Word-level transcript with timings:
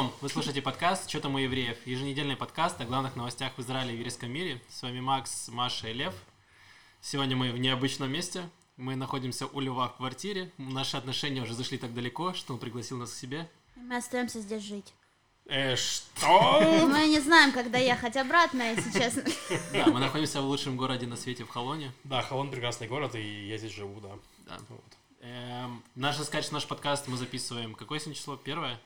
Шалом! 0.00 0.12
Вы 0.22 0.30
слушаете 0.30 0.62
подкаст 0.62 1.10
«Что 1.10 1.20
там 1.20 1.34
у 1.34 1.38
евреев?» 1.38 1.76
Еженедельный 1.86 2.34
подкаст 2.34 2.80
о 2.80 2.86
главных 2.86 3.16
новостях 3.16 3.52
в 3.58 3.60
Израиле 3.60 3.92
и 3.92 3.96
еврейском 3.96 4.30
мире. 4.30 4.62
С 4.70 4.82
вами 4.82 5.00
Макс, 5.00 5.48
Маша 5.48 5.88
и 5.88 5.92
Лев. 5.92 6.14
Сегодня 7.02 7.36
мы 7.36 7.52
в 7.52 7.58
необычном 7.58 8.10
месте. 8.10 8.48
Мы 8.78 8.96
находимся 8.96 9.46
у 9.46 9.60
Льва 9.60 9.88
в 9.88 9.96
квартире. 9.98 10.52
Наши 10.56 10.96
отношения 10.96 11.42
уже 11.42 11.52
зашли 11.52 11.76
так 11.76 11.92
далеко, 11.92 12.32
что 12.32 12.54
он 12.54 12.60
пригласил 12.60 12.96
нас 12.96 13.10
к 13.10 13.14
себе. 13.14 13.46
Мы 13.76 13.96
остаемся 13.96 14.40
здесь 14.40 14.62
жить. 14.62 14.94
Э, 15.44 15.76
что? 15.76 16.86
Мы 16.88 17.08
не 17.08 17.20
знаем, 17.20 17.52
когда 17.52 17.76
ехать 17.76 18.16
обратно, 18.16 18.62
если 18.72 18.98
честно. 18.98 19.24
Да, 19.74 19.86
мы 19.86 20.00
находимся 20.00 20.40
в 20.40 20.46
лучшем 20.46 20.78
городе 20.78 21.06
на 21.06 21.16
свете, 21.16 21.44
в 21.44 21.50
Холоне. 21.50 21.92
Да, 22.04 22.22
Холон 22.22 22.50
прекрасный 22.50 22.88
город, 22.88 23.16
и 23.16 23.48
я 23.48 23.58
здесь 23.58 23.72
живу, 23.72 24.00
да. 24.00 24.16
Да. 24.46 24.58
Вот. 24.70 24.96
Эм, 25.20 25.84
сказать, 26.14 26.44
что 26.44 26.54
наш 26.54 26.66
подкаст 26.66 27.06
мы 27.06 27.18
записываем. 27.18 27.74
Какое 27.74 27.98
сегодня 27.98 28.14
число? 28.14 28.36
Первое? 28.36 28.80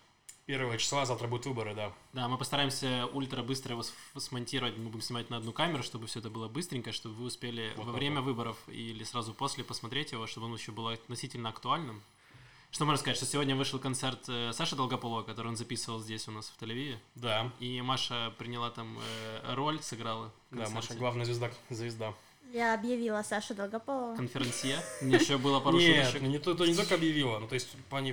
Первого 0.46 0.76
числа, 0.76 1.06
завтра 1.06 1.26
будут 1.26 1.46
выборы, 1.46 1.74
да. 1.74 1.90
Да, 2.12 2.28
мы 2.28 2.36
постараемся 2.36 3.06
ультра 3.14 3.42
быстро 3.42 3.72
его 3.72 3.82
смонтировать. 4.18 4.76
Мы 4.76 4.90
будем 4.90 5.00
снимать 5.00 5.30
на 5.30 5.38
одну 5.38 5.52
камеру, 5.52 5.82
чтобы 5.82 6.06
все 6.06 6.18
это 6.20 6.28
было 6.28 6.48
быстренько, 6.48 6.92
чтобы 6.92 7.14
вы 7.14 7.24
успели 7.26 7.72
Вот 7.76 7.86
во 7.86 7.92
так 7.92 7.98
время 8.00 8.20
вот. 8.20 8.26
выборов 8.26 8.58
или 8.68 9.02
сразу 9.04 9.32
после 9.32 9.64
посмотреть 9.64 10.12
его, 10.12 10.26
чтобы 10.26 10.46
он 10.46 10.54
еще 10.54 10.70
был 10.72 10.88
относительно 10.88 11.48
актуальным. 11.48 12.02
Что 12.70 12.84
можно 12.84 12.98
сказать, 13.00 13.16
что 13.16 13.24
сегодня 13.24 13.56
вышел 13.56 13.78
концерт 13.78 14.28
э, 14.28 14.52
Саши 14.52 14.76
Долгополова, 14.76 15.22
который 15.22 15.46
он 15.46 15.56
записывал 15.56 16.00
здесь 16.00 16.26
у 16.28 16.32
нас 16.32 16.52
в 16.54 16.60
Тель-Авиве. 16.62 16.98
Да, 17.14 17.50
И 17.60 17.80
Маша 17.80 18.34
приняла 18.36 18.68
там 18.70 18.98
э, 18.98 19.54
роль, 19.54 19.80
сыграла. 19.80 20.30
да. 20.50 20.68
Маша 20.70 20.92
главная 20.94 21.24
звезда, 21.24 21.50
звезда. 21.70 22.12
Я 22.52 22.74
объявила 22.74 23.22
Сашу 23.22 23.54
Долгополова. 23.54 24.14
Конференция. 24.16 24.84
Мне 25.00 25.16
еще 25.16 25.38
было 25.38 25.60
пару 25.60 25.78
Нет, 25.78 26.04
шуточек. 26.06 26.22
ну 26.22 26.28
не, 26.28 26.38
то, 26.38 26.54
то 26.54 26.66
не 26.66 26.74
только 26.74 26.96
объявила, 26.96 27.38
ну 27.38 27.48
то 27.48 27.54
есть, 27.54 27.68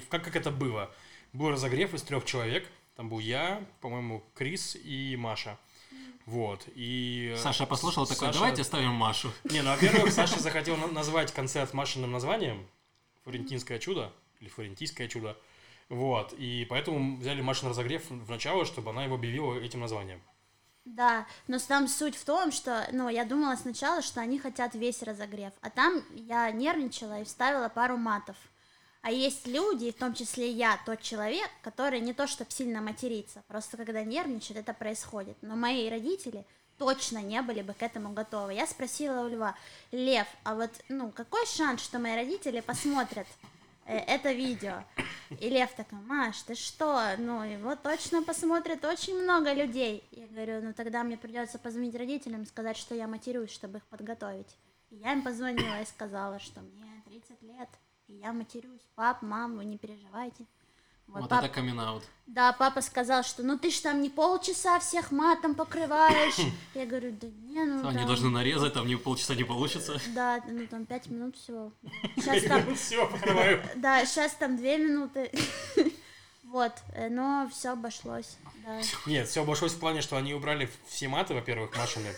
как, 0.09 0.23
как 0.23 0.35
это 0.35 0.51
было? 0.51 0.89
Был 1.33 1.49
разогрев 1.51 1.93
из 1.93 2.01
трех 2.03 2.25
человек, 2.25 2.67
там 2.95 3.09
был 3.09 3.19
я, 3.19 3.63
по-моему, 3.79 4.23
Крис 4.35 4.75
и 4.75 5.15
Маша. 5.17 5.57
Вот, 6.25 6.65
и... 6.75 7.33
э, 7.35 7.37
Саша 7.37 7.65
послушал 7.65 8.05
такой, 8.05 8.27
Саша- 8.27 8.39
давайте 8.39 8.61
оставим 8.61 8.91
Машу. 8.91 9.31
Не, 9.45 9.61
ну, 9.61 9.71
во-первых, 9.71 10.11
Саша 10.13 10.39
захотел 10.39 10.77
на- 10.77 10.87
назвать 10.87 11.31
концерт 11.33 11.73
Машиным 11.73 12.11
названием 12.11 12.67
«Флорентинское 13.23 13.79
чудо» 13.79 14.13
или 14.39 14.49
«Флорентийское 14.49 15.07
чудо». 15.07 15.37
Вот, 15.89 16.33
и 16.33 16.65
поэтому 16.69 17.17
взяли 17.17 17.41
Машин 17.41 17.69
разогрев 17.69 18.09
в 18.09 18.29
начало, 18.29 18.65
чтобы 18.65 18.91
она 18.91 19.03
его 19.03 19.15
объявила 19.15 19.55
этим 19.59 19.81
названием. 19.81 20.21
Да, 20.85 21.27
но 21.47 21.59
там 21.59 21.87
суть 21.87 22.15
в 22.15 22.23
том, 22.23 22.51
что, 22.51 22.87
ну, 22.91 23.09
я 23.09 23.25
думала 23.25 23.55
сначала, 23.55 24.01
что 24.01 24.21
они 24.21 24.39
хотят 24.39 24.73
весь 24.73 25.01
разогрев, 25.03 25.53
а 25.61 25.69
там 25.69 26.01
я 26.13 26.49
нервничала 26.51 27.21
и 27.21 27.23
вставила 27.23 27.67
пару 27.69 27.97
матов. 27.97 28.35
А 29.01 29.11
есть 29.11 29.47
люди, 29.47 29.91
в 29.91 29.95
том 29.95 30.13
числе 30.13 30.51
я, 30.51 30.79
тот 30.85 31.01
человек, 31.01 31.49
который 31.63 31.99
не 31.99 32.13
то 32.13 32.27
чтобы 32.27 32.51
сильно 32.51 32.81
матерится, 32.81 33.43
просто 33.47 33.77
когда 33.77 34.03
нервничает, 34.03 34.59
это 34.59 34.73
происходит. 34.73 35.35
Но 35.41 35.55
мои 35.55 35.89
родители 35.89 36.45
точно 36.77 37.19
не 37.19 37.41
были 37.41 37.63
бы 37.63 37.73
к 37.73 37.81
этому 37.81 38.13
готовы. 38.13 38.53
Я 38.53 38.67
спросила 38.67 39.21
у 39.21 39.27
Льва, 39.27 39.55
Лев, 39.91 40.27
а 40.43 40.55
вот, 40.55 40.71
ну, 40.87 41.11
какой 41.11 41.45
шанс, 41.47 41.81
что 41.81 41.97
мои 41.97 42.15
родители 42.15 42.59
посмотрят 42.59 43.27
э, 43.85 43.97
это 43.97 44.33
видео? 44.33 44.83
И 45.39 45.49
Лев 45.49 45.71
такой, 45.75 45.99
Маш, 45.99 46.41
ты 46.43 46.53
что? 46.53 47.15
Ну, 47.17 47.43
его 47.43 47.75
точно 47.75 48.21
посмотрит 48.21 48.85
очень 48.85 49.17
много 49.19 49.51
людей. 49.53 50.03
Я 50.11 50.27
говорю, 50.27 50.61
ну 50.61 50.73
тогда 50.73 51.03
мне 51.03 51.17
придется 51.17 51.57
позвонить 51.57 51.95
родителям 51.95 52.45
сказать, 52.45 52.77
что 52.77 52.93
я 52.93 53.07
матерюсь, 53.07 53.51
чтобы 53.51 53.79
их 53.79 53.85
подготовить. 53.85 54.57
И 54.91 54.97
я 54.97 55.13
им 55.13 55.23
позвонила 55.23 55.81
и 55.81 55.85
сказала, 55.85 56.39
что 56.39 56.61
мне 56.61 57.01
30 57.05 57.41
лет, 57.43 57.69
и 58.11 58.19
я 58.19 58.33
матерюсь. 58.33 58.81
Пап, 58.95 59.21
мам, 59.21 59.57
вы 59.57 59.65
не 59.65 59.77
переживайте. 59.77 60.45
Вот, 61.07 61.21
Вот 61.21 61.29
пап- 61.29 61.43
это 61.43 61.53
камин 61.53 61.79
Да, 62.27 62.53
папа 62.53 62.81
сказал, 62.81 63.23
что 63.23 63.43
ну 63.43 63.57
ты 63.57 63.69
ж 63.69 63.79
там 63.81 64.01
не 64.01 64.09
полчаса 64.09 64.79
всех 64.79 65.11
матом 65.11 65.55
покрываешь. 65.55 66.37
Я 66.73 66.85
говорю, 66.85 67.11
да 67.19 67.27
не, 67.27 67.65
ну 67.65 67.87
Они 67.87 67.97
там- 67.97 68.07
должны 68.07 68.29
нарезать, 68.29 68.73
там 68.73 68.87
не 68.87 68.95
полчаса 68.95 69.35
не 69.35 69.43
получится. 69.43 69.99
Да, 70.15 70.41
ну 70.47 70.65
там 70.67 70.85
пять 70.85 71.07
минут 71.07 71.35
всего. 71.35 71.73
Сейчас 72.15 72.43
там, 72.43 72.75
Все, 72.75 73.07
покрываю. 73.09 73.61
да, 73.75 74.05
сейчас 74.05 74.33
там 74.35 74.55
две 74.55 74.77
минуты. 74.77 75.31
Вот, 76.51 76.73
э, 76.93 77.07
но 77.07 77.49
все 77.49 77.71
обошлось. 77.71 78.37
Да. 78.65 78.81
Нет, 79.05 79.29
все 79.29 79.43
обошлось 79.43 79.71
в 79.71 79.79
плане, 79.79 80.01
что 80.01 80.17
они 80.17 80.33
убрали 80.33 80.69
все 80.85 81.07
маты, 81.07 81.33
во-первых, 81.33 81.75
Машины. 81.77 82.09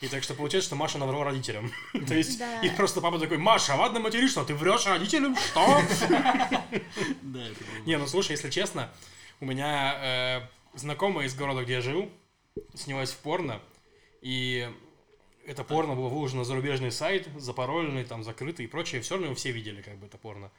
И 0.00 0.08
так 0.08 0.22
что 0.22 0.32
получается, 0.32 0.68
что 0.68 0.76
Маша 0.76 0.96
наврала 0.96 1.24
родителям. 1.24 1.70
То 2.08 2.14
есть, 2.14 2.38
Да. 2.38 2.60
и 2.62 2.70
просто 2.70 3.02
папа 3.02 3.18
такой, 3.18 3.36
Маша, 3.36 3.74
ладно 3.74 4.00
материшься, 4.00 4.40
но 4.40 4.46
ты 4.46 4.54
врешь 4.54 4.86
родителям? 4.86 5.36
Что? 5.36 5.82
Да. 7.22 7.40
Не, 7.84 7.98
ну 7.98 8.06
слушай, 8.06 8.32
если 8.32 8.48
честно, 8.48 8.90
у 9.40 9.44
меня 9.44 9.94
э, 10.02 10.40
знакомая 10.78 11.26
из 11.26 11.34
города, 11.34 11.62
где 11.62 11.74
я 11.74 11.80
жил, 11.82 12.10
снялась 12.74 13.10
в 13.12 13.18
порно, 13.18 13.60
и 14.22 14.70
это 15.46 15.64
порно 15.64 15.94
было 15.94 16.08
выложено 16.08 16.40
на 16.40 16.44
зарубежный 16.44 16.92
сайт, 16.92 17.28
запароленный, 17.36 18.04
там, 18.04 18.24
закрытый 18.24 18.64
и 18.64 18.68
прочее, 18.68 19.02
все 19.02 19.14
равно 19.14 19.26
его 19.26 19.34
все 19.36 19.50
видели, 19.52 19.82
как 19.82 19.98
бы, 19.98 20.06
это 20.06 20.16
порно. 20.16 20.50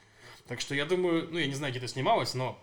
Так 0.47 0.61
что 0.61 0.75
я 0.75 0.85
думаю, 0.85 1.29
ну, 1.31 1.39
я 1.39 1.47
не 1.47 1.53
знаю, 1.55 1.71
где 1.73 1.79
это 1.79 1.87
снималось, 1.87 2.33
но 2.35 2.59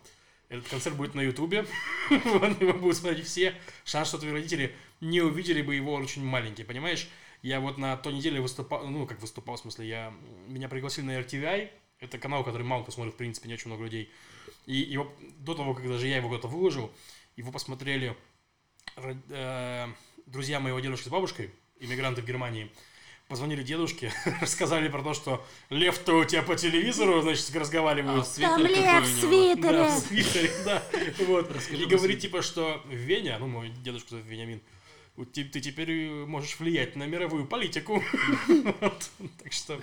этот 0.50 0.69
концерт 0.69 0.97
будет 0.97 1.15
на 1.15 1.22
Ютубе, 1.22 1.65
Вот, 2.11 2.61
его 2.61 2.72
будут 2.75 2.97
смотреть 2.97 3.27
все. 3.27 3.55
Шанс, 3.84 4.09
что 4.09 4.19
твои 4.19 4.33
родители 4.33 4.75
не 5.00 5.22
увидели 5.22 5.62
бы 5.62 5.75
его 5.75 5.94
очень 5.94 6.25
маленький, 6.25 6.65
понимаешь? 6.65 7.09
Я 7.41 7.61
вот 7.61 7.78
на 7.78 7.97
той 7.97 8.12
неделе 8.12 8.41
выступал, 8.41 8.87
ну, 8.87 9.06
как 9.06 9.21
выступал, 9.21 9.56
в 9.56 9.61
смысле, 9.61 9.88
я, 9.88 10.12
меня 10.49 10.69
пригласили 10.69 11.06
на 11.06 11.19
RTVI, 11.21 11.71
это 12.00 12.19
канал, 12.19 12.44
который 12.44 12.65
мало 12.65 12.83
кто 12.83 12.93
смотрит, 12.93 13.15
в 13.15 13.16
принципе, 13.16 13.49
не 13.49 13.55
очень 13.55 13.69
много 13.69 13.84
людей. 13.84 14.11
И 14.66 14.75
его, 14.75 15.11
до 15.38 15.55
того, 15.55 15.72
как 15.72 15.88
даже 15.88 16.09
я 16.09 16.16
его 16.16 16.28
куда-то 16.28 16.49
выложил, 16.49 16.93
его 17.37 17.53
посмотрели 17.53 18.17
э, 18.97 19.87
друзья 20.27 20.61
моего 20.61 20.81
дедушки 20.81 21.06
с 21.06 21.11
бабушкой, 21.11 21.50
иммигранты 21.78 22.22
в 22.22 22.27
Германии, 22.27 22.71
позвонили 23.31 23.63
дедушке, 23.63 24.13
рассказали 24.41 24.89
про 24.89 25.03
то, 25.03 25.15
что 25.15 25.47
Лев-то 25.71 26.15
у 26.19 26.25
тебя 26.25 26.43
по 26.43 26.57
телевизору, 26.57 27.23
значит, 27.23 27.49
А, 27.55 27.61
разговаривают. 27.61 28.27
свитере 28.27 28.49
Там 28.51 28.67
лев 28.67 29.05
в 29.05 29.21
свитере. 29.21 29.63
Да, 29.73 29.89
в 29.89 30.03
Твиттере, 30.09 30.51
да. 30.65 30.83
Вот. 31.27 31.51
Расскажи 31.53 31.83
И 31.83 31.87
говорит, 31.87 32.21
типа, 32.21 32.43
что 32.43 32.83
в 32.85 32.93
Вене, 32.93 33.39
ну, 33.39 33.47
мой 33.47 33.71
дедушка 33.71 34.11
зовут 34.11 34.27
Вениамин, 34.27 34.61
ты, 35.33 35.45
ты 35.45 35.61
теперь 35.61 35.91
э, 35.91 36.27
можешь 36.27 36.59
влиять 36.59 36.97
на 36.97 37.07
мировую 37.07 37.47
политику. 37.47 38.03
Так 39.43 39.53
что, 39.53 39.81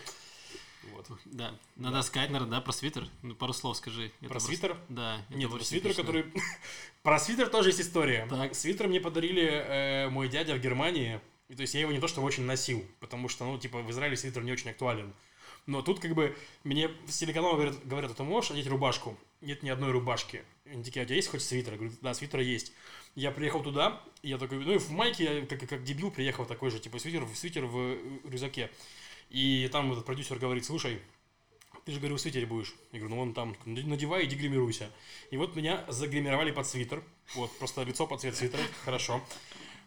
вот. 0.94 1.06
Да, 1.26 1.54
надо 1.76 2.02
сказать, 2.02 2.30
наверное, 2.30 2.58
да, 2.58 2.62
про 2.62 2.74
свитер. 2.74 3.08
Ну, 3.22 3.34
пару 3.36 3.54
слов 3.54 3.78
скажи. 3.78 4.08
Это 4.08 4.14
Про 4.20 4.28
просто- 4.30 4.50
свитер? 4.50 4.78
Да. 4.90 5.22
Нет, 5.30 5.50
про 5.50 5.64
свитер, 5.64 5.94
который... 5.94 6.26
Про 7.04 7.20
свитер 7.20 7.48
тоже 7.48 7.70
есть 7.70 7.80
история. 7.82 8.28
Так. 8.30 8.56
Свитер 8.56 8.88
мне 8.88 9.00
подарили 9.00 9.44
э, 9.44 10.10
мой 10.10 10.28
дядя 10.28 10.54
в 10.56 10.60
Германии. 10.60 11.22
И 11.50 11.56
то 11.56 11.62
есть 11.62 11.74
я 11.74 11.82
его 11.82 11.92
не 11.92 12.00
то 12.00 12.08
что 12.08 12.22
очень 12.22 12.44
носил, 12.44 12.86
потому 13.00 13.30
что, 13.30 13.46
ну, 13.46 13.58
типа, 13.58 13.82
в 13.82 13.92
Израиле 13.92 14.18
свитер 14.18 14.44
не 14.44 14.52
очень 14.52 14.70
актуален. 14.70 15.14
Но 15.66 15.82
тут 15.82 16.00
как 16.00 16.14
бы 16.14 16.36
мне 16.64 16.90
с 17.08 17.18
телеканала 17.18 17.54
говорят, 17.56 17.86
говорят, 17.86 18.12
«А 18.12 18.14
ты 18.14 18.24
можешь 18.24 18.52
одеть 18.52 18.68
рубашку? 18.68 19.18
Нет 19.42 19.64
ни 19.64 19.70
одной 19.70 19.92
рубашки. 19.92 20.44
Они 20.66 20.84
такие, 20.84 21.02
а 21.02 21.04
у 21.04 21.06
тебя 21.06 21.16
есть 21.16 21.30
хоть 21.30 21.42
свитер? 21.42 21.74
Я 21.74 21.78
говорю, 21.78 21.96
да, 22.02 22.14
свитер 22.14 22.40
есть. 22.40 22.72
Я 23.16 23.32
приехал 23.32 23.62
туда, 23.62 24.02
я 24.24 24.38
такой, 24.38 24.60
ну 24.60 24.74
и 24.74 24.78
в 24.78 24.90
майке, 24.92 25.42
я 25.42 25.46
как, 25.46 25.68
как 25.68 25.84
дебил 25.84 26.12
приехал 26.12 26.46
такой 26.46 26.70
же, 26.70 26.80
типа, 26.80 27.00
свитер, 27.00 27.28
свитер 27.34 27.66
в 27.66 27.98
рюкзаке. 28.26 28.72
И 29.30 29.70
там 29.72 29.92
этот 29.92 30.06
продюсер 30.06 30.40
говорит, 30.40 30.66
слушай, 30.66 31.02
ты 31.86 31.92
же, 31.92 32.00
говорю, 32.00 32.16
в 32.16 32.22
свитере 32.22 32.46
будешь. 32.46 32.74
Я 32.92 33.00
говорю, 33.00 33.16
ну 33.16 33.22
вон 33.22 33.34
там, 33.34 33.56
надевай, 33.66 34.26
иди 34.26 34.36
гримируйся. 34.36 34.92
И 35.32 35.38
вот 35.38 35.56
меня 35.56 35.86
загримировали 35.88 36.52
под 36.52 36.68
свитер. 36.68 37.04
Вот, 37.34 37.58
просто 37.60 37.84
лицо 37.84 38.08
под 38.08 38.22
цвет 38.22 38.36
свитера, 38.36 38.62
хорошо. 38.84 39.22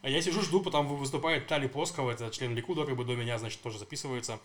А 0.03 0.09
я 0.09 0.23
сижу, 0.23 0.43
жду, 0.43 0.61
потом 0.61 0.87
выступает 0.87 1.47
Тали 1.47 1.67
Плоскова, 1.67 2.13
это 2.13 2.31
член 2.31 2.55
Ликуда, 2.55 2.87
как 2.87 2.97
бы 2.97 3.05
до 3.05 3.15
меня, 3.15 3.39
значит, 3.39 3.61
тоже 3.61 3.79
записывается. 3.79 4.41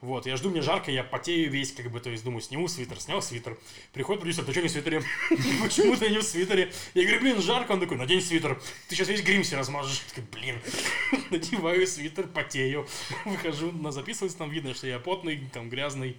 Вот, 0.00 0.26
я 0.26 0.36
жду, 0.36 0.50
мне 0.50 0.60
жарко, 0.60 0.90
я 0.90 1.02
потею 1.02 1.50
весь, 1.50 1.72
как 1.72 1.90
бы, 1.90 1.98
то 1.98 2.10
есть 2.10 2.24
думаю, 2.24 2.42
сниму 2.42 2.68
свитер, 2.68 3.00
снял 3.00 3.22
свитер. 3.22 3.56
Приходит 3.92 4.20
продюсер, 4.20 4.44
ты 4.44 4.52
что 4.52 4.60
не 4.60 4.68
в 4.68 4.70
свитере? 4.70 5.02
Почему 5.62 5.96
ты 5.96 6.10
не 6.10 6.18
в 6.18 6.22
свитере? 6.22 6.72
Я 6.92 7.04
говорю, 7.04 7.20
блин, 7.20 7.40
жарко. 7.40 7.72
Он 7.72 7.80
такой, 7.80 7.96
надень 7.96 8.20
свитер. 8.20 8.60
Ты 8.88 8.96
сейчас 8.96 9.08
весь 9.08 9.22
грим 9.22 9.44
себе 9.44 9.58
размажешь. 9.58 10.02
Я 10.02 10.22
такой, 10.22 10.40
блин. 10.40 10.60
Надеваю 11.30 11.86
свитер, 11.86 12.26
потею. 12.26 12.86
Выхожу, 13.24 13.72
на 13.72 13.92
записывается, 13.92 14.36
там 14.36 14.50
видно, 14.50 14.74
что 14.74 14.86
я 14.86 14.98
потный, 14.98 15.48
там 15.52 15.70
грязный. 15.70 16.18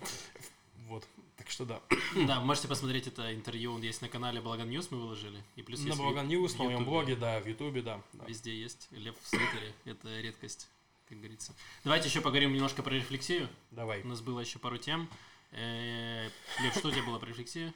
Так 1.45 1.51
что 1.51 1.65
да. 1.65 1.79
Да, 2.25 2.39
можете 2.41 2.67
посмотреть 2.67 3.05
это 3.05 3.35
интервью, 3.35 3.73
он 3.73 3.83
есть 3.83 4.01
на 4.01 4.09
канале 4.09 4.41
Балаган 4.41 4.67
News, 4.67 4.89
мы 4.89 4.99
выложили. 4.99 5.43
И 5.55 5.61
плюс 5.61 5.79
На 5.81 5.95
Балаган 5.95 6.27
News, 6.27 6.57
на 6.57 6.63
моем 6.63 6.83
блоге, 6.83 7.15
да, 7.15 7.39
в 7.39 7.45
Ютубе, 7.45 7.83
да. 7.83 8.01
да. 8.13 8.25
Везде 8.25 8.59
есть. 8.59 8.87
Лев 8.89 9.15
в 9.21 9.27
свитере. 9.27 9.71
Это 9.85 10.19
редкость, 10.21 10.67
как 11.07 11.19
говорится. 11.19 11.53
Давайте 11.83 12.09
еще 12.09 12.21
поговорим 12.21 12.51
немножко 12.51 12.81
про 12.81 12.95
рефлексию. 12.95 13.47
Давай. 13.69 14.01
У 14.01 14.07
нас 14.07 14.21
было 14.21 14.39
еще 14.39 14.57
пару 14.57 14.79
тем. 14.79 15.07
Э, 15.51 16.27
Лев, 16.63 16.75
что 16.75 16.87
у 16.87 16.91
тебя 16.91 17.03
было 17.03 17.19
про 17.19 17.27
рефлексию? 17.27 17.75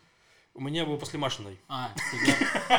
У 0.56 0.62
меня 0.62 0.84
был 0.86 0.98
после 0.98 1.20
Машиной. 1.20 1.58
А, 1.70 1.92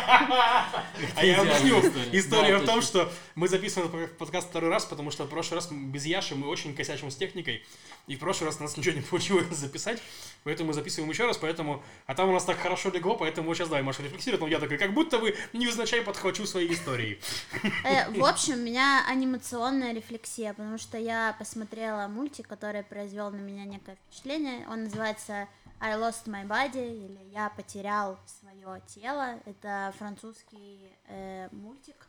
А 1.16 1.24
я 1.24 1.40
объясню. 1.40 1.80
история. 2.12 2.58
Да, 2.58 2.64
в 2.64 2.66
том, 2.66 2.82
что 2.82 3.10
мы 3.34 3.48
записываем 3.48 4.08
подкаст 4.18 4.48
второй 4.50 4.70
раз, 4.70 4.84
потому 4.84 5.10
что 5.10 5.24
в 5.24 5.28
прошлый 5.30 5.56
раз 5.60 5.70
без 5.70 6.04
Яши 6.04 6.34
мы 6.34 6.48
очень 6.48 6.74
косячим 6.74 7.10
с 7.10 7.16
техникой, 7.16 7.64
и 8.06 8.16
в 8.16 8.18
прошлый 8.18 8.46
раз 8.48 8.58
у 8.60 8.64
нас 8.64 8.76
ничего 8.76 8.96
не 8.96 9.00
получилось 9.10 9.46
записать, 9.56 10.02
поэтому 10.44 10.68
мы 10.68 10.74
записываем 10.74 11.10
еще 11.10 11.26
раз, 11.26 11.38
поэтому... 11.38 11.82
А 12.06 12.14
там 12.14 12.28
у 12.28 12.32
нас 12.32 12.44
так 12.44 12.58
хорошо 12.58 12.90
легло, 12.90 13.14
поэтому 13.16 13.54
сейчас 13.54 13.68
давай 13.68 13.82
Маша 13.82 14.02
рефлексирует, 14.02 14.40
но 14.42 14.48
я 14.48 14.58
такой, 14.58 14.76
как 14.76 14.92
будто 14.92 15.18
бы 15.18 15.34
невзначай 15.52 16.02
подхвачу 16.02 16.46
свои 16.46 16.70
истории. 16.72 17.20
Э, 17.84 18.10
В 18.10 18.24
общем, 18.24 18.54
у 18.54 18.62
меня 18.62 19.04
анимационная 19.08 19.94
рефлексия, 19.94 20.52
потому 20.52 20.76
что 20.76 20.98
я 20.98 21.34
посмотрела 21.38 22.08
мультик, 22.08 22.46
который 22.46 22.82
произвел 22.82 23.30
на 23.30 23.36
меня 23.36 23.64
некое 23.64 23.96
впечатление. 23.96 24.66
Он 24.68 24.84
называется 24.84 25.48
I 25.80 25.94
Lost 25.96 26.26
My 26.26 26.46
Body 26.46 26.94
или 27.06 27.18
Я 27.32 27.48
потерял 27.60 28.18
свое 28.26 28.80
тело. 28.86 29.38
Это 29.44 29.92
французский 29.98 30.90
э, 31.08 31.48
мультик. 31.52 32.06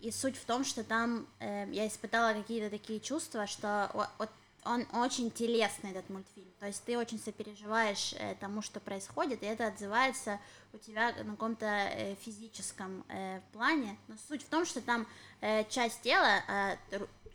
И 0.00 0.10
суть 0.10 0.36
в 0.36 0.44
том, 0.44 0.64
что 0.64 0.84
там 0.84 1.26
э, 1.38 1.66
я 1.70 1.86
испытала 1.86 2.34
какие-то 2.34 2.68
такие 2.68 3.00
чувства, 3.00 3.46
что 3.46 3.90
вот 4.18 4.28
он 4.64 4.86
очень 4.92 5.30
телесный, 5.30 5.92
этот 5.92 6.08
мультфильм. 6.10 6.52
То 6.60 6.66
есть 6.66 6.84
ты 6.84 6.98
очень 6.98 7.18
сопереживаешь 7.18 8.14
э, 8.18 8.34
тому, 8.38 8.60
что 8.60 8.80
происходит, 8.80 9.42
и 9.42 9.46
это 9.46 9.68
отзывается 9.68 10.38
у 10.74 10.78
тебя 10.78 11.12
на 11.24 11.32
каком-то 11.32 11.66
э, 11.66 12.14
физическом 12.16 13.04
э, 13.08 13.40
плане. 13.52 13.96
Но 14.08 14.16
суть 14.28 14.42
в 14.42 14.48
том, 14.48 14.66
что 14.66 14.82
там 14.82 15.06
э, 15.40 15.64
часть 15.70 16.02
тела, 16.02 16.42
э, 16.48 16.76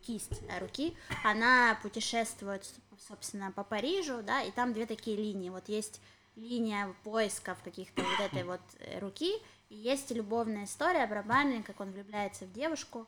кисть 0.05 0.41
э, 0.47 0.59
руки, 0.59 0.95
она 1.23 1.79
путешествует, 1.81 2.69
собственно, 3.07 3.51
по 3.51 3.63
Парижу, 3.63 4.21
да, 4.21 4.43
и 4.43 4.51
там 4.51 4.73
две 4.73 4.85
такие 4.85 5.17
линии. 5.17 5.49
Вот 5.49 5.69
есть 5.69 5.99
линия 6.37 6.93
поисков 7.03 7.57
каких-то 7.63 8.01
вот 8.03 8.19
этой 8.19 8.43
вот 8.43 8.61
э, 8.79 8.99
руки, 8.99 9.33
и 9.69 9.75
есть 9.75 10.11
любовная 10.11 10.65
история 10.65 11.05
про 11.07 11.23
парня, 11.23 11.61
как 11.63 11.79
он 11.81 11.91
влюбляется 11.91 12.45
в 12.45 12.53
девушку. 12.53 13.05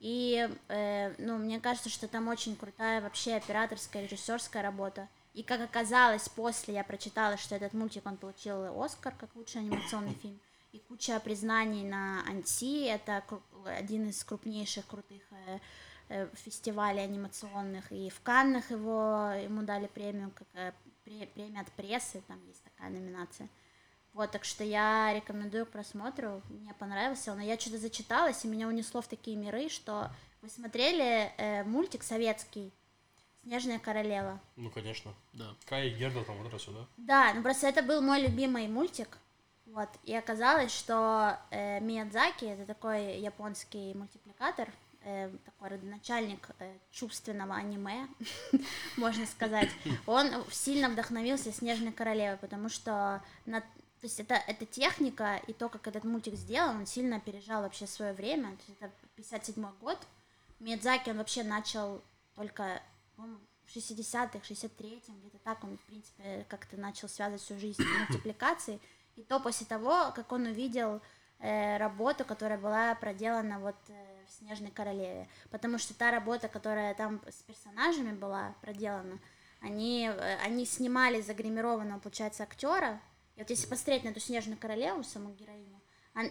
И, 0.00 0.48
э, 0.68 1.14
ну, 1.18 1.38
мне 1.38 1.60
кажется, 1.60 1.90
что 1.90 2.08
там 2.08 2.28
очень 2.28 2.56
крутая 2.56 3.00
вообще 3.00 3.34
операторская, 3.34 4.04
режиссерская 4.04 4.62
работа. 4.62 5.08
И 5.34 5.42
как 5.42 5.60
оказалось, 5.60 6.28
после 6.28 6.74
я 6.74 6.84
прочитала, 6.84 7.36
что 7.36 7.54
этот 7.54 7.74
мультик 7.74 8.06
он 8.06 8.16
получил 8.16 8.82
Оскар 8.82 9.14
как 9.14 9.34
лучший 9.36 9.60
анимационный 9.60 10.14
фильм. 10.14 10.40
И 10.72 10.78
куча 10.78 11.18
признаний 11.20 11.84
на 11.84 12.22
Анти, 12.28 12.86
это 12.86 13.22
один 13.66 14.08
из 14.08 14.24
крупнейших 14.24 14.86
крутых 14.86 15.22
э, 15.30 15.58
э, 16.08 16.28
фестивалей 16.34 17.02
анимационных. 17.02 17.92
И 17.92 18.08
в 18.08 18.20
Каннах 18.22 18.70
его, 18.70 19.32
ему 19.42 19.62
дали 19.62 19.86
премию, 19.86 20.32
как 20.34 20.48
э, 20.54 20.72
премия 21.34 21.60
от 21.60 21.70
прессы, 21.72 22.22
там 22.26 22.40
есть 22.46 22.62
такая 22.62 22.90
номинация. 22.90 23.48
Вот, 24.12 24.30
так 24.32 24.44
что 24.44 24.64
я 24.64 25.12
рекомендую 25.14 25.66
к 25.66 25.70
просмотру. 25.70 26.42
Мне 26.48 26.74
понравился, 26.74 27.34
но 27.34 27.42
я 27.42 27.58
что-то 27.58 27.78
зачиталась, 27.78 28.44
и 28.44 28.48
меня 28.48 28.66
унесло 28.66 29.00
в 29.02 29.08
такие 29.08 29.36
миры, 29.36 29.68
что 29.68 30.10
вы 30.42 30.48
смотрели 30.48 31.32
э, 31.36 31.64
мультик 31.64 32.02
советский 32.02 32.72
«Снежная 33.42 33.78
королева». 33.78 34.40
Ну, 34.56 34.70
конечно. 34.70 35.14
Да. 35.32 35.54
Кай 35.66 35.90
Герда 35.90 36.24
там 36.24 36.38
вот 36.38 36.48
это 36.48 36.58
сюда. 36.58 36.86
Да, 36.96 37.32
ну 37.34 37.42
просто 37.42 37.68
это 37.68 37.82
был 37.82 38.02
мой 38.02 38.20
любимый 38.20 38.66
мультик. 38.68 39.18
Вот, 39.66 39.88
и 40.02 40.14
оказалось, 40.14 40.72
что 40.72 41.38
э, 41.50 41.78
Миядзаки 41.80 42.44
это 42.44 42.66
такой 42.66 43.20
японский 43.20 43.94
мультипликатор, 43.94 44.68
э, 45.02 45.30
такой 45.44 45.70
родоначальник 45.70 46.48
э, 46.58 46.76
чувственного 46.90 47.54
аниме, 47.54 48.08
можно 48.96 49.26
сказать. 49.26 49.70
Он 50.06 50.30
сильно 50.50 50.88
вдохновился 50.88 51.52
Снежной 51.52 51.92
королевой, 51.92 52.36
потому 52.36 52.68
что 52.68 53.22
на, 53.46 53.60
то 54.00 54.06
есть 54.06 54.18
это, 54.18 54.34
это 54.34 54.64
техника 54.64 55.40
и 55.46 55.52
то, 55.52 55.68
как 55.68 55.86
этот 55.86 56.04
мультик 56.04 56.34
сделан, 56.34 56.78
он 56.78 56.86
сильно 56.86 57.16
опережал 57.16 57.62
вообще 57.62 57.86
свое 57.86 58.12
время. 58.12 58.56
То 58.56 58.62
есть 58.68 58.80
это 58.80 58.92
57 59.16 59.66
год. 59.80 59.98
Миядзаки 60.58 61.10
он 61.10 61.18
вообще 61.18 61.42
начал 61.42 62.02
только, 62.34 62.82
в 63.16 63.76
60-х, 63.76 64.38
63-м, 64.38 65.20
где-то 65.20 65.38
так 65.44 65.62
он, 65.64 65.76
в 65.76 65.82
принципе, 65.82 66.46
как-то 66.48 66.76
начал 66.78 67.08
связывать 67.08 67.42
всю 67.42 67.58
жизнь 67.58 67.82
с 67.82 68.08
мультипликацией. 68.08 68.80
И 69.16 69.22
то 69.22 69.38
после 69.38 69.66
того, 69.66 70.12
как 70.14 70.32
он 70.32 70.46
увидел 70.46 71.02
э, 71.38 71.76
работу, 71.76 72.24
которая 72.24 72.58
была 72.58 72.94
проделана 72.94 73.58
вот 73.58 73.76
э, 73.88 74.09
в 74.30 74.32
«Снежной 74.32 74.70
королеве». 74.70 75.28
Потому 75.50 75.78
что 75.78 75.92
та 75.94 76.10
работа, 76.10 76.48
которая 76.48 76.94
там 76.94 77.20
с 77.28 77.42
персонажами 77.42 78.12
была 78.12 78.54
проделана, 78.62 79.18
они, 79.60 80.08
э, 80.08 80.36
они 80.44 80.64
снимали 80.64 81.20
загримированного, 81.20 81.98
получается, 81.98 82.44
актера. 82.44 83.00
И 83.36 83.40
вот 83.40 83.50
если 83.50 83.66
посмотреть 83.66 84.04
на 84.04 84.08
эту 84.08 84.20
«Снежную 84.20 84.58
королеву», 84.58 85.02
саму 85.02 85.32
героиню, 85.34 85.80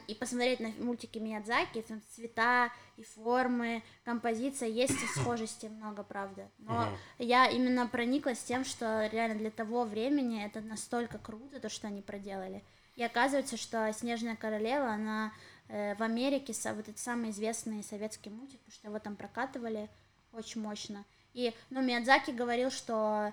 и 0.08 0.14
посмотреть 0.14 0.60
на 0.60 0.70
мультики 0.84 1.18
Миядзаки, 1.20 1.82
там 1.82 2.02
цвета 2.14 2.72
и 2.98 3.04
формы, 3.04 3.82
композиция, 4.04 4.68
есть 4.70 5.00
схожести 5.16 5.68
много, 5.68 6.04
правда. 6.04 6.50
Но 6.58 6.86
Мгм. 6.86 6.98
я 7.20 7.48
именно 7.48 7.88
прониклась 7.88 8.40
тем, 8.44 8.66
что 8.66 9.08
реально 9.12 9.36
для 9.36 9.52
того 9.52 9.86
времени 9.86 10.46
это 10.46 10.62
настолько 10.62 11.18
круто, 11.18 11.60
то, 11.60 11.70
что 11.70 11.88
они 11.88 12.02
проделали. 12.02 12.64
И 12.96 13.04
оказывается, 13.04 13.56
что 13.56 13.92
«Снежная 13.94 14.36
королева», 14.36 14.90
она 14.90 15.32
в 15.70 16.02
Америке, 16.02 16.54
вот 16.66 16.90
этот 16.90 17.00
самый 17.00 17.30
известный 17.30 17.84
советский 17.84 18.30
мультик, 18.30 18.60
потому 18.60 18.74
что 18.74 18.88
его 18.88 19.00
там 19.00 19.16
прокатывали 19.16 19.90
очень 20.34 20.62
мощно. 20.62 21.06
И, 21.34 21.54
ну, 21.70 21.82
Миядзаки 21.82 22.32
говорил, 22.32 22.72
что 22.72 23.32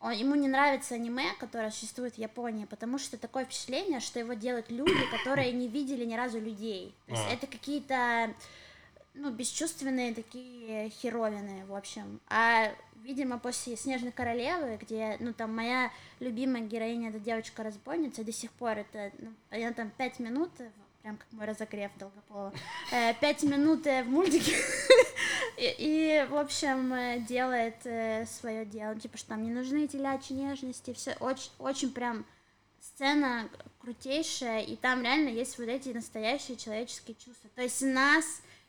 он, 0.00 0.12
ему 0.12 0.34
не 0.34 0.48
нравится 0.48 0.96
аниме, 0.96 1.32
которое 1.38 1.70
существует 1.70 2.14
в 2.14 2.18
Японии, 2.18 2.64
потому 2.64 2.98
что 2.98 3.16
такое 3.16 3.44
впечатление, 3.44 4.00
что 4.00 4.18
его 4.18 4.32
делают 4.32 4.70
люди, 4.70 5.06
которые 5.12 5.52
не 5.52 5.68
видели 5.68 6.04
ни 6.04 6.14
разу 6.14 6.40
людей. 6.40 6.94
То 7.06 7.12
есть 7.12 7.26
А. 7.28 7.32
это 7.32 7.46
какие-то 7.46 8.34
ну, 9.14 9.30
бесчувственные 9.30 10.14
такие 10.14 10.90
херовины, 10.90 11.64
в 11.66 11.74
общем. 11.74 12.20
А, 12.28 12.72
видимо, 13.04 13.38
после 13.38 13.76
«Снежной 13.76 14.10
королевы», 14.10 14.78
где, 14.80 15.16
ну, 15.20 15.32
там 15.32 15.54
моя 15.54 15.90
любимая 16.18 16.62
героиня, 16.62 17.10
это 17.10 17.20
девочка-разбойница, 17.20 18.24
до 18.24 18.32
сих 18.32 18.50
пор 18.52 18.78
это, 18.78 19.12
ну, 19.18 19.32
она 19.50 19.72
там 19.72 19.90
пять 19.90 20.18
минут, 20.18 20.50
э, 20.58 20.70
прям 21.02 21.16
как 21.16 21.26
мой 21.32 21.46
разогрев 21.46 21.90
Долгополова, 21.98 22.52
э, 22.92 23.14
пять 23.20 23.42
минут 23.42 23.86
э, 23.86 24.04
в 24.04 24.08
мультике, 24.08 24.56
и, 25.58 26.26
в 26.30 26.36
общем, 26.36 26.94
э, 26.94 27.20
делает 27.20 28.28
свое 28.28 28.64
дело, 28.64 28.94
типа, 28.94 29.18
что 29.18 29.30
там 29.30 29.42
не 29.42 29.50
нужны 29.50 29.88
телячьи 29.88 30.34
нежности, 30.34 30.92
все 30.92 31.16
очень, 31.20 31.50
очень 31.58 31.92
прям 31.92 32.24
сцена 32.80 33.48
крутейшая, 33.80 34.62
и 34.62 34.76
там 34.76 35.02
реально 35.02 35.28
есть 35.28 35.58
вот 35.58 35.68
эти 35.68 35.90
настоящие 35.90 36.56
человеческие 36.56 37.16
чувства. 37.16 37.50
То 37.54 37.62
есть 37.62 37.82
нас 37.82 38.24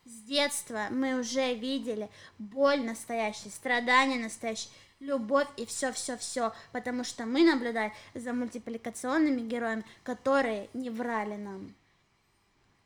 с 0.05 0.21
детства 0.23 0.87
мы 0.91 1.19
уже 1.19 1.53
видели. 1.53 2.09
Боль 2.37 2.81
настоящая, 2.81 3.49
страдания 3.49 4.17
настоящие, 4.17 4.71
любовь 4.99 5.47
и 5.57 5.65
все-все-все, 5.65 6.53
потому 6.71 7.03
что 7.03 7.25
мы 7.25 7.43
наблюдали 7.43 7.93
за 8.13 8.33
мультипликационными 8.33 9.41
героями, 9.41 9.85
которые 10.03 10.69
не 10.73 10.89
врали 10.89 11.35
нам. 11.35 11.73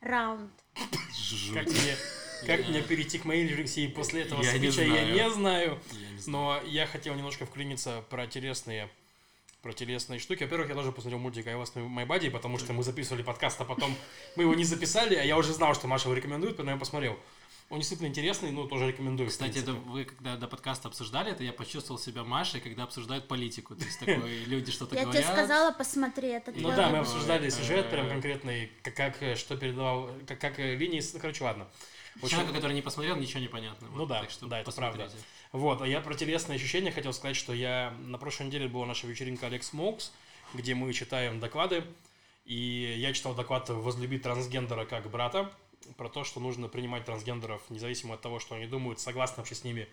Раунд. 0.01 0.51
Как 1.53 1.67
мне, 1.67 1.95
как 2.45 2.67
мне 2.67 2.81
перейти 2.81 3.17
к 3.17 3.25
моей 3.25 3.47
рефлексии 3.47 3.87
после 3.87 4.23
этого 4.23 4.41
Я 4.41 4.57
не 4.57 4.71
спича, 4.71 4.83
я 4.83 5.05
не 5.05 5.29
знаю. 5.31 5.79
Я 5.97 6.11
не 6.11 6.19
знаю. 6.19 6.27
Но 6.27 6.61
я 6.65 6.85
хотел 6.85 7.15
немножко 7.15 7.45
вклиниться 7.45 8.03
про 8.09 8.27
телесные, 8.27 8.89
про 9.61 9.73
телесные 9.73 10.19
штуки. 10.19 10.43
Во-первых, 10.43 10.69
я 10.69 10.75
тоже 10.75 10.91
посмотрел 10.91 11.19
мультик 11.19 11.47
I 11.47 11.55
Was 11.55 11.73
My 11.75 12.05
Body, 12.05 12.29
потому 12.29 12.57
что 12.57 12.73
мы 12.73 12.83
записывали 12.83 13.23
подкаст, 13.23 13.59
а 13.61 13.65
потом 13.65 13.95
мы 14.35 14.43
его 14.43 14.53
не 14.53 14.63
записали, 14.63 15.15
а 15.15 15.23
я 15.23 15.37
уже 15.37 15.53
знал, 15.53 15.73
что 15.73 15.87
Маша 15.87 16.05
его 16.05 16.13
рекомендует, 16.13 16.57
поэтому 16.57 16.75
я 16.75 16.79
посмотрел. 16.79 17.17
Он 17.69 17.79
действительно 17.79 18.07
интересный, 18.07 18.51
ну, 18.51 18.65
тоже 18.65 18.87
рекомендую. 18.87 19.29
Кстати, 19.29 19.59
это 19.59 19.73
вы 19.73 20.05
когда 20.05 20.37
до 20.37 20.47
подкаста 20.47 20.87
обсуждали 20.87 21.31
это, 21.31 21.43
я 21.43 21.51
почувствовал 21.51 21.99
себя 21.99 22.23
Машей, 22.23 22.61
когда 22.61 22.83
обсуждают 22.83 23.27
политику. 23.27 23.75
То 23.75 23.83
есть 23.83 23.99
такое, 23.99 24.17
люди 24.45 24.71
что-то 24.71 24.95
Я 24.95 25.03
говорят. 25.03 25.23
тебе 25.23 25.33
сказала, 25.33 25.73
посмотри, 25.73 26.29
это 26.29 26.53
Ну 26.55 26.69
да, 26.69 26.89
мы 26.89 26.99
обсуждали 26.99 27.49
сюжет 27.49 27.89
прям 27.89 28.07
конкретный, 28.07 28.71
как, 28.83 28.95
как, 28.95 29.37
что 29.37 29.57
передавал, 29.57 30.09
как, 30.25 30.39
как 30.39 30.59
э, 30.59 30.75
линии, 30.75 31.01
короче, 31.19 31.43
ладно. 31.43 31.67
Человеку, 32.25 32.53
который 32.53 32.73
не 32.73 32.81
посмотрел, 32.81 33.17
ничего 33.17 33.41
не 33.41 33.47
понятно. 33.47 33.87
Ну 33.93 34.05
да, 34.05 34.25
да, 34.41 34.59
это 34.61 34.71
правда. 34.71 35.11
Вот, 35.51 35.81
а 35.81 35.87
я 35.87 35.99
про 35.99 36.13
телесные 36.13 36.55
ощущения 36.55 36.91
хотел 36.91 37.13
сказать, 37.13 37.35
что 37.35 37.53
я 37.53 37.93
на 37.99 38.17
прошлой 38.17 38.47
неделе 38.47 38.67
была 38.67 38.85
наша 38.85 39.07
вечеринка 39.07 39.47
Алекс 39.47 39.67
Смокс, 39.67 40.11
где 40.53 40.73
мы 40.73 40.91
читаем 40.93 41.39
доклады, 41.39 41.83
и 42.45 42.95
я 42.97 43.13
читал 43.13 43.35
доклад 43.35 43.69
«Возлюбить 43.69 44.23
трансгендера 44.23 44.85
как 44.85 45.09
брата», 45.11 45.51
про 45.97 46.09
то, 46.09 46.23
что 46.23 46.39
нужно 46.39 46.67
принимать 46.67 47.05
трансгендеров 47.05 47.61
независимо 47.69 48.15
от 48.15 48.21
того, 48.21 48.39
что 48.39 48.55
они 48.55 48.65
думают, 48.65 48.99
согласны 48.99 49.37
вообще 49.37 49.55
с 49.55 49.63
ними 49.63 49.87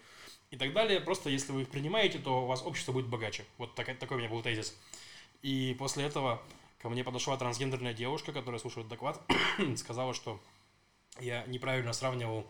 и 0.50 0.56
так 0.56 0.72
далее. 0.72 1.00
Просто 1.00 1.30
если 1.30 1.52
вы 1.52 1.62
их 1.62 1.68
принимаете, 1.68 2.18
то 2.18 2.42
у 2.44 2.46
вас 2.46 2.62
общество 2.62 2.92
будет 2.92 3.06
богаче. 3.06 3.44
Вот 3.58 3.74
такой, 3.74 3.94
такой 3.94 4.16
у 4.16 4.20
меня 4.20 4.30
был 4.30 4.42
тезис. 4.42 4.76
И 5.42 5.76
после 5.78 6.04
этого 6.04 6.42
ко 6.78 6.88
мне 6.88 7.04
подошла 7.04 7.36
трансгендерная 7.36 7.94
девушка, 7.94 8.32
которая 8.32 8.58
слушает 8.58 8.88
доклад, 8.88 9.20
сказала, 9.76 10.14
что 10.14 10.40
я 11.20 11.44
неправильно 11.46 11.92
сравнивал 11.92 12.46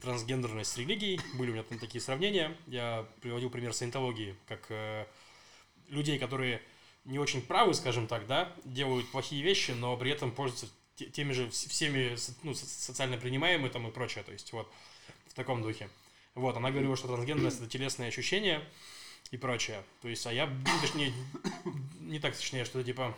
трансгендерность 0.00 0.72
с 0.72 0.76
религией. 0.76 1.20
Были 1.34 1.50
у 1.50 1.54
меня 1.54 1.62
там 1.62 1.78
такие 1.78 2.00
сравнения. 2.00 2.56
Я 2.66 3.06
приводил 3.20 3.50
пример 3.50 3.72
саентологии, 3.72 4.36
как 4.46 4.66
э, 4.70 5.06
людей, 5.88 6.18
которые 6.18 6.62
не 7.04 7.18
очень 7.18 7.40
правы, 7.40 7.74
скажем 7.74 8.06
так, 8.06 8.26
да, 8.26 8.52
делают 8.64 9.10
плохие 9.10 9.42
вещи, 9.42 9.70
но 9.70 9.96
при 9.96 10.10
этом 10.10 10.32
пользуются 10.32 10.68
теми 10.96 11.32
же 11.32 11.50
всеми 11.50 12.16
ну, 12.42 12.54
социально 12.54 13.16
принимаемыми 13.16 13.68
там 13.68 13.86
и 13.86 13.90
прочее, 13.90 14.24
то 14.24 14.32
есть 14.32 14.52
вот 14.52 14.70
в 15.28 15.34
таком 15.34 15.62
духе. 15.62 15.88
Вот, 16.34 16.56
она 16.56 16.70
говорила, 16.70 16.96
что 16.96 17.08
трансгендерность 17.08 17.60
это 17.60 17.68
телесные 17.68 18.08
ощущения 18.08 18.62
и 19.30 19.36
прочее. 19.36 19.82
То 20.02 20.08
есть, 20.08 20.26
а 20.26 20.32
я, 20.32 20.50
точнее, 20.82 21.12
не 22.00 22.18
так 22.18 22.36
точнее, 22.36 22.64
что 22.64 22.80
это 22.80 22.86
типа, 22.86 23.16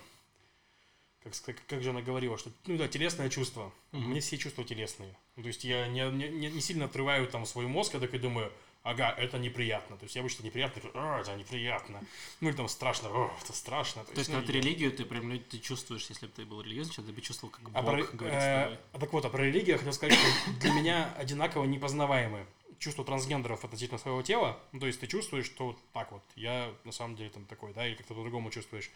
как, 1.22 1.32
как, 1.44 1.56
как 1.66 1.82
же 1.82 1.90
она 1.90 2.00
говорила, 2.00 2.38
что, 2.38 2.50
ну 2.66 2.76
да, 2.76 2.88
телесное 2.88 3.28
чувство. 3.28 3.72
Mm-hmm. 3.92 3.98
Мне 3.98 4.20
все 4.20 4.38
чувства 4.38 4.64
телесные. 4.64 5.14
Ну, 5.36 5.42
то 5.42 5.48
есть 5.48 5.64
я 5.64 5.86
не, 5.88 6.08
не, 6.10 6.48
не 6.50 6.60
сильно 6.60 6.86
отрываю 6.86 7.26
там 7.26 7.46
свой 7.46 7.66
мозг, 7.66 7.94
я 7.94 8.00
такой 8.00 8.18
думаю, 8.18 8.52
ага, 8.88 9.14
это 9.18 9.38
неприятно. 9.38 9.96
То 9.96 10.04
есть 10.04 10.16
я 10.16 10.22
обычно 10.22 10.44
неприятно, 10.44 10.82
а, 10.94 11.20
это 11.20 11.34
неприятно. 11.36 12.00
Ну 12.40 12.48
или 12.48 12.56
там 12.56 12.68
страшно, 12.68 13.08
это 13.42 13.52
страшно. 13.52 14.04
То, 14.04 14.12
То 14.12 14.18
есть, 14.18 14.30
ну, 14.30 14.36
когда 14.36 14.52
ты 14.52 14.58
религию, 14.58 14.92
ты 14.92 15.04
прям 15.04 15.28
ну, 15.28 15.38
ты 15.38 15.58
чувствуешь, 15.58 16.06
если 16.08 16.26
бы 16.26 16.32
ты 16.32 16.44
был 16.44 16.62
религиозен, 16.62 17.04
ты 17.04 17.12
бы 17.12 17.20
чувствовал, 17.20 17.52
как 17.52 17.62
а 17.74 17.82
Бог 17.82 18.10
про, 18.10 18.16
говорит 18.16 18.38
э, 18.38 18.78
Так 18.98 19.12
вот, 19.12 19.24
а 19.24 19.28
про 19.28 19.44
религию 19.44 19.72
я 19.72 19.78
хотел 19.78 19.92
сказать, 19.92 20.18
что 20.18 20.50
для 20.60 20.72
меня 20.72 21.14
одинаково 21.18 21.64
непознаваемые 21.64 22.46
чувство 22.78 23.04
трансгендеров 23.04 23.64
относительно 23.64 23.98
своего 23.98 24.22
тела. 24.22 24.58
Ну, 24.72 24.80
то 24.80 24.86
есть 24.86 25.00
ты 25.00 25.06
чувствуешь, 25.06 25.46
что 25.46 25.66
вот 25.66 25.78
так 25.92 26.12
вот, 26.12 26.22
я 26.36 26.72
на 26.84 26.92
самом 26.92 27.16
деле 27.16 27.30
там 27.30 27.44
такой, 27.44 27.72
да, 27.74 27.86
или 27.86 27.94
как-то 27.94 28.14
по-другому 28.14 28.50
чувствуешь 28.50 28.90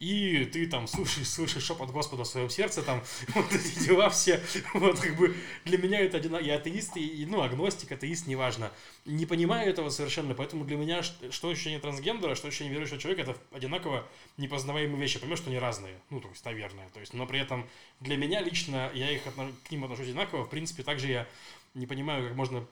и 0.00 0.44
ты 0.44 0.66
там 0.66 0.86
слушаешь, 0.86 1.28
слышишь 1.28 1.64
шепот 1.64 1.90
Господа 1.90 2.24
в 2.24 2.26
своем 2.26 2.50
сердце, 2.50 2.82
там, 2.82 3.02
вот 3.34 3.52
эти 3.52 3.78
дела 3.84 4.08
все, 4.10 4.40
вот, 4.74 5.00
как 5.00 5.16
бы, 5.16 5.34
для 5.64 5.78
меня 5.78 6.00
это 6.00 6.18
один, 6.18 6.38
я 6.38 6.56
атеист, 6.56 6.96
и, 6.96 7.26
ну, 7.28 7.42
агностик, 7.42 7.92
атеист, 7.92 8.26
неважно, 8.26 8.70
не 9.04 9.26
понимаю 9.26 9.68
этого 9.70 9.90
совершенно, 9.90 10.34
поэтому 10.34 10.64
для 10.64 10.76
меня 10.76 11.02
что 11.02 11.48
ощущение 11.50 11.80
трансгендера, 11.80 12.34
что 12.34 12.48
ощущение 12.48 12.72
верующего 12.72 12.98
человека, 12.98 13.30
это 13.30 13.36
одинаково 13.52 14.06
непознаваемые 14.36 15.00
вещи, 15.00 15.18
понимаешь, 15.18 15.40
что 15.40 15.50
они 15.50 15.58
разные, 15.58 15.98
ну, 16.10 16.20
то 16.20 16.28
есть, 16.28 16.44
наверное, 16.44 16.88
то 16.90 17.00
есть, 17.00 17.14
но 17.14 17.26
при 17.26 17.40
этом 17.40 17.68
для 18.00 18.16
меня 18.16 18.40
лично, 18.40 18.90
я 18.94 19.10
их, 19.10 19.22
к 19.22 19.70
ним 19.70 19.84
отношусь 19.84 20.06
одинаково, 20.06 20.44
в 20.44 20.50
принципе, 20.50 20.82
также 20.82 21.08
я 21.08 21.26
не 21.74 21.86
понимаю, 21.86 22.26
как 22.26 22.36
можно 22.36 22.66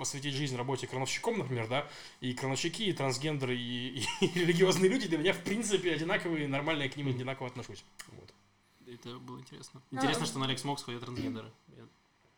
посвятить 0.00 0.34
жизнь 0.34 0.56
работе 0.56 0.86
крановщиком, 0.86 1.38
например, 1.38 1.68
да, 1.68 1.86
и 2.20 2.32
крановщики, 2.32 2.84
и 2.84 2.92
трансгендеры, 2.94 3.54
и, 3.54 4.00
и, 4.00 4.04
и 4.24 4.40
религиозные 4.40 4.90
люди 4.90 5.06
для 5.06 5.18
меня, 5.18 5.34
в 5.34 5.44
принципе, 5.44 5.92
одинаковые, 5.92 6.48
нормально, 6.48 6.84
я 6.84 6.88
к 6.88 6.96
ним 6.96 7.08
одинаково 7.08 7.48
отношусь. 7.48 7.84
Вот. 8.08 8.34
Это 8.86 9.18
было 9.18 9.38
интересно. 9.38 9.82
Ну, 9.90 9.98
интересно, 9.98 10.24
что 10.24 10.38
на 10.38 10.46
Алекс 10.46 10.64
Мокс 10.64 10.82
ходят 10.82 11.02
трансгендеры. 11.02 11.52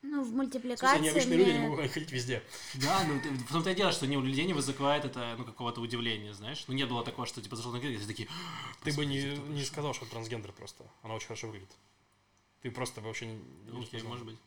Ну, 0.02 0.25
в 0.25 0.33
мультипликации... 0.33 0.97
Они 0.97 1.09
обычные 1.11 1.37
мне... 1.37 1.45
люди, 1.45 1.57
не 1.57 1.69
могут 1.69 1.90
ходить 1.92 2.11
везде. 2.11 2.42
Да, 2.75 3.04
ну, 3.04 3.21
в 3.21 3.52
том-то 3.52 3.71
и 3.71 3.75
дело, 3.76 3.92
что 3.92 4.09
не 4.09 4.16
у 4.16 4.21
людей 4.21 4.45
не 4.45 4.52
вызывает 4.52 5.04
это, 5.04 5.37
ну, 5.38 5.45
какого-то 5.45 5.81
удивления, 5.81 6.35
знаешь. 6.35 6.64
Ну, 6.66 6.75
не 6.75 6.85
было 6.85 7.04
такого, 7.04 7.25
что, 7.28 7.40
типа, 7.40 7.54
зашел 7.54 7.71
на 7.71 7.76
и 7.76 7.97
такие... 7.99 8.28
Ты 8.83 8.92
бы 8.95 9.07
не, 9.07 9.37
не 9.50 9.62
сказал, 9.62 9.95
что 9.95 10.04
трансгендер 10.07 10.50
просто. 10.50 10.85
Она 11.02 11.14
очень 11.14 11.28
хорошо 11.28 11.47
выглядит. 11.47 11.71
Ты 12.62 12.73
просто 12.73 13.00
вообще 13.00 13.26
не... 13.26 13.35
не 13.71 13.85
Окей, 13.85 14.02
может 14.02 14.26
быть. 14.26 14.38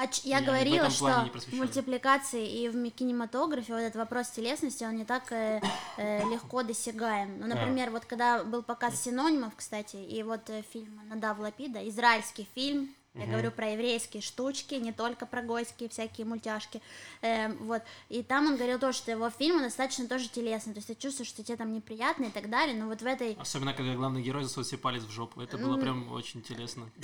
А 0.00 0.04
я, 0.04 0.38
я 0.38 0.40
говорила, 0.40 0.88
что 0.88 1.28
в 1.48 1.52
мультипликации 1.52 2.62
и 2.62 2.68
в 2.70 2.90
кинематографе 2.90 3.74
вот 3.74 3.80
этот 3.80 3.96
вопрос 3.96 4.30
телесности, 4.30 4.82
он 4.82 4.96
не 4.96 5.04
так 5.04 5.30
э, 5.30 5.60
э, 5.98 6.26
легко 6.30 6.62
досягаем. 6.62 7.38
Ну, 7.38 7.46
например, 7.46 7.88
а. 7.88 7.90
вот 7.90 8.06
когда 8.06 8.42
был 8.42 8.62
показ 8.62 9.02
синонимов, 9.02 9.52
кстати, 9.54 9.96
и 9.96 10.22
вот 10.22 10.48
э, 10.48 10.62
фильм 10.72 10.98
«Надав 11.06 11.38
Лапида», 11.38 11.86
израильский 11.90 12.48
фильм, 12.54 12.94
я 13.14 13.22
угу. 13.22 13.32
говорю 13.32 13.50
про 13.50 13.70
еврейские 13.70 14.22
штучки, 14.22 14.74
не 14.74 14.92
только 14.92 15.26
про 15.26 15.42
гойские 15.42 15.88
всякие 15.88 16.24
мультяшки. 16.24 16.80
Э, 17.22 17.52
вот. 17.54 17.82
И 18.08 18.22
там 18.22 18.46
он 18.46 18.56
говорил 18.56 18.78
то, 18.78 18.92
что 18.92 19.10
его 19.10 19.28
фильмы 19.30 19.62
достаточно 19.62 20.06
тоже 20.06 20.28
телесные. 20.28 20.74
То 20.74 20.78
есть 20.78 20.88
ты 20.88 20.94
чувствуешь, 20.94 21.28
что 21.28 21.42
тебе 21.42 21.56
там 21.56 21.72
неприятно 21.74 22.26
и 22.26 22.30
так 22.30 22.48
далее. 22.48 22.76
Но 22.76 22.86
вот 22.86 23.02
в 23.02 23.06
этой. 23.06 23.34
Особенно, 23.34 23.74
когда 23.74 23.94
главный 23.94 24.22
герой 24.22 24.44
засунул 24.44 24.64
себе 24.64 24.78
палец 24.78 25.02
в 25.02 25.10
жопу. 25.10 25.40
Это 25.40 25.58
было 25.58 25.76
прям 25.76 26.10
очень 26.12 26.42
телесно. 26.42 26.90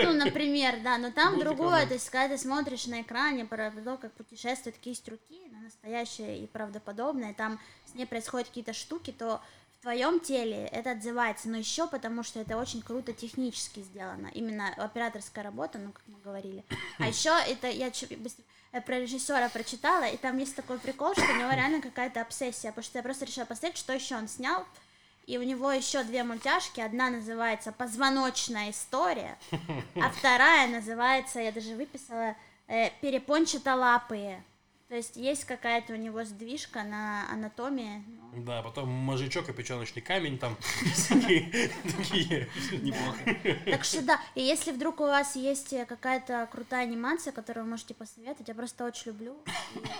Ну, 0.00 0.12
например, 0.12 0.80
да. 0.84 0.96
Но 0.96 1.10
там 1.10 1.38
другое. 1.40 1.86
То 1.86 1.94
есть, 1.94 2.08
когда 2.10 2.36
ты 2.36 2.40
смотришь 2.40 2.86
на 2.86 3.02
экране 3.02 3.44
про 3.44 3.72
то, 3.72 3.96
как 3.96 4.12
путешествует 4.12 4.78
кисть 4.78 5.08
руки, 5.08 5.40
на 5.50 5.62
настоящее 5.62 6.44
и 6.44 6.46
правдоподобное, 6.46 7.34
там 7.34 7.58
с 7.84 7.94
ней 7.94 8.06
происходят 8.06 8.46
какие-то 8.48 8.72
штуки, 8.72 9.10
то 9.10 9.40
в 9.78 9.82
твоем 9.82 10.18
теле 10.18 10.66
это 10.72 10.90
отзывается, 10.90 11.48
но 11.48 11.56
еще 11.56 11.86
потому, 11.86 12.24
что 12.24 12.40
это 12.40 12.56
очень 12.56 12.82
круто 12.82 13.12
технически 13.12 13.80
сделано, 13.80 14.28
именно 14.34 14.74
операторская 14.74 15.44
работа, 15.44 15.78
ну, 15.78 15.92
как 15.92 16.02
мы 16.08 16.18
говорили. 16.20 16.64
А 16.98 17.06
еще 17.08 17.30
это 17.46 17.68
я 17.68 17.92
э, 18.72 18.80
про 18.80 18.98
режиссера 18.98 19.48
прочитала, 19.48 20.04
и 20.08 20.16
там 20.16 20.36
есть 20.38 20.56
такой 20.56 20.80
прикол, 20.80 21.12
что 21.12 21.22
у 21.22 21.36
него 21.36 21.50
реально 21.54 21.80
какая-то 21.80 22.20
обсессия, 22.20 22.70
потому 22.70 22.84
что 22.84 22.98
я 22.98 23.04
просто 23.04 23.24
решила 23.24 23.44
посмотреть, 23.44 23.78
что 23.78 23.92
еще 23.92 24.16
он 24.16 24.26
снял, 24.26 24.66
и 25.26 25.38
у 25.38 25.42
него 25.42 25.70
еще 25.70 26.02
две 26.02 26.24
мультяшки, 26.24 26.80
одна 26.80 27.10
называется 27.10 27.70
«Позвоночная 27.70 28.70
история», 28.70 29.38
а 29.94 30.10
вторая 30.10 30.66
называется, 30.66 31.38
я 31.38 31.52
даже 31.52 31.76
выписала, 31.76 32.34
э, 32.66 32.90
«Перепончатолапые». 33.00 34.42
То 34.88 34.94
есть 34.96 35.16
есть 35.16 35.44
какая-то 35.44 35.92
у 35.92 35.96
него 35.96 36.24
сдвижка 36.24 36.82
на 36.82 37.30
анатомии. 37.30 38.02
Ну. 38.32 38.42
Да, 38.44 38.62
потом 38.62 38.88
мозжечок 38.88 39.50
и 39.50 39.52
печеночный 39.52 40.00
камень 40.00 40.38
там 40.38 40.56
такие 41.08 42.48
неплохо. 42.72 43.18
Так 43.66 43.84
что 43.84 44.02
да, 44.02 44.18
и 44.34 44.40
если 44.40 44.72
вдруг 44.72 45.00
у 45.00 45.04
вас 45.04 45.36
есть 45.36 45.74
какая-то 45.86 46.48
крутая 46.50 46.84
анимация, 46.84 47.34
которую 47.34 47.64
вы 47.64 47.70
можете 47.72 47.92
посоветовать, 47.92 48.48
я 48.48 48.54
просто 48.54 48.86
очень 48.86 49.12
люблю, 49.12 49.36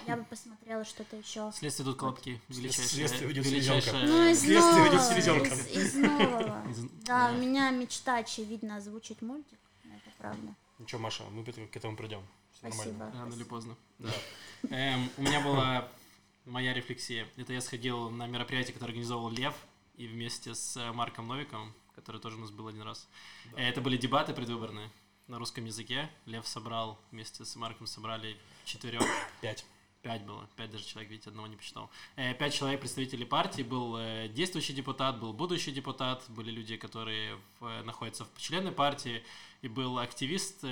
я 0.07 0.17
бы 0.17 0.25
посмотрела 0.25 0.87
что-то 0.87 1.17
еще. 1.17 1.53
Следствие 1.55 1.85
тут 1.85 1.99
колобки, 1.99 2.41
Следствие 2.49 3.29
ведет 3.29 3.45
селезенка. 3.45 3.93
Ну, 3.93 4.31
из 4.31 4.43
нового. 4.43 5.55
Из 5.71 5.95
нового. 5.97 6.65
Да, 7.05 7.31
у 7.31 7.37
меня 7.37 7.71
мечта, 7.73 8.17
очевидно, 8.17 8.77
озвучить 8.77 9.21
мультик, 9.21 9.59
это 9.85 10.17
правда. 10.17 10.55
Ничего, 10.79 11.03
Маша, 11.03 11.25
мы 11.25 11.45
к 11.45 11.77
этому 11.77 11.95
придем. 11.95 12.23
Спасибо. 12.59 13.11
Рано 13.13 13.35
или 13.35 13.45
поздно. 13.45 13.77
Да. 13.99 14.11
Эм, 14.71 15.11
у 15.17 15.23
меня 15.23 15.41
была 15.41 15.89
моя 16.45 16.75
рефлексия. 16.75 17.29
Это 17.37 17.53
я 17.53 17.61
сходил 17.61 18.11
на 18.11 18.27
мероприятие, 18.27 18.73
которое 18.73 18.91
организовал 18.91 19.31
Лев, 19.31 19.55
и 19.97 20.07
вместе 20.07 20.55
с 20.55 20.77
э, 20.77 20.93
Марком 20.93 21.29
Новиком, 21.29 21.73
который 21.95 22.21
тоже 22.21 22.37
у 22.37 22.41
нас 22.41 22.51
был 22.51 22.69
один 22.69 22.83
раз. 22.83 23.09
Да. 23.53 23.61
Это 23.61 23.81
были 23.81 23.97
дебаты 23.97 24.33
предвыборные 24.33 24.91
на 25.29 25.39
русском 25.39 25.65
языке. 25.65 26.11
Лев 26.27 26.47
собрал, 26.47 26.99
вместе 27.11 27.45
с 27.45 27.55
Марком 27.57 27.87
собрали 27.87 28.37
четырех. 28.65 29.03
Пять. 29.41 29.65
Пять 30.03 30.23
было, 30.23 30.49
пять 30.57 30.71
даже 30.71 30.85
человек, 30.85 31.11
видите, 31.11 31.29
одного 31.29 31.49
не 31.49 31.57
посчитал. 31.57 31.91
Э, 32.17 32.35
пять 32.35 32.55
человек 32.55 32.81
представителей 32.81 33.25
партии, 33.25 33.63
был 33.63 33.97
э, 33.97 34.29
действующий 34.29 34.73
депутат, 34.73 35.21
был 35.21 35.33
будущий 35.33 35.71
депутат, 35.71 36.25
были 36.29 36.51
люди, 36.51 36.77
которые 36.77 37.39
в, 37.61 37.83
находятся 37.83 38.25
в 38.25 38.41
члены 38.41 38.73
партии, 38.73 39.25
и 39.63 39.69
был 39.69 39.99
активист 39.99 40.65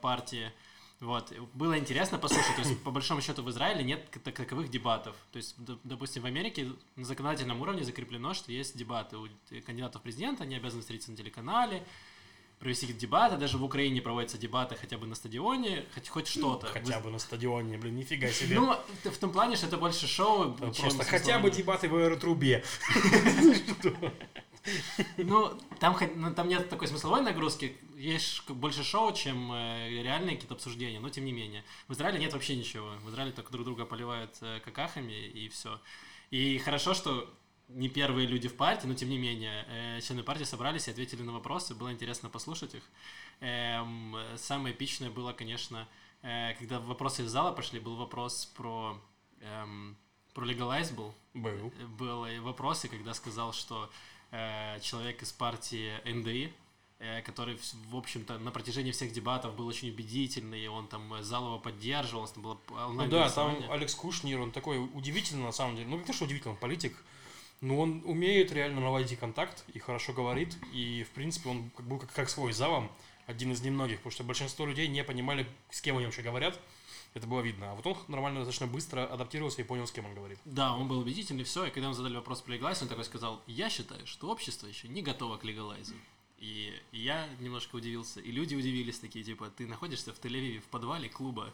партии. 0.00 0.52
Вот. 1.00 1.32
Было 1.54 1.78
интересно 1.78 2.18
послушать. 2.18 2.56
То 2.56 2.62
есть, 2.62 2.82
по 2.82 2.90
большому 2.90 3.20
счету, 3.20 3.42
в 3.42 3.50
Израиле 3.50 3.84
нет 3.84 4.10
таковых 4.10 4.68
дебатов. 4.68 5.14
То 5.32 5.36
есть, 5.36 5.54
допустим, 5.84 6.22
в 6.22 6.26
Америке 6.26 6.72
на 6.96 7.04
законодательном 7.04 7.60
уровне 7.60 7.84
закреплено, 7.84 8.34
что 8.34 8.50
есть 8.50 8.76
дебаты 8.76 9.16
у 9.16 9.28
кандидатов 9.64 10.00
в 10.00 10.04
президента, 10.04 10.42
они 10.42 10.56
обязаны 10.56 10.82
встретиться 10.82 11.12
на 11.12 11.16
телеканале, 11.16 11.84
провести 12.58 12.92
дебаты, 12.92 13.36
даже 13.36 13.58
в 13.58 13.64
Украине 13.64 14.02
проводятся 14.02 14.38
дебаты 14.38 14.74
хотя 14.74 14.98
бы 14.98 15.06
на 15.06 15.14
стадионе, 15.14 15.84
хоть, 15.94 16.08
хоть 16.08 16.26
что-то. 16.26 16.66
Хотя 16.66 16.98
бы 16.98 17.10
на 17.10 17.20
стадионе, 17.20 17.78
блин, 17.78 17.94
нифига 17.94 18.28
себе. 18.28 18.56
Ну, 18.56 18.76
в 19.04 19.18
том 19.18 19.30
плане, 19.30 19.54
что 19.54 19.66
это 19.66 19.76
больше 19.76 20.08
шоу, 20.08 20.52
Просто 20.54 21.04
хотя 21.04 21.38
бы 21.38 21.50
дебаты 21.52 21.88
в 21.88 21.94
аэротрубе. 21.94 22.64
Ну, 25.16 25.58
там, 25.80 25.96
ну, 26.16 26.34
там 26.34 26.48
нет 26.48 26.68
такой 26.68 26.88
смысловой 26.88 27.22
нагрузки, 27.22 27.76
есть 27.96 28.48
больше 28.50 28.84
шоу, 28.84 29.12
чем 29.12 29.52
э, 29.52 29.88
реальные 30.02 30.36
какие-то 30.36 30.54
обсуждения, 30.54 31.00
но 31.00 31.10
тем 31.10 31.24
не 31.24 31.32
менее. 31.32 31.64
В 31.88 31.92
Израиле 31.92 32.18
нет 32.18 32.32
вообще 32.32 32.56
ничего. 32.56 32.90
В 33.02 33.10
Израиле 33.10 33.32
только 33.32 33.52
друг 33.52 33.64
друга 33.64 33.84
поливают 33.84 34.36
э, 34.40 34.60
какахами 34.64 35.12
и 35.12 35.48
все. 35.48 35.80
И 36.30 36.58
хорошо, 36.58 36.94
что 36.94 37.28
не 37.68 37.88
первые 37.88 38.26
люди 38.26 38.48
в 38.48 38.56
партии, 38.56 38.86
но 38.86 38.94
тем 38.94 39.10
не 39.10 39.18
менее, 39.18 39.66
э, 39.68 40.00
члены 40.00 40.22
партии 40.22 40.44
собрались 40.44 40.88
и 40.88 40.90
ответили 40.90 41.22
на 41.22 41.32
вопросы, 41.32 41.74
было 41.74 41.92
интересно 41.92 42.28
послушать 42.28 42.74
их. 42.74 42.82
Эм, 43.40 44.16
самое 44.36 44.74
эпичное 44.74 45.10
было, 45.10 45.32
конечно, 45.32 45.86
э, 46.22 46.54
когда 46.54 46.80
вопросы 46.80 47.24
из 47.24 47.30
зала 47.30 47.52
пошли, 47.52 47.78
был 47.78 47.96
вопрос 47.96 48.46
про, 48.56 48.98
эм, 49.40 49.96
про 50.34 50.46
Legalize 50.46 50.94
был. 50.94 51.14
Был. 51.34 51.72
Был 51.98 52.26
вопрос, 52.42 52.84
и 52.84 52.88
когда 52.88 53.12
сказал, 53.12 53.52
что 53.52 53.90
человек 54.80 55.22
из 55.22 55.32
партии 55.32 55.92
НДИ, 56.04 56.52
э, 56.98 57.22
который, 57.22 57.58
в 57.90 57.96
общем-то, 57.96 58.38
на 58.38 58.50
протяжении 58.50 58.92
всех 58.92 59.12
дебатов 59.12 59.54
был 59.54 59.66
очень 59.66 59.90
убедительный, 59.90 60.64
и 60.64 60.66
он 60.66 60.86
там 60.88 61.14
э, 61.14 61.22
зал 61.22 61.46
его 61.46 61.58
поддерживал, 61.58 62.26
там 62.28 62.42
было 62.42 62.58
Ну 62.90 63.06
да, 63.06 63.30
там 63.30 63.56
Алекс 63.70 63.94
Кушнир, 63.94 64.40
он 64.40 64.50
такой 64.50 64.78
удивительный 64.78 65.44
на 65.44 65.52
самом 65.52 65.76
деле, 65.76 65.88
ну 65.88 65.98
как 65.98 66.06
то, 66.06 66.12
что 66.12 66.24
удивительный, 66.24 66.52
он 66.52 66.58
политик, 66.58 66.96
но 67.60 67.80
он 67.80 68.02
умеет 68.04 68.52
реально 68.52 68.80
наладить 68.80 69.18
контакт 69.18 69.64
и 69.72 69.78
хорошо 69.78 70.12
говорит, 70.12 70.56
и, 70.72 71.04
в 71.04 71.10
принципе, 71.10 71.48
он 71.48 71.70
как 71.70 71.86
бы 71.86 71.98
как, 71.98 72.12
как 72.12 72.28
свой 72.28 72.52
залом, 72.52 72.90
один 73.26 73.52
из 73.52 73.60
немногих, 73.60 73.98
потому 73.98 74.12
что 74.12 74.24
большинство 74.24 74.64
людей 74.64 74.88
не 74.88 75.04
понимали, 75.04 75.46
с 75.70 75.80
кем 75.82 75.96
они 75.96 76.06
вообще 76.06 76.22
говорят, 76.22 76.58
Это 77.14 77.26
было 77.26 77.40
видно. 77.40 77.72
А 77.72 77.74
вот 77.74 77.86
он 77.86 77.96
нормально 78.08 78.40
достаточно 78.40 78.66
быстро 78.66 79.06
адаптировался 79.06 79.62
и 79.62 79.64
понял, 79.64 79.86
с 79.86 79.92
кем 79.92 80.06
он 80.06 80.14
говорит. 80.14 80.38
Да, 80.44 80.74
он 80.76 80.88
был 80.88 80.98
убедительный, 80.98 81.44
все. 81.44 81.64
И 81.66 81.70
когда 81.70 81.86
ему 81.86 81.94
задали 81.94 82.14
вопрос 82.16 82.42
про 82.42 82.52
легалайз, 82.52 82.82
он 82.82 82.88
такой 82.88 83.04
сказал, 83.04 83.42
я 83.46 83.70
считаю, 83.70 84.06
что 84.06 84.28
общество 84.28 84.66
еще 84.66 84.88
не 84.88 85.02
готово 85.02 85.36
к 85.36 85.44
легалайзу. 85.44 85.94
И 86.38 86.72
я 86.92 87.26
немножко 87.40 87.76
удивился, 87.76 88.20
и 88.20 88.30
люди 88.30 88.54
удивились 88.54 88.98
такие, 89.00 89.24
типа, 89.24 89.50
ты 89.50 89.66
находишься 89.66 90.12
в 90.12 90.20
Тель-Авиве 90.20 90.60
в 90.60 90.66
подвале 90.66 91.08
клуба, 91.08 91.52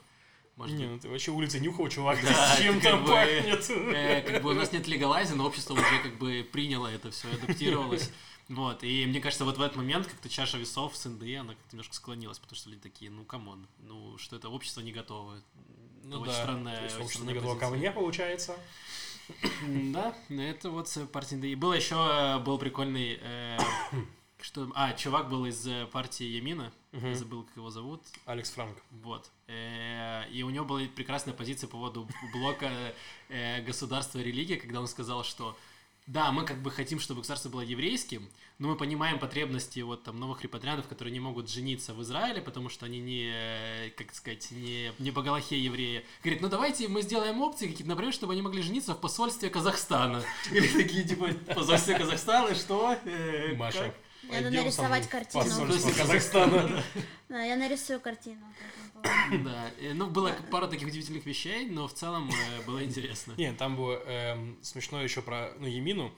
может, 0.57 0.77
Не, 0.77 0.87
ну 0.87 0.99
ты 1.01 1.09
вообще 1.09 1.33
улицы 1.33 1.59
нюхал, 1.59 1.89
чувак, 1.89 2.19
Да, 2.23 2.55
с 2.55 2.59
чем 2.63 2.75
как 2.81 2.83
там 2.93 3.05
бы, 3.05 3.11
пахнет. 3.11 3.71
э, 3.71 4.21
как 4.23 4.43
бы 4.43 4.51
у 4.51 4.55
нас 4.55 4.71
нет 4.73 4.87
легалайза, 4.87 5.35
но 5.35 5.47
общество 5.47 5.75
уже 5.75 5.99
как 6.03 6.17
бы 6.19 6.47
приняло 6.53 6.87
это 6.87 7.11
все, 7.11 7.29
адаптировалось. 7.33 8.11
Вот, 8.49 8.85
и 8.85 9.07
мне 9.07 9.21
кажется, 9.21 9.45
вот 9.45 9.57
в 9.57 9.63
этот 9.63 9.77
момент 9.77 10.07
как-то 10.07 10.29
чаша 10.29 10.59
весов 10.59 10.97
с 10.97 11.09
НДИ, 11.09 11.35
она 11.37 11.55
как-то 11.55 11.73
немножко 11.73 11.95
склонилась, 11.95 12.39
потому 12.39 12.57
что 12.57 12.69
люди 12.69 12.83
такие, 12.83 13.11
ну, 13.11 13.25
come 13.25 13.49
on, 13.49 13.67
ну, 13.79 14.19
что 14.19 14.37
это 14.37 14.51
общество 14.51 14.83
не 14.83 14.93
готово. 14.93 15.41
Ну 16.03 16.21
очень 16.21 16.33
да, 16.33 16.43
странная, 16.43 16.77
то 16.77 16.85
есть 16.85 16.97
очень 16.97 17.05
общество 17.07 17.25
не 17.25 17.35
готово 17.35 17.59
ко 17.59 17.71
мне, 17.71 17.91
получается. 17.91 18.57
Да, 19.67 20.15
это 20.29 20.71
вот 20.71 20.89
с 20.89 21.07
партии 21.07 21.37
НДИ. 21.37 21.55
Был 21.55 21.73
еще, 21.73 21.95
э, 21.97 22.39
был 22.41 22.59
прикольный, 22.59 23.19
э, 23.23 23.59
что, 24.43 24.71
а, 24.75 24.93
чувак 24.93 25.31
был 25.31 25.47
из 25.47 25.67
э, 25.67 25.87
партии 25.87 26.27
Ямина, 26.27 26.71
я 26.93 27.15
забыл, 27.15 27.45
как 27.45 27.57
его 27.57 27.71
зовут, 27.71 28.03
Алекс 28.27 28.51
Франк. 28.51 28.77
Вот. 28.91 29.31
Э, 29.47 30.29
И 30.31 30.43
у 30.43 30.51
него 30.51 30.67
была 30.67 30.83
прекрасная 30.95 31.33
позиция 31.33 31.67
по 31.67 31.79
поводу 31.79 32.07
блока 32.35 32.71
э, 33.31 33.63
государства 33.63 34.19
и 34.19 34.23
религии, 34.23 34.57
когда 34.57 34.81
он 34.81 34.87
сказал, 34.87 35.25
что 35.25 35.57
да, 36.07 36.33
мы 36.33 36.45
как 36.45 36.61
бы 36.61 36.71
хотим, 36.71 37.01
чтобы 37.01 37.21
государство 37.21 37.49
было 37.49 37.63
еврейским, 37.63 38.29
но 38.59 38.69
мы 38.69 38.77
понимаем 38.77 39.19
потребности 39.19 39.81
вот 39.81 40.05
там 40.05 40.21
новых 40.21 40.43
репатриантов, 40.43 40.87
которые 40.87 41.13
не 41.13 41.21
могут 41.21 41.51
жениться 41.51 41.95
в 41.95 42.03
Израиле, 42.03 42.43
потому 42.43 42.69
что 42.69 42.85
они 42.85 43.01
не, 43.01 43.33
как 43.97 44.15
сказать, 44.15 44.51
не, 44.51 44.93
не 44.99 45.11
по 45.11 45.23
Галахе 45.23 45.59
евреи. 45.59 46.05
Говорит, 46.23 46.43
ну 46.43 46.49
давайте 46.49 46.89
мы 46.89 47.01
сделаем 47.01 47.41
опции 47.41 47.69
какие-то, 47.69 47.89
например, 47.89 48.13
чтобы 48.13 48.35
они 48.35 48.43
могли 48.43 48.61
жениться 48.61 48.95
в 48.95 49.01
посольстве 49.01 49.49
Казахстана. 49.49 50.23
Или 50.53 50.69
такие, 50.69 51.05
типа, 51.05 51.29
посольстве 51.55 51.97
Казахстана, 51.97 52.55
что? 52.55 52.97
Э, 53.07 53.55
Маша. 53.57 53.95
Надо 54.29 54.43
пойдем 54.45 54.63
нарисовать 54.63 55.09
картину. 55.09 55.45
посольство 55.45 55.91
Казахстана. 55.91 56.83
Да, 57.29 57.43
я 57.43 57.57
нарисую 57.57 58.01
картину. 58.01 58.45
Да, 59.45 59.71
ну 59.93 60.07
было 60.09 60.35
пара 60.51 60.67
таких 60.67 60.89
удивительных 60.89 61.27
вещей, 61.27 61.67
но 61.67 61.87
в 61.87 61.93
целом 61.93 62.31
э, 62.31 62.63
было 62.65 62.83
интересно. 62.83 63.35
Не, 63.37 63.53
там 63.53 63.77
было 63.77 64.01
эм, 64.07 64.59
смешно 64.63 65.03
еще 65.03 65.21
про 65.21 65.53
ну, 65.59 65.67
Емину. 65.67 66.11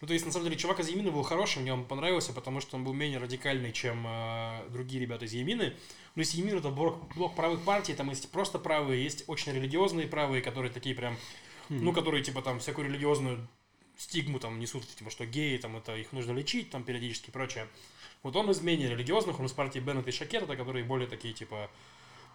Ну, 0.00 0.06
то 0.06 0.12
есть, 0.12 0.26
на 0.26 0.32
самом 0.32 0.46
деле, 0.46 0.58
чувак 0.58 0.80
из 0.80 0.88
Емины 0.88 1.10
был 1.10 1.22
хорошим, 1.22 1.62
мне 1.62 1.72
он 1.72 1.84
понравился, 1.84 2.34
потому 2.34 2.60
что 2.60 2.76
он 2.76 2.84
был 2.84 2.92
менее 2.92 3.18
радикальный, 3.18 3.72
чем 3.72 4.06
э, 4.06 4.68
другие 4.70 5.00
ребята 5.00 5.24
из 5.24 5.32
Емины. 5.32 5.74
Ну, 6.14 6.20
если 6.20 6.38
Емин 6.38 6.58
это 6.58 6.68
блок, 6.68 7.14
блок 7.14 7.34
правых 7.34 7.62
партий, 7.62 7.94
там 7.94 8.10
есть 8.10 8.30
просто 8.30 8.58
правые, 8.58 9.02
есть 9.02 9.24
очень 9.26 9.52
религиозные 9.52 10.06
правые, 10.06 10.42
которые 10.42 10.70
такие 10.70 10.94
прям, 10.94 11.16
ну, 11.70 11.94
которые, 11.94 12.22
типа, 12.22 12.42
там, 12.42 12.58
всякую 12.60 12.88
религиозную 12.88 13.48
стигму 13.96 14.38
там 14.38 14.58
несут, 14.58 14.86
типа, 14.86 15.10
что 15.10 15.26
геи, 15.26 15.56
там, 15.58 15.76
это 15.76 15.96
их 15.96 16.12
нужно 16.12 16.32
лечить, 16.32 16.70
там, 16.70 16.84
периодически 16.84 17.30
и 17.30 17.32
прочее. 17.32 17.66
Вот 18.22 18.36
он 18.36 18.50
из 18.50 18.60
менее 18.60 18.88
религиозных, 18.88 19.38
он 19.38 19.46
из 19.46 19.52
партии 19.52 19.78
Беннета 19.78 20.10
и 20.10 20.12
Шакета, 20.12 20.56
которые 20.56 20.84
более 20.84 21.08
такие, 21.08 21.32
типа, 21.32 21.70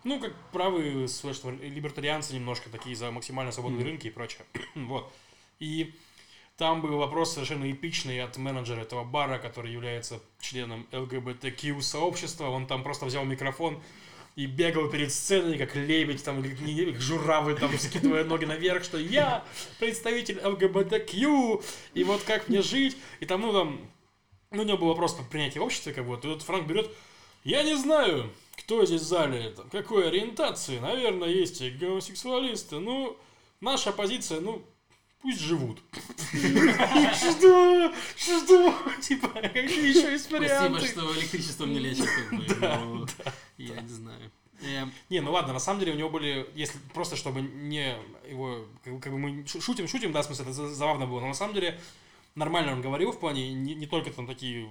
ну, 0.04 0.20
как 0.20 0.34
правые 0.52 1.08
слэш, 1.08 1.44
либертарианцы 1.44 2.34
немножко, 2.34 2.70
такие 2.70 2.96
за 2.96 3.12
максимально 3.12 3.52
свободные 3.52 3.82
Мгм. 3.82 3.90
рынки 3.90 4.08
и 4.08 4.12
прочее. 4.12 4.44
вот. 4.76 5.14
И 5.60 5.94
там 6.58 6.82
был 6.82 6.98
вопрос 6.98 7.34
совершенно 7.34 7.70
эпичный 7.72 8.22
от 8.22 8.38
менеджера 8.38 8.82
этого 8.82 9.04
бара, 9.04 9.38
который 9.38 9.72
является 9.72 10.22
членом 10.40 10.88
ЛГБТК 10.92 11.82
сообщества. 11.82 12.50
Он 12.50 12.68
там 12.68 12.84
просто 12.84 13.06
взял 13.06 13.26
микрофон 13.26 13.82
и 14.36 14.46
бегал 14.46 14.90
перед 14.90 15.12
сценой, 15.12 15.58
как 15.58 15.76
лебедь, 15.76 16.24
там, 16.24 16.44
или 16.44 16.56
не 16.62 16.74
лебедь, 16.74 16.96
как 16.96 17.04
журавль, 17.04 17.60
там, 17.60 17.78
скидывая 17.78 18.24
ноги 18.24 18.46
наверх, 18.46 18.84
что 18.84 18.98
я 18.98 19.44
представитель 19.80 20.40
ЛГБТК, 20.44 21.18
и 21.94 22.04
вот 22.04 22.24
как 22.24 22.48
мне 22.48 22.62
жить, 22.62 22.98
и 23.20 23.26
там, 23.26 23.42
ну, 23.42 23.52
там, 23.52 23.82
ну, 24.52 24.62
у 24.62 24.66
него 24.66 24.78
был 24.78 24.88
вопрос 24.88 25.14
по 25.14 25.24
принятию 25.24 25.64
общества, 25.64 25.92
как 25.92 26.06
вот, 26.06 26.24
и 26.24 26.28
вот 26.28 26.42
Франк 26.44 26.66
берет, 26.66 26.90
я 27.44 27.64
не 27.64 27.76
знаю, 27.76 28.30
кто 28.58 28.86
здесь 28.86 29.02
в 29.02 29.06
зале, 29.06 29.50
там, 29.52 29.70
какой 29.70 30.08
ориентации, 30.08 30.80
наверное, 30.80 31.30
есть 31.30 31.62
гомосексуалисты, 31.78 32.80
ну, 32.80 33.18
наша 33.60 33.92
позиция, 33.92 34.40
ну, 34.40 34.64
пусть 35.22 35.40
живут. 35.40 35.82
Что? 37.16 37.94
Что? 38.16 38.76
Типа, 39.02 39.28
какие 39.30 39.90
еще 39.90 40.12
есть 40.12 40.26
Спасибо, 40.26 40.44
варианты? 40.48 40.88
что 40.88 41.14
электричеством 41.20 41.72
не 41.74 41.80
лечат, 41.80 42.08
как 42.30 42.40
бы. 42.40 42.56
ну, 42.60 43.06
Я 43.58 43.82
не 43.82 43.88
знаю. 43.90 44.32
Э, 44.64 44.86
Не, 45.10 45.22
ну 45.22 45.32
ладно, 45.32 45.54
на 45.54 45.60
самом 45.60 45.80
деле 45.80 45.94
у 45.94 45.96
него 45.96 46.10
были, 46.10 46.48
если 46.56 46.78
просто 46.94 47.16
чтобы 47.16 47.42
не 47.42 47.96
его, 48.30 48.66
как, 48.84 49.12
бы- 49.12 49.18
мы 49.18 49.48
шу- 49.48 49.60
шутим, 49.62 49.88
шутим, 49.88 50.12
да, 50.12 50.22
в 50.22 50.26
смысле, 50.26 50.46
это 50.46 50.54
за- 50.54 50.74
забавно 50.74 51.08
было, 51.08 51.20
но 51.20 51.28
на 51.28 51.34
самом 51.34 51.56
деле 51.56 51.80
нормально 52.36 52.74
он 52.74 52.82
говорил 52.82 53.12
в 53.12 53.20
плане, 53.20 53.54
не, 53.54 53.76
не 53.76 53.86
только 53.88 54.12
там 54.12 54.28
такие 54.28 54.70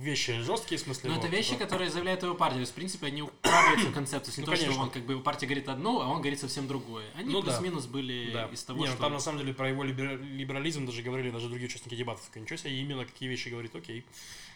вещи 0.00 0.40
жесткие, 0.40 0.78
в 0.78 0.82
смысле. 0.82 1.10
Но 1.10 1.14
вот, 1.16 1.22
Ну, 1.22 1.28
это 1.28 1.36
вещи, 1.36 1.50
типа, 1.50 1.64
которые 1.64 1.90
заявляет 1.90 2.22
его 2.22 2.34
партия. 2.34 2.56
То 2.56 2.60
есть, 2.60 2.72
в 2.72 2.74
принципе, 2.74 3.06
они 3.06 3.22
укладываются 3.22 3.88
в 3.88 3.92
есть, 4.28 4.38
не 4.38 4.44
Ну, 4.44 4.50
то, 4.50 4.56
что 4.56 4.64
конечно. 4.64 4.82
он, 4.84 4.90
как 4.90 5.02
бы, 5.04 5.12
его 5.14 5.22
партия 5.22 5.46
говорит 5.46 5.68
одно, 5.68 6.00
а 6.02 6.08
он 6.08 6.18
говорит 6.20 6.38
совсем 6.40 6.66
другое. 6.68 7.06
Они 7.14 7.32
Ну 7.32 7.40
да. 7.42 7.50
плюс-минус 7.52 7.86
были 7.86 8.30
Да. 8.32 8.46
из 8.46 8.62
того, 8.62 8.80
не, 8.80 8.86
ну 8.86 8.92
что... 8.92 9.00
там 9.02 9.12
на 9.12 9.20
самом 9.20 9.38
деле 9.40 9.54
про 9.54 9.68
его 9.68 9.84
либера- 9.84 10.16
либерализм 10.22 10.86
даже 10.86 11.02
говорили 11.02 11.30
даже 11.30 11.48
другие 11.48 11.68
участники 11.68 11.94
дебатов. 11.94 12.24
Ничего 12.34 12.56
себе, 12.56 12.78
именно 12.78 13.04
какие 13.04 13.28
вещи 13.28 13.48
говорит, 13.48 13.74
окей. 13.74 14.04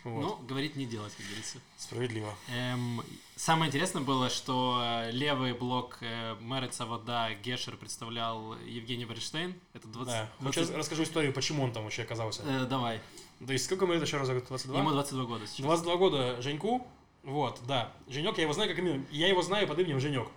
Вот. 0.05 0.23
Ну, 0.23 0.47
говорить 0.47 0.75
не 0.77 0.85
делать, 0.85 1.15
как 1.15 1.25
говорится. 1.27 1.59
Справедливо. 1.79 2.35
Эм, 2.49 3.03
самое 3.37 3.69
интересное 3.69 4.03
было, 4.03 4.31
что 4.31 4.81
э, 4.83 5.11
левый 5.13 5.53
блок 5.53 5.99
э, 6.01 6.37
Мереца 6.41 6.87
Вода 6.87 7.33
Гешер 7.35 7.77
представлял 7.77 8.57
Евгений 8.67 9.05
Берштейн. 9.05 9.55
Это 9.75 9.87
20... 9.89 10.13
Да. 10.13 10.31
Вот 10.41 10.55
20 10.55 10.69
сейчас 10.69 10.77
расскажу 10.77 11.05
историю, 11.05 11.33
почему 11.33 11.63
он 11.63 11.73
там 11.73 11.85
вообще 11.85 12.03
оказался. 12.03 12.43
Э, 12.45 12.67
давай. 12.69 13.01
То 13.47 13.53
есть 13.53 13.65
сколько 13.65 13.85
ему 13.85 13.95
лет 13.95 14.03
еще 14.03 14.17
раз? 14.17 14.29
22? 14.29 14.79
Ему 14.79 14.91
22 14.91 15.25
года 15.25 15.47
сейчас. 15.47 15.61
22 15.61 15.97
года 15.97 16.43
Женьку, 16.43 16.87
вот, 17.23 17.61
да. 17.67 17.93
Женек, 18.09 18.37
я 18.37 18.45
его 18.45 18.53
знаю 18.53 18.71
как 18.71 18.79
имя, 18.79 19.05
я 19.11 19.29
его 19.29 19.43
знаю 19.43 19.69
под 19.69 19.79
именем 19.79 20.01
Женек. 20.01 20.29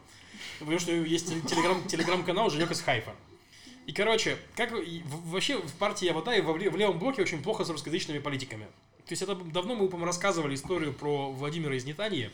Потому 0.59 0.79
что 0.79 0.91
есть 0.91 1.27
телеграм, 1.47 1.83
телеграм-канал 1.87 2.49
Женек 2.49 2.71
из 2.71 2.81
Хайфа. 2.81 3.15
И, 3.87 3.91
короче, 3.91 4.37
как 4.55 4.71
вообще 4.71 5.57
в 5.57 5.73
партии 5.73 6.09
вле- 6.11 6.69
в 6.69 6.75
левом 6.75 6.99
блоке 6.99 7.21
очень 7.21 7.41
плохо 7.41 7.63
с 7.65 7.69
русскоязычными 7.69 8.19
политиками. 8.19 8.67
То 9.05 9.11
есть 9.11 9.21
это 9.21 9.35
давно 9.35 9.75
мы, 9.75 9.87
по-моему, 9.87 10.05
рассказывали 10.05 10.55
историю 10.55 10.93
про 10.93 11.31
Владимира 11.31 11.75
из 11.75 11.85
Нетании. 11.85 12.31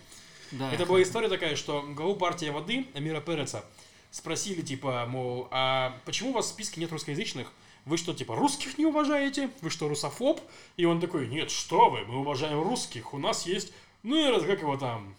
Да. 0.52 0.72
Это 0.74 0.86
была 0.86 1.02
история 1.02 1.30
такая, 1.30 1.56
что 1.56 1.82
главу 1.82 2.16
партии 2.16 2.50
воды 2.50 2.88
Амира 2.94 3.22
Переца 3.22 3.66
спросили, 4.10 4.62
типа, 4.62 5.06
мол, 5.08 5.48
а 5.52 5.98
почему 6.06 6.32
у 6.32 6.34
вас 6.34 6.46
в 6.46 6.50
списке 6.50 6.80
нет 6.80 6.92
русскоязычных? 6.92 7.52
Вы 7.86 7.98
что, 7.98 8.14
типа, 8.14 8.36
русских 8.36 8.78
не 8.78 8.86
уважаете? 8.86 9.50
Вы 9.62 9.70
что, 9.70 9.90
русофоб? 9.90 10.40
И 10.78 10.86
он 10.86 11.02
такой, 11.02 11.28
нет, 11.28 11.50
что 11.50 11.90
вы, 11.90 12.06
мы 12.06 12.20
уважаем 12.20 12.62
русских, 12.62 13.14
у 13.14 13.18
нас 13.18 13.46
есть, 13.46 13.74
ну, 14.04 14.16
и 14.16 14.30
раз, 14.32 14.44
как 14.44 14.62
его 14.62 14.78
там, 14.78 15.16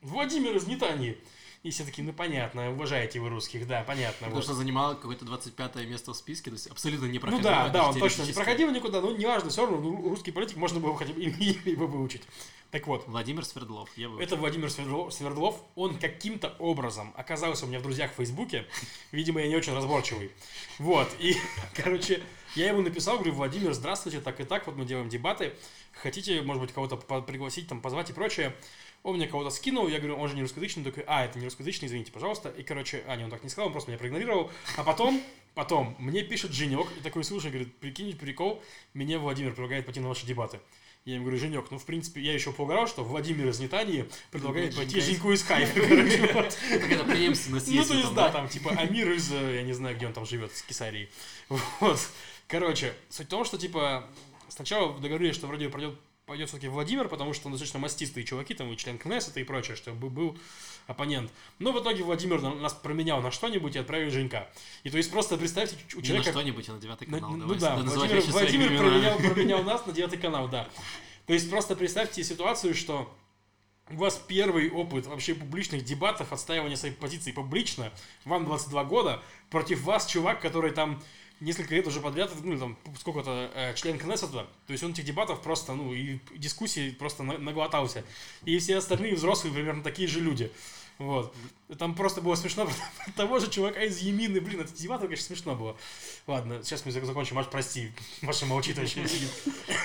Владимир 0.00 0.56
из 0.56 0.66
Нетании. 0.66 1.18
И 1.66 1.70
все 1.70 1.82
такие, 1.82 2.04
ну, 2.04 2.12
понятно, 2.12 2.70
уважаете 2.70 3.18
вы 3.18 3.28
русских, 3.28 3.66
да, 3.66 3.82
понятно. 3.82 4.26
Потому 4.26 4.36
вот. 4.36 4.44
что 4.44 4.54
занимал 4.54 4.94
какое-то 4.94 5.24
25 5.24 5.74
место 5.88 6.12
в 6.12 6.16
списке, 6.16 6.50
то 6.50 6.54
есть 6.54 6.68
абсолютно 6.68 7.06
не 7.06 7.14
Ну 7.14 7.20
проходил. 7.20 7.42
да, 7.42 7.62
даже 7.62 7.72
да, 7.72 7.88
он 7.88 7.98
точно 7.98 8.22
не 8.22 8.32
проходил 8.32 8.70
никуда, 8.70 9.00
но 9.00 9.10
неважно, 9.10 9.50
все 9.50 9.62
равно, 9.62 9.80
ну, 9.80 10.08
русский 10.10 10.30
политик 10.30 10.58
можно 10.58 10.78
было 10.78 10.96
хотя 10.96 11.12
бы 11.12 11.20
его 11.20 11.88
выучить. 11.88 12.22
Так 12.70 12.86
вот, 12.86 13.08
Владимир 13.08 13.44
Свердлов. 13.44 13.90
Я 13.96 14.08
выучил. 14.08 14.24
Это 14.24 14.36
Владимир 14.36 14.70
Свердлов, 14.70 15.12
Свердлов. 15.12 15.60
Он 15.74 15.98
каким-то 15.98 16.54
образом 16.60 17.12
оказался 17.16 17.64
у 17.64 17.68
меня 17.68 17.80
в 17.80 17.82
друзьях 17.82 18.12
в 18.12 18.14
Фейсбуке. 18.14 18.66
Видимо, 19.10 19.40
я 19.40 19.48
не 19.48 19.56
очень 19.56 19.74
разборчивый. 19.74 20.30
Вот. 20.78 21.08
И, 21.18 21.34
короче, 21.74 22.22
я 22.54 22.68
ему 22.68 22.82
написал, 22.82 23.16
говорю, 23.16 23.34
Владимир, 23.34 23.72
здравствуйте, 23.72 24.20
так 24.20 24.40
и 24.40 24.44
так, 24.44 24.68
вот 24.68 24.76
мы 24.76 24.84
делаем 24.84 25.08
дебаты. 25.08 25.54
Хотите, 25.92 26.42
может 26.42 26.62
быть, 26.62 26.72
кого-то 26.72 26.96
пригласить, 27.22 27.66
там, 27.66 27.80
позвать 27.80 28.10
и 28.10 28.12
прочее. 28.12 28.54
Он 29.06 29.18
мне 29.18 29.28
кого-то 29.28 29.50
скинул, 29.50 29.86
я 29.86 29.98
говорю, 29.98 30.16
он 30.16 30.28
же 30.28 30.34
не 30.34 30.42
русскоязычный, 30.42 30.82
Он 30.82 30.90
такой, 30.90 31.04
а, 31.06 31.24
это 31.24 31.38
не 31.38 31.44
русскоязычный, 31.44 31.86
извините, 31.86 32.10
пожалуйста. 32.10 32.48
И, 32.48 32.64
короче, 32.64 33.04
а, 33.06 33.14
не, 33.14 33.22
он 33.22 33.30
так 33.30 33.44
не 33.44 33.48
сказал, 33.48 33.68
он 33.68 33.72
просто 33.72 33.88
меня 33.88 34.00
проигнорировал. 34.00 34.50
А 34.76 34.82
потом, 34.82 35.22
потом, 35.54 35.94
мне 36.00 36.24
пишет 36.24 36.50
Женек, 36.50 36.88
и 36.98 37.00
такой, 37.02 37.22
слушай, 37.22 37.52
говорит, 37.52 37.72
прикинь, 37.76 38.16
прикол, 38.16 38.60
меня 38.94 39.20
Владимир 39.20 39.52
предлагает 39.52 39.86
пойти 39.86 40.00
на 40.00 40.08
ваши 40.08 40.26
дебаты. 40.26 40.58
Я 41.04 41.14
ему 41.14 41.24
говорю, 41.26 41.38
Женек, 41.38 41.70
ну, 41.70 41.78
в 41.78 41.84
принципе, 41.84 42.20
я 42.20 42.34
еще 42.34 42.50
поугарал, 42.52 42.88
что 42.88 43.04
Владимир 43.04 43.46
из 43.46 43.60
Нетании 43.60 44.10
предлагает 44.32 44.74
пойти 44.74 45.00
Женьку 45.00 45.30
из 45.30 45.44
Хайфа. 45.44 45.72
Какая-то 45.80 47.04
преемственность 47.04 47.68
Ну, 47.68 47.84
то 47.84 47.94
есть, 47.94 48.12
да, 48.12 48.32
там, 48.32 48.48
типа, 48.48 48.72
Амир 48.72 49.12
из, 49.12 49.32
э, 49.32 49.54
я 49.54 49.62
не 49.62 49.72
знаю, 49.72 49.94
где 49.94 50.08
он 50.08 50.14
там 50.14 50.26
живет, 50.26 50.50
с 50.52 50.62
Кесарии. 50.62 51.08
Вот. 51.78 52.00
Короче, 52.48 52.92
суть 53.08 53.28
в 53.28 53.30
том, 53.30 53.44
что, 53.44 53.56
типа, 53.56 54.10
сначала 54.48 54.98
договорились, 54.98 55.36
что 55.36 55.46
вроде 55.46 55.68
пройдет 55.68 55.96
пойдет 56.26 56.48
все-таки 56.48 56.66
Владимир, 56.66 57.06
потому 57.06 57.32
что 57.32 57.46
он 57.46 57.52
достаточно 57.52 57.78
мастистые 57.78 58.24
чуваки, 58.24 58.52
там 58.52 58.72
и 58.72 58.76
член 58.76 58.98
Кнессета 58.98 59.38
и 59.38 59.44
прочее, 59.44 59.76
что 59.76 59.92
был, 59.92 60.36
оппонент. 60.88 61.30
Но 61.60 61.70
в 61.70 61.80
итоге 61.80 62.02
Владимир 62.02 62.42
на- 62.42 62.54
нас 62.56 62.74
променял 62.74 63.22
на 63.22 63.30
что-нибудь 63.30 63.76
и 63.76 63.78
отправил 63.78 64.10
Женька. 64.10 64.50
И 64.82 64.90
то 64.90 64.96
есть 64.96 65.10
просто 65.12 65.36
представьте, 65.36 65.76
у 65.94 65.96
Не 65.96 66.00
на 66.00 66.06
человека... 66.06 66.30
что-нибудь, 66.32 66.68
а 66.68 66.72
на 66.72 66.80
девятый 66.80 67.06
На- 67.06 67.18
канал. 67.20 67.30
ну 67.36 67.54
Давай 67.54 67.58
да, 67.58 67.76
Владимир, 67.76 68.22
Владимир 68.24 68.76
променял, 68.76 69.18
променял 69.34 69.62
нас 69.62 69.86
на 69.86 69.92
девятый 69.92 70.18
канал, 70.18 70.48
да. 70.48 70.68
То 71.26 71.32
есть 71.32 71.48
просто 71.48 71.76
представьте 71.76 72.24
ситуацию, 72.24 72.74
что 72.74 73.14
у 73.90 73.94
вас 73.94 74.20
первый 74.26 74.68
опыт 74.68 75.06
вообще 75.06 75.32
публичных 75.32 75.84
дебатов, 75.84 76.32
отстаивания 76.32 76.74
своей 76.74 76.94
позиции 76.94 77.30
публично, 77.30 77.92
вам 78.24 78.46
22 78.46 78.82
года, 78.82 79.22
против 79.48 79.82
вас 79.82 80.06
чувак, 80.06 80.40
который 80.40 80.72
там 80.72 81.00
несколько 81.40 81.74
лет 81.74 81.86
уже 81.86 82.00
подряд, 82.00 82.30
ну, 82.42 82.58
там, 82.58 82.76
сколько-то, 82.98 83.50
э, 83.54 83.74
член 83.74 83.98
Кнессета, 83.98 84.46
то 84.66 84.72
есть 84.72 84.82
он 84.82 84.92
этих 84.92 85.04
дебатов 85.04 85.42
просто, 85.42 85.74
ну, 85.74 85.92
и 85.92 86.18
дискуссий 86.36 86.90
просто 86.92 87.22
на- 87.22 87.38
наглотался. 87.38 88.04
И 88.44 88.58
все 88.58 88.76
остальные 88.76 89.14
взрослые 89.16 89.52
примерно 89.54 89.82
такие 89.82 90.08
же 90.08 90.20
люди. 90.20 90.50
Вот. 90.98 91.34
Там 91.78 91.94
просто 91.94 92.22
было 92.22 92.36
смешно 92.36 92.66
того 93.16 93.38
же 93.38 93.50
чувака 93.50 93.82
из 93.82 93.98
Емины, 93.98 94.40
блин, 94.40 94.60
это 94.60 94.72
дебаты, 94.72 95.04
конечно, 95.04 95.26
смешно 95.26 95.54
было. 95.54 95.76
Ладно, 96.26 96.62
сейчас 96.62 96.86
мы 96.86 96.92
зак- 96.92 97.04
закончим, 97.04 97.36
Маш, 97.36 97.46
прости. 97.50 97.92
Маша 98.22 98.46
молчит 98.46 98.78
вообще. 98.78 99.04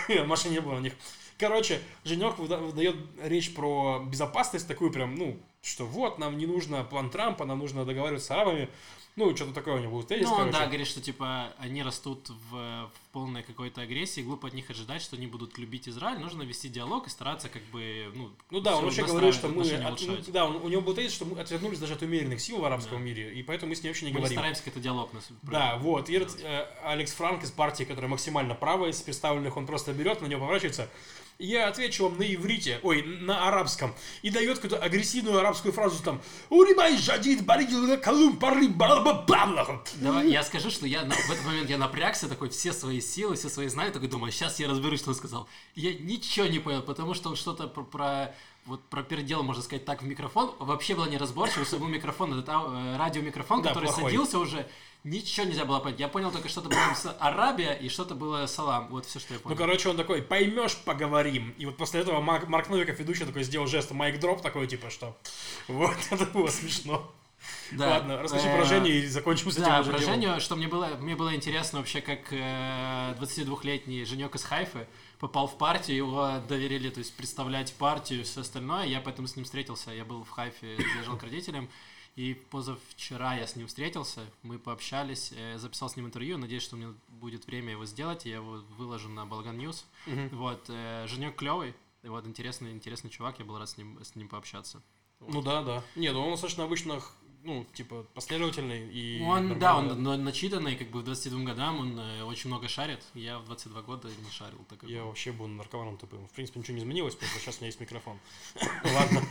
Маши 0.26 0.50
не 0.50 0.60
было 0.62 0.76
у 0.76 0.80
них. 0.80 0.94
Короче, 1.38 1.82
Женек 2.06 2.38
выда- 2.38 2.60
выдает 2.60 2.96
речь 3.24 3.54
про 3.54 4.00
безопасность, 4.08 4.68
такую 4.68 4.92
прям, 4.92 5.16
ну, 5.16 5.38
что 5.62 5.86
вот, 5.86 6.18
нам 6.18 6.38
не 6.38 6.46
нужно 6.48 6.84
план 6.84 7.10
Трампа, 7.10 7.46
нам 7.46 7.60
нужно 7.60 7.86
договариваться 7.86 8.28
с 8.28 8.32
арабами. 8.32 8.70
Ну, 9.18 9.36
что-то 9.36 9.52
такое 9.52 9.76
у 9.76 9.80
него 9.80 9.98
был 9.98 10.04
тезис, 10.04 10.26
Ну, 10.30 10.36
он, 10.36 10.52
да, 10.52 10.66
говорит, 10.68 10.88
что, 10.88 11.02
типа, 11.02 11.54
они 11.60 11.84
растут 11.84 12.30
в, 12.30 12.54
в 12.56 12.92
полной 13.12 13.44
какой-то 13.44 13.82
агрессии, 13.82 14.22
глупо 14.22 14.48
от 14.48 14.54
них 14.54 14.70
ожидать, 14.70 15.02
что 15.02 15.18
они 15.18 15.28
будут 15.28 15.58
любить 15.58 15.90
Израиль, 15.90 16.18
нужно 16.18 16.44
вести 16.44 16.70
диалог 16.70 17.08
и 17.08 17.10
стараться, 17.10 17.50
как 17.50 17.62
бы, 17.74 18.10
ну, 18.16 18.32
Ну 18.52 18.62
да, 18.62 18.78
он 18.78 18.86
вообще 18.86 19.04
говорил, 19.04 19.34
что 19.34 19.50
мы... 19.50 19.70
от- 19.70 20.02
ну, 20.02 20.18
да, 20.30 20.46
он- 20.46 20.56
у 20.56 20.70
него 20.70 20.82
был 20.82 20.94
тезис, 20.96 21.12
что 21.14 21.26
мы 21.26 21.38
отвернулись 21.42 21.78
даже 21.80 21.96
от 21.96 22.02
умеренных 22.04 22.40
сил 22.40 22.60
в 22.62 22.66
арабском 22.66 23.00
Да. 23.00 23.04
мире, 23.04 23.34
и 23.34 23.44
поэтому 23.44 23.72
мы 23.72 23.76
с 23.76 23.84
ним 23.84 23.90
вообще 23.92 24.06
не 24.06 24.14
Мы 24.14 24.20
говорим. 24.20 24.38
стараемся 24.38 24.64
как-то 24.64 24.80
диалог 24.80 25.12
нас 25.12 25.28
Да, 25.42 25.76
вот. 25.78 26.10
И 26.10 26.16
э, 26.16 26.66
Алекс 26.86 27.12
Франк 27.12 27.44
из 27.44 27.52
партии, 27.52 27.84
которая 27.84 28.10
максимально 28.10 28.56
правая 28.56 28.92
из 28.92 29.02
представленных, 29.02 29.58
он 29.58 29.66
просто 29.68 29.92
берет, 29.92 30.22
на 30.22 30.28
него 30.28 30.40
поворачивается. 30.40 30.90
Я 31.44 31.68
отвечу 31.70 32.04
вам 32.08 32.20
на 32.20 32.24
иврите, 32.24 32.80
ой, 32.84 33.02
на 33.02 33.48
арабском. 33.48 33.94
И 34.22 34.30
дает 34.30 34.60
какую-то 34.60 34.78
агрессивную 34.78 35.40
арабскую 35.40 35.72
фразу 35.74 36.02
там. 36.04 36.22
Уримай 36.50 36.98
жадид 36.98 37.44
баригил 37.46 37.98
калум 38.00 38.38
балабабабла». 38.38 39.84
Давай, 39.96 40.30
я 40.30 40.44
скажу, 40.44 40.70
что 40.70 40.86
я 40.86 41.04
на- 41.04 41.16
в 41.16 41.32
этот 41.32 41.44
момент 41.46 41.70
я 41.70 41.78
напрягся, 41.78 42.28
такой 42.30 42.50
все 42.50 42.72
свои 42.74 43.02
силы, 43.02 43.36
все 43.36 43.50
свои 43.50 43.68
знания, 43.68 43.92
такой 43.92 44.08
думаю, 44.08 44.32
сейчас 44.32 44.60
я 44.60 44.68
разберусь, 44.68 45.00
что 45.00 45.10
он 45.10 45.16
сказал. 45.16 45.48
Я 45.76 45.94
ничего 45.94 46.46
не 46.46 46.60
понял, 46.60 46.84
потому 46.84 47.14
что 47.16 47.30
он 47.30 47.36
что-то 47.36 47.68
про, 47.68 47.84
про 47.84 48.36
вот 48.68 48.84
про 48.90 49.02
передел, 49.02 49.42
можно 49.42 49.64
сказать 49.64 49.86
так, 49.86 50.04
в 50.04 50.06
микрофон. 50.06 50.54
Вообще 50.60 50.94
было 50.94 51.06
неразборчиво, 51.10 51.66
что 51.66 51.80
был 51.80 51.88
микрофон, 51.88 52.32
этот 52.34 52.48
э, 52.50 52.98
радиомикрофон, 52.98 53.64
Да, 53.64 53.70
который 53.70 53.86
плохой. 53.86 54.04
садился 54.04 54.38
уже. 54.38 54.68
Ничего 55.04 55.48
нельзя 55.48 55.66
было 55.66 55.80
понять. 55.80 56.00
Я 56.00 56.08
понял 56.08 56.32
только, 56.32 56.48
что-то 56.48 56.70
было 56.70 56.94
с 56.96 57.16
Арабия 57.20 57.74
и 57.74 57.90
что-то 57.90 58.14
было 58.14 58.46
Салам. 58.46 58.88
Вот 58.90 59.08
все, 59.08 59.20
что 59.20 59.34
я 59.34 59.40
Ну, 59.40 59.44
понял. 59.44 59.58
короче, 59.58 59.90
он 59.90 59.98
такой, 59.98 60.22
поймешь, 60.22 60.78
поговорим. 60.78 61.56
И 61.58 61.66
вот 61.66 61.76
после 61.78 62.02
этого 62.02 62.22
Марк, 62.22 62.48
Марк 62.48 62.70
Новиков, 62.70 63.00
ведущий, 63.00 63.26
такой 63.26 63.44
сделал 63.44 63.66
жест 63.66 63.90
майк 63.92 64.20
дроп, 64.20 64.42
такой, 64.44 64.68
типа, 64.68 64.92
что 64.92 65.18
вот, 65.68 65.96
это 66.12 66.26
было 66.26 66.50
смешно. 66.50 67.12
Да. 67.72 67.90
Ладно, 67.90 68.22
расскажи 68.22 68.48
Э, 68.48 68.56
про 68.56 68.66
Женю 68.66 68.92
и 68.92 69.08
закончим 69.08 69.50
с 69.50 69.56
этим 69.56 69.66
Да, 69.66 69.82
про. 69.82 69.98
Женю, 69.98 70.40
что 70.40 70.56
мне 70.56 70.68
было, 70.68 70.86
мне 71.00 71.16
было 71.16 71.34
интересно 71.34 71.80
вообще, 71.80 72.02
как 72.02 72.32
э, 72.32 73.16
22-летний 73.20 74.06
Женек 74.06 74.36
из 74.36 74.44
Хайфы 74.44 74.88
попал 75.20 75.48
в 75.48 75.58
партию, 75.58 75.98
его 75.98 76.34
доверили, 76.48 76.90
то 76.92 77.00
есть 77.00 77.16
представлять 77.16 77.74
партию 77.74 78.20
и 78.22 78.24
все 78.24 78.42
остальное. 78.42 78.86
Я 78.86 79.02
поэтому 79.02 79.28
с 79.28 79.36
ним 79.36 79.46
встретился, 79.46 79.92
я 79.92 80.06
был 80.06 80.24
в 80.24 80.30
Хайфе, 80.30 80.78
заезжал 80.78 81.18
к 81.18 81.24
родителям. 81.24 81.70
И 82.18 82.34
позавчера 82.50 83.36
я 83.36 83.48
с 83.48 83.56
ним 83.56 83.68
встретился, 83.68 84.22
мы 84.44 84.60
пообщались, 84.60 85.32
э, 85.36 85.58
записал 85.58 85.90
с 85.90 85.96
ним 85.96 86.08
интервью, 86.08 86.38
надеюсь, 86.38 86.64
что 86.64 86.76
у 86.76 86.80
меня 86.80 86.94
будет 87.08 87.48
время 87.48 87.72
его 87.72 87.86
сделать, 87.86 88.26
я 88.26 88.36
его 88.36 88.62
выложу 88.78 89.08
на 89.10 89.26
Балаган 89.26 89.58
News. 89.58 89.86
Мгм. 90.06 90.30
Вот, 90.34 90.66
э, 90.68 91.06
Женек 91.08 91.38
клевый, 91.38 91.74
вот 92.04 92.28
интересный, 92.28 92.72
интересный 92.74 93.10
чувак, 93.10 93.40
я 93.40 93.46
был 93.46 93.58
рад 93.58 93.70
с 93.70 93.78
ним, 93.78 93.98
с 94.04 94.16
ним 94.16 94.28
пообщаться. 94.28 94.82
Ну 95.22 95.42
да, 95.42 95.62
да. 95.64 95.84
Не, 95.96 96.12
ну 96.12 96.22
он 96.26 96.32
достаточно 96.32 96.64
обычно, 96.66 97.00
х- 97.00 97.12
ну, 97.44 97.66
типа, 97.74 98.06
последовательный 98.14 98.88
и... 98.92 99.22
Он, 99.24 99.58
да, 99.60 99.74
нормальный. 99.74 99.92
он 99.94 100.04
на- 100.04 100.18
начитанный, 100.18 100.76
как 100.76 100.90
бы 100.90 101.00
в 101.00 101.04
22 101.04 101.44
годам, 101.44 101.80
он 101.80 102.00
э, 102.00 102.24
очень 102.24 102.50
много 102.50 102.68
шарит. 102.68 103.00
Я 103.14 103.40
в 103.40 103.46
22 103.46 103.82
года 103.82 104.08
не 104.08 104.32
шарил. 104.32 104.60
Так 104.70 104.80
как 104.80 104.90
Я 104.90 105.02
бы. 105.02 105.08
вообще 105.08 105.32
был 105.32 105.48
наркоманом 105.48 105.98
тупым. 105.98 106.28
В 106.28 106.32
принципе, 106.32 106.60
ничего 106.60 106.76
не 106.76 106.82
изменилось, 106.84 107.16
просто 107.16 107.40
сейчас 107.40 107.56
у 107.58 107.60
меня 107.60 107.68
есть 107.68 107.80
микрофон. 107.80 108.20
Ладно. 108.84 109.22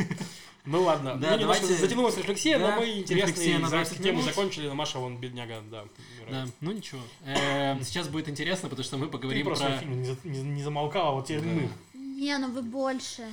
Ну 0.67 0.83
ладно. 0.83 1.17
Да, 1.17 1.31
Ну, 1.33 1.39
давайте- 1.39 1.67
затянулась 1.75 2.17
рефлексия, 2.19 2.59
но 2.59 2.67
Да, 2.67 2.77
мы 2.77 2.99
интересные 2.99 3.59
на 3.59 3.69
за 3.69 3.77
20 3.77 3.97
тему 4.03 4.19
минут. 4.19 4.25
закончили. 4.25 4.69
Маша, 4.69 4.99
вон, 4.99 5.17
бедняга, 5.17 5.63
да. 5.71 5.85
Да, 6.31 6.47
ну 6.61 6.73
ничего. 6.73 7.01
Э, 7.25 7.83
Сейчас 7.83 8.09
будет 8.09 8.29
интересно, 8.29 8.69
потому 8.69 8.85
что 8.85 8.99
мы 8.99 9.07
Ты 9.07 9.13
поговорим 9.13 9.47
просто 9.47 9.67
про... 9.67 9.79
фильм 9.79 10.03
не, 10.03 10.05
за- 10.05 10.19
не- 10.25 10.63
замолкала, 10.63 11.15
вот 11.15 11.27
теперь 11.27 11.41
Да. 11.43 11.47
мы. 11.49 11.69
Не, 11.95 12.37
ну 12.37 12.51
вы 12.53 12.61
больше. 12.63 13.27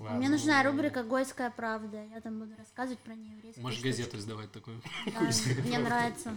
Ладно. 0.00 0.16
Мне 0.16 0.30
нужна 0.30 0.62
рубрика 0.62 1.02
«Гойская 1.02 1.50
правда». 1.50 2.02
Я 2.12 2.22
там 2.22 2.38
буду 2.38 2.52
рассказывать 2.56 2.98
про 3.00 3.14
нееврейские 3.14 3.62
Можешь 3.62 3.80
штучки. 3.80 3.98
газету 3.98 4.16
издавать 4.16 4.50
такую. 4.50 4.80
Да, 5.06 5.20
мне 5.64 5.78
нравится. 5.78 6.34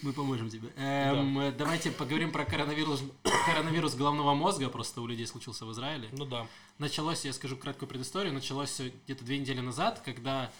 Мы 0.00 0.14
поможем 0.14 0.48
тебе. 0.48 0.70
Эм, 0.76 1.54
Давайте 1.58 1.90
поговорим 1.90 2.32
про 2.32 2.46
коронавирус, 2.46 3.02
коронавирус 3.46 3.94
головного 3.96 4.32
мозга. 4.32 4.70
Просто 4.70 5.02
у 5.02 5.06
людей 5.06 5.26
случился 5.26 5.66
в 5.66 5.72
Израиле. 5.72 6.08
Ну 6.12 6.24
да. 6.24 6.46
Началось, 6.78 7.26
я 7.26 7.34
скажу 7.34 7.54
краткую 7.54 7.86
предысторию, 7.86 8.32
началось 8.32 8.80
где-то 9.04 9.24
две 9.26 9.38
недели 9.38 9.60
назад, 9.60 10.00
когда 10.02 10.50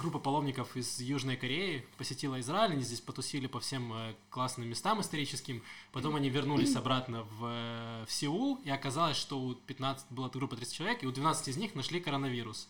группа 0.00 0.18
паломников 0.18 0.76
из 0.76 1.00
Южной 1.00 1.36
Кореи 1.36 1.86
посетила 1.96 2.40
Израиль, 2.40 2.72
они 2.72 2.82
здесь 2.82 3.00
потусили 3.00 3.46
по 3.46 3.60
всем 3.60 3.92
э, 3.92 4.14
классным 4.28 4.68
местам 4.68 5.00
историческим, 5.00 5.62
потом 5.92 6.16
они 6.16 6.30
вернулись 6.30 6.74
обратно 6.74 7.22
в, 7.22 7.44
э, 7.44 8.04
в 8.06 8.12
Сеул, 8.12 8.60
и 8.64 8.70
оказалось, 8.70 9.16
что 9.16 9.40
у 9.40 9.54
15, 9.54 10.06
была 10.10 10.28
группа 10.30 10.56
30 10.56 10.74
человек, 10.74 11.02
и 11.04 11.06
у 11.06 11.12
12 11.12 11.48
из 11.48 11.56
них 11.56 11.74
нашли 11.76 12.00
коронавирус. 12.00 12.68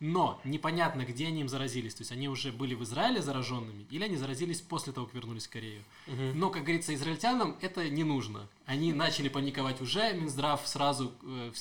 Но 0.00 0.40
непонятно, 0.44 1.04
где 1.04 1.28
они 1.28 1.42
им 1.42 1.48
заразились. 1.48 1.94
То 1.94 2.02
есть 2.02 2.12
они 2.12 2.28
уже 2.28 2.52
были 2.52 2.74
в 2.74 2.82
Израиле 2.82 3.22
зараженными, 3.22 3.86
или 3.90 4.04
они 4.04 4.16
заразились 4.16 4.60
после 4.60 4.92
того, 4.92 5.06
как 5.06 5.14
вернулись 5.14 5.46
в 5.46 5.50
Корею. 5.50 5.82
Мгм. 6.06 6.38
Но, 6.38 6.50
как 6.50 6.64
говорится, 6.64 6.94
израильтянам 6.94 7.56
это 7.60 7.88
не 7.88 8.04
нужно. 8.04 8.48
Они 8.66 8.92
начали 8.92 9.28
паниковать 9.28 9.80
уже, 9.80 10.12
Минздрав 10.14 10.66
сразу, 10.66 11.12
э, 11.22 11.52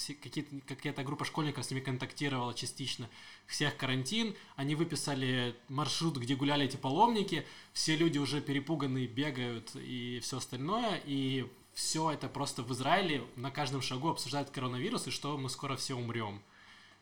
какая-то 0.67 1.03
группа 1.03 1.25
школьников 1.25 1.65
с 1.65 1.71
ними 1.71 1.81
контактировала 1.81 2.53
частично, 2.53 3.09
всех 3.45 3.77
карантин, 3.77 4.35
они 4.55 4.75
выписали 4.75 5.55
маршрут, 5.69 6.17
где 6.17 6.35
гуляли 6.35 6.65
эти 6.65 6.77
паломники, 6.77 7.45
все 7.73 7.95
люди 7.95 8.17
уже 8.17 8.41
перепуганные 8.41 9.07
бегают 9.07 9.71
и 9.75 10.19
все 10.21 10.37
остальное, 10.37 11.01
и 11.05 11.45
все 11.73 12.11
это 12.11 12.27
просто 12.27 12.63
в 12.63 12.71
Израиле 12.73 13.23
на 13.35 13.51
каждом 13.51 13.81
шагу 13.81 14.09
обсуждают 14.09 14.49
коронавирус 14.49 15.07
и 15.07 15.11
что 15.11 15.37
мы 15.37 15.49
скоро 15.49 15.75
все 15.75 15.95
умрем. 15.95 16.41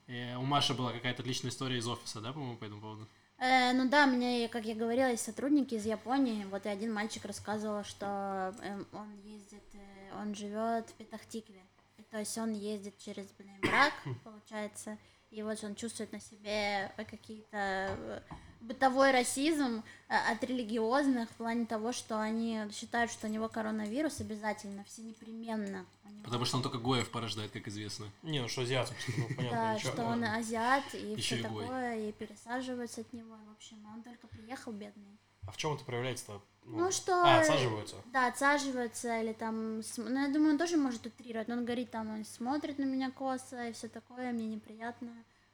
Э, 0.08 0.36
У 0.38 0.44
Маши 0.44 0.74
была 0.74 0.92
какая-то 0.92 1.22
отличная 1.22 1.52
история 1.52 1.78
из 1.78 1.88
офиса, 1.88 2.22
да, 2.22 2.34
по-моему, 2.34 2.58
по 2.58 2.66
этому 2.66 2.82
поводу? 2.82 3.08
Э, 3.38 3.74
ну 3.74 3.90
да, 3.90 4.06
мне, 4.06 4.48
как 4.50 4.66
я 4.66 4.76
говорила, 4.76 5.10
есть 5.10 5.24
сотрудники 5.26 5.74
из 5.74 5.86
Японии. 5.86 6.46
Вот 6.46 6.66
и 6.66 6.70
один 6.70 6.94
мальчик 6.94 7.26
рассказывал, 7.26 7.84
что 7.84 8.54
эм, 8.62 8.88
он 8.94 9.12
ездит, 9.24 9.64
э, 9.74 10.22
он 10.22 10.36
живет 10.36 10.90
в 10.90 10.94
Петахтикве. 10.94 11.62
И 11.98 12.04
То 12.04 12.20
есть 12.20 12.38
он 12.38 12.54
ездит 12.54 12.98
через 13.00 13.26
Бнейбрак, 13.32 13.94
получается, 14.24 14.98
и 15.32 15.42
вот 15.44 15.64
он 15.64 15.76
чувствует 15.76 16.12
на 16.12 16.20
себе 16.20 16.92
э, 16.98 17.06
какие-то 17.06 17.58
э, 17.58 18.22
бытовой 18.62 19.12
расизм 19.12 19.84
э, 20.08 20.16
от 20.16 20.44
религиозных 20.44 21.30
в 21.30 21.34
плане 21.34 21.66
того, 21.66 21.92
что 21.92 22.20
они 22.20 22.60
считают, 22.72 23.12
что 23.12 23.28
у 23.28 23.30
него 23.30 23.50
коронавирус 23.50 24.22
обязательно, 24.22 24.84
все 24.86 25.02
непременно. 25.02 25.86
Потому 26.24 26.46
что 26.46 26.58
он 26.58 26.64
только 26.64 26.78
Гоев 26.78 27.10
порождает, 27.10 27.52
как 27.52 27.68
известно. 27.68 28.06
Не, 28.22 28.42
ну 28.42 28.48
что 28.48 28.62
азиат, 28.62 28.94
ну 29.18 29.28
понятно. 29.36 29.58
Да, 29.58 29.74
ничего. 29.74 29.92
что 29.92 30.04
он 30.04 30.24
азиат 30.24 30.84
и 30.94 31.16
все 31.16 31.40
и 31.40 31.42
такое, 31.42 32.10
и 32.10 32.12
пересаживаются 32.12 33.02
от 33.02 33.12
него. 33.12 33.36
В 33.50 33.52
общем, 33.56 33.78
он 33.94 34.04
только 34.04 34.28
приехал 34.28 34.72
бедный. 34.72 35.18
А 35.48 35.52
в 35.52 35.58
чем 35.58 35.74
это 35.74 35.84
проявляется-то? 35.84 36.42
Ну, 36.66 36.92
что... 36.92 37.24
А, 37.24 37.40
отсаживаются. 37.40 37.96
Да, 38.14 38.28
отсаживаются 38.28 39.20
или 39.20 39.34
там... 39.34 39.82
Ну, 39.98 40.22
я 40.22 40.28
думаю, 40.28 40.52
он 40.52 40.58
тоже 40.60 40.78
может 40.78 41.06
утрировать. 41.06 41.48
Но 41.48 41.56
он 41.56 41.66
говорит, 41.66 41.90
там, 41.90 42.14
он 42.14 42.24
смотрит 42.24 42.78
на 42.78 42.84
меня 42.84 43.10
косо 43.10 43.70
и 43.70 43.74
все 43.74 43.88
такое, 43.88 44.32
мне 44.32 44.46
неприятно. 44.46 45.12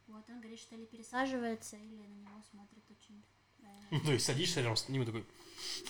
Вот, 0.08 0.24
он 0.30 0.40
говорит, 0.40 0.60
что 0.60 0.76
или 0.76 0.86
пересаживается, 0.86 1.76
или 1.78 1.96
на 1.96 2.16
него 2.16 2.42
смотрит 2.52 2.84
очень... 2.90 3.24
Ну, 3.92 4.00
то 4.06 4.12
есть 4.14 4.26
садишься 4.26 4.62
рядом 4.62 4.76
с 4.76 4.88
ним 4.90 5.04
и 5.04 5.06
такой... 5.06 5.26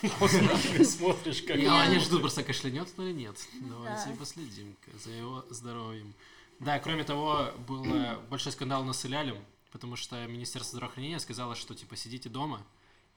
Смотришь, 0.85 1.43
как... 1.43 1.57
И 1.57 1.61
Я- 1.63 1.81
они 1.81 1.99
ждут 1.99 2.21
просто 2.21 2.43
кашлянет 2.43 2.87
или 2.97 3.11
нет. 3.13 3.37
Давайте 3.61 4.09
Да. 4.09 4.15
последим 4.17 4.75
за 5.03 5.11
его 5.11 5.45
здоровьем. 5.49 6.13
Да, 6.59 6.79
кроме 6.79 7.03
того, 7.03 7.51
был 7.67 7.85
большой 8.29 8.51
скандал 8.51 8.83
на 8.83 8.91
Илялем, 8.91 9.37
потому 9.71 9.95
что 9.95 10.25
Министерство 10.25 10.77
здравоохранения 10.77 11.19
сказало, 11.19 11.55
что 11.55 11.75
типа 11.75 11.95
сидите 11.95 12.29
дома, 12.29 12.65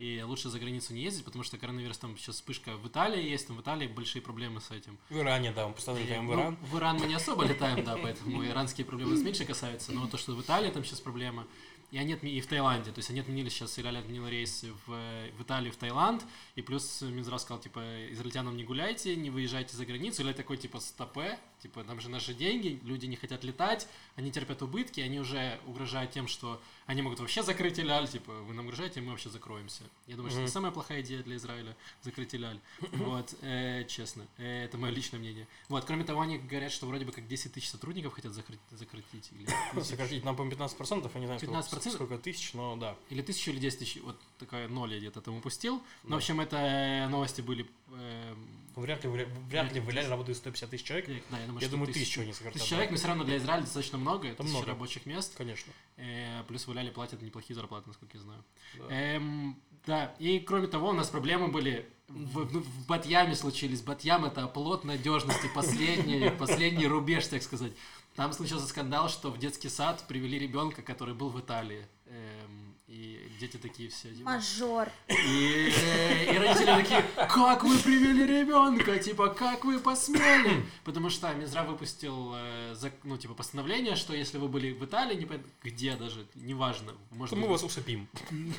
и 0.01 0.23
лучше 0.23 0.49
за 0.49 0.59
границу 0.59 0.95
не 0.95 1.03
ездить, 1.03 1.25
потому 1.27 1.45
что 1.45 1.59
коронавирус 1.59 1.99
там 1.99 2.17
сейчас 2.17 2.37
вспышка 2.37 2.77
в 2.79 2.89
Италии 2.89 3.23
есть, 3.23 3.47
там 3.47 3.57
в 3.57 3.61
Италии 3.61 3.87
большие 3.87 4.23
проблемы 4.23 4.61
с 4.61 4.71
этим. 4.71 4.97
В 5.11 5.19
Иране, 5.19 5.53
да, 5.53 5.69
мы 5.69 5.75
постоянно 5.75 6.03
летаем 6.03 6.27
в 6.27 6.31
Ну, 6.35 6.41
Иран. 6.41 6.57
в 6.57 6.79
Иран 6.79 6.97
мы 6.99 7.07
не 7.07 7.15
особо 7.15 7.45
летаем, 7.45 7.85
да, 7.85 7.97
поэтому 8.03 8.45
иранские 8.47 8.87
проблемы 8.87 9.13
нас 9.15 9.23
меньше 9.23 9.45
касаются, 9.45 9.93
но 9.93 10.07
то, 10.09 10.17
что 10.17 10.33
в 10.35 10.41
Италии 10.41 10.71
там 10.71 10.85
сейчас 10.85 11.01
проблема, 11.01 11.47
и 11.91 11.99
они 11.99 12.15
отме- 12.15 12.31
и 12.31 12.41
в 12.41 12.47
Таиланде, 12.47 12.93
то 12.93 12.99
есть 13.01 13.11
они 13.11 13.21
отменили 13.21 13.51
сейчас, 13.51 13.79
Ираль 13.79 13.99
отменила 13.99 14.29
рейсы 14.29 14.73
в, 14.87 14.93
в 15.37 15.43
Италию, 15.43 15.73
в 15.73 15.77
Таиланд, 15.77 16.25
и 16.55 16.63
плюс 16.63 17.03
Минздрав 17.03 17.41
сказал, 17.43 17.61
типа, 17.61 17.81
израильтянам 18.13 18.57
не 18.57 18.65
гуляйте, 18.65 19.17
не 19.17 19.29
выезжайте 19.29 19.77
за 19.77 19.85
границу, 19.85 20.23
или 20.23 20.33
такой, 20.33 20.57
типа, 20.57 20.81
стопе, 20.81 21.39
Типа, 21.63 21.85
там 21.85 22.01
же 22.01 22.09
наши 22.09 22.33
деньги, 22.33 22.81
люди 22.85 23.07
не 23.07 23.17
хотят 23.17 23.45
летать, 23.45 23.87
они 24.17 24.33
терпят 24.33 24.63
убытки, 24.63 25.01
они 25.01 25.21
уже 25.21 25.61
угрожают 25.67 26.11
тем, 26.11 26.27
что 26.27 26.61
они 26.87 27.03
могут 27.03 27.21
вообще 27.21 27.43
закрыть 27.43 27.79
Иляль, 27.79 28.09
типа, 28.09 28.33
вы 28.33 28.55
нам 28.55 28.65
угрожаете, 28.65 29.01
мы 29.01 29.11
вообще 29.11 29.29
закроемся. 29.29 29.85
Я 30.07 30.17
думаю, 30.17 30.31
что 30.31 30.41
это 30.41 30.51
самая 30.51 30.73
плохая 30.73 31.03
идея 31.03 31.23
для 31.23 31.37
Израиля, 31.37 31.77
закрыть 32.03 32.35
Иляль. 32.35 32.61
Вот, 33.11 33.35
э, 33.43 33.85
честно, 33.89 34.27
э, 34.39 34.65
это 34.65 34.79
мое 34.79 34.91
личное 34.91 35.19
мнение. 35.19 35.47
Вот, 35.69 35.85
кроме 35.85 36.05
того, 36.05 36.21
они 36.21 36.39
говорят, 36.39 36.73
что 36.73 36.87
вроде 36.87 37.05
бы 37.05 37.13
как 37.13 37.27
10 37.27 37.53
тысяч 37.53 37.71
сотрудников 37.71 38.15
хотят 38.15 38.33
закрыть, 38.33 38.61
закрутить. 38.71 39.31
Или, 39.33 39.49
Сократить 39.83 40.25
нам, 40.25 40.37
по-моему, 40.37 40.57
15%, 40.61 41.11
я 41.15 41.21
не 41.21 41.27
знаю, 41.27 41.41
15%? 41.41 41.63
сколько, 41.63 41.91
сколько 41.91 42.19
тысяч, 42.19 42.55
но 42.55 42.77
да. 42.77 42.97
или 43.09 43.23
тысячу, 43.23 43.51
или 43.51 43.59
10 43.59 43.79
тысяч, 43.79 44.01
вот 44.03 44.19
такая 44.39 44.69
ноль 44.69 44.95
я 44.95 44.99
где-то 44.99 45.21
там 45.21 45.37
упустил. 45.37 45.83
Но, 46.05 46.17
в 46.17 46.19
общем, 46.19 46.41
это 46.41 46.57
э, 46.57 47.09
новости 47.09 47.41
были... 47.41 47.67
э, 47.93 48.35
Вряд 48.81 49.05
ли, 49.05 49.11
вряд 49.49 49.73
ли 49.73 49.81
в 49.81 49.91
Иляле 49.91 50.09
работает 50.09 50.39
150 50.39 50.71
тысяч 50.71 50.85
человек. 50.85 51.07
да, 51.31 51.39
я 51.39 51.47
думаю, 51.47 51.63
Я 51.63 51.69
думаю, 51.69 51.87
тысячу. 51.93 52.05
тысячу 52.05 52.21
они 52.23 52.33
сократят. 52.33 52.55
Тысяча 52.55 52.65
да. 52.65 52.77
человек, 52.77 52.91
но 52.91 52.97
все 52.97 53.09
равно 53.09 53.25
для 53.25 53.37
Израиля 53.37 53.63
достаточно 53.63 53.99
много, 53.99 54.29
это 54.29 54.43
много. 54.43 54.67
рабочих 54.67 55.07
мест. 55.07 55.35
Конечно. 55.37 55.73
Э, 55.97 56.43
плюс 56.49 56.67
в 56.67 56.73
Иляле 56.73 56.91
платят 56.91 57.23
неплохие 57.23 57.55
зарплаты, 57.55 57.89
насколько 57.89 58.17
я 58.17 58.23
знаю. 58.23 58.45
Да. 58.79 58.85
Эм, 58.91 59.61
да, 59.87 60.15
и 60.19 60.41
кроме 60.41 60.67
того, 60.67 60.91
у 60.91 60.93
нас 60.93 61.09
проблемы 61.09 61.49
были 61.49 61.89
в, 62.09 62.45
в 62.45 62.87
Батьяме 62.87 63.35
случились. 63.35 63.83
Батьям 63.83 64.25
это 64.25 64.45
оплот 64.45 64.85
надежности, 64.85 65.49
последний, 65.55 66.31
последний 66.39 66.87
рубеж, 66.87 67.27
так 67.27 67.43
сказать. 67.43 67.73
Там 68.17 68.33
случился 68.33 68.67
скандал, 68.67 69.09
что 69.09 69.31
в 69.31 69.39
детский 69.39 69.69
сад 69.69 70.05
привели 70.09 70.39
ребенка, 70.39 70.83
который 70.83 71.15
был 71.15 71.29
в 71.29 71.41
Италии. 71.41 71.87
Эм, 72.07 72.70
и 72.91 73.31
дети 73.39 73.57
такие 73.57 73.89
все. 73.89 74.13
типа, 74.13 74.31
Мажор. 74.31 74.89
И, 75.09 75.73
э, 75.73 76.35
и 76.35 76.39
родители 76.39 76.67
такие, 76.67 77.03
как 77.29 77.63
вы 77.63 77.79
привели 77.79 78.27
ребенка, 78.27 78.99
типа, 78.99 79.29
как 79.29 79.65
вы 79.65 79.79
посмели? 79.79 80.67
Потому 80.83 81.09
что 81.09 81.33
Минздрав 81.33 81.69
выпустил, 81.69 82.33
э, 82.35 82.75
ну, 83.05 83.17
типа, 83.17 83.35
постановление, 83.35 83.95
что 83.95 84.13
если 84.13 84.39
вы 84.39 84.49
были 84.49 84.73
в 84.73 84.85
Италии, 84.85 85.15
не 85.15 85.25
понятно, 85.25 85.49
где 85.63 85.95
даже, 85.95 86.27
неважно, 86.35 86.93
может 87.13 87.31
То 87.31 87.37
быть, 87.37 87.45
мы 87.45 87.53
вас 87.53 87.63
усыпим. 87.63 88.09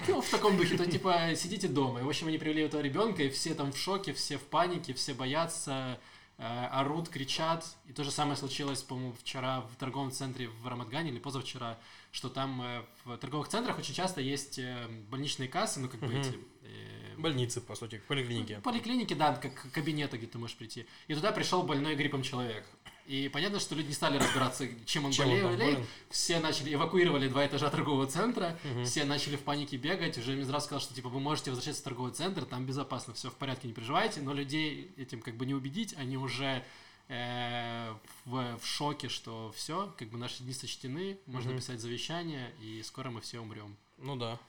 ну, 0.07 0.21
в 0.21 0.29
таком 0.29 0.55
духе, 0.55 0.77
то, 0.77 0.89
типа, 0.89 1.35
сидите 1.35 1.67
дома. 1.67 1.99
И, 1.99 2.03
в 2.03 2.07
общем, 2.07 2.27
они 2.27 2.37
привели 2.37 2.61
этого 2.63 2.79
ребенка, 2.79 3.23
и 3.23 3.29
все 3.29 3.53
там 3.53 3.73
в 3.73 3.77
шоке, 3.77 4.13
все 4.13 4.37
в 4.37 4.43
панике, 4.43 4.93
все 4.93 5.13
боятся, 5.13 5.99
э, 6.37 6.65
орут, 6.71 7.09
кричат. 7.09 7.65
И 7.85 7.91
то 7.91 8.05
же 8.05 8.11
самое 8.11 8.37
случилось, 8.37 8.81
по-моему, 8.81 9.13
вчера 9.19 9.59
в 9.59 9.75
торговом 9.75 10.11
центре 10.11 10.47
в 10.47 10.67
Рамадгане 10.67 11.09
или 11.09 11.19
позавчера, 11.19 11.77
что 12.11 12.29
там 12.29 12.61
э, 12.61 12.81
в 13.05 13.17
торговых 13.17 13.47
центрах 13.47 13.77
очень 13.79 13.93
часто 13.93 14.21
есть 14.21 14.59
э, 14.59 14.87
больничные 15.09 15.47
кассы, 15.49 15.79
ну, 15.79 15.87
как 15.89 15.99
бы 16.01 16.13
эти... 16.13 16.33
э, 16.63 17.15
Больницы, 17.17 17.61
по 17.61 17.75
сути, 17.75 18.01
поликлиники. 18.07 18.55
в 18.57 18.61
поликлинике, 18.61 19.15
да, 19.15 19.33
как 19.35 19.71
кабинеты, 19.71 20.17
где 20.17 20.25
ты 20.27 20.37
можешь 20.39 20.55
прийти. 20.57 20.85
И 21.07 21.13
туда 21.13 21.31
пришел 21.31 21.61
больной 21.63 21.95
гриппом 21.95 22.23
человек. 22.23 22.65
И 23.07 23.29
понятно, 23.29 23.59
что 23.59 23.75
люди 23.75 23.87
не 23.89 23.93
стали 23.93 24.17
разбираться, 24.17 24.65
чем 24.85 25.05
он 25.05 25.11
Чем 25.11 25.29
он 25.29 25.41
болеет. 25.43 25.59
болен? 25.75 25.85
Все 26.09 26.39
начали, 26.39 26.73
эвакуировали 26.73 27.27
два 27.27 27.45
этажа 27.45 27.69
торгового 27.69 28.07
центра, 28.07 28.57
Мгм. 28.63 28.85
все 28.85 29.03
начали 29.05 29.35
в 29.35 29.41
панике 29.41 29.77
бегать. 29.77 30.17
Уже 30.17 30.35
Минздрав 30.35 30.63
сказал, 30.63 30.79
что 30.81 30.93
типа 30.93 31.09
вы 31.09 31.19
можете 31.19 31.49
возвращаться 31.51 31.81
в 31.81 31.83
торговый 31.83 32.13
центр, 32.13 32.45
там 32.45 32.65
безопасно, 32.65 33.13
все 33.13 33.29
в 33.29 33.35
порядке, 33.35 33.67
не 33.67 33.73
переживайте. 33.73 34.21
Но 34.21 34.33
людей 34.33 34.91
этим 34.97 35.21
как 35.21 35.35
бы 35.35 35.45
не 35.45 35.53
убедить, 35.53 35.93
они 35.97 36.15
уже 36.17 36.63
э, 37.11 37.93
в, 38.25 38.57
в 38.57 38.65
шоке, 38.65 39.09
что 39.09 39.51
все, 39.55 39.93
как 39.97 40.07
бы 40.09 40.17
наши 40.17 40.43
дни 40.43 40.53
сочтены, 40.53 41.17
можно 41.25 41.51
Мгм. 41.51 41.59
писать 41.59 41.79
завещание, 41.81 42.53
и 42.61 42.81
скоро 42.83 43.09
мы 43.09 43.19
все 43.21 43.39
умрем. 43.39 43.75
Ну 43.97 44.15
да. 44.15 44.39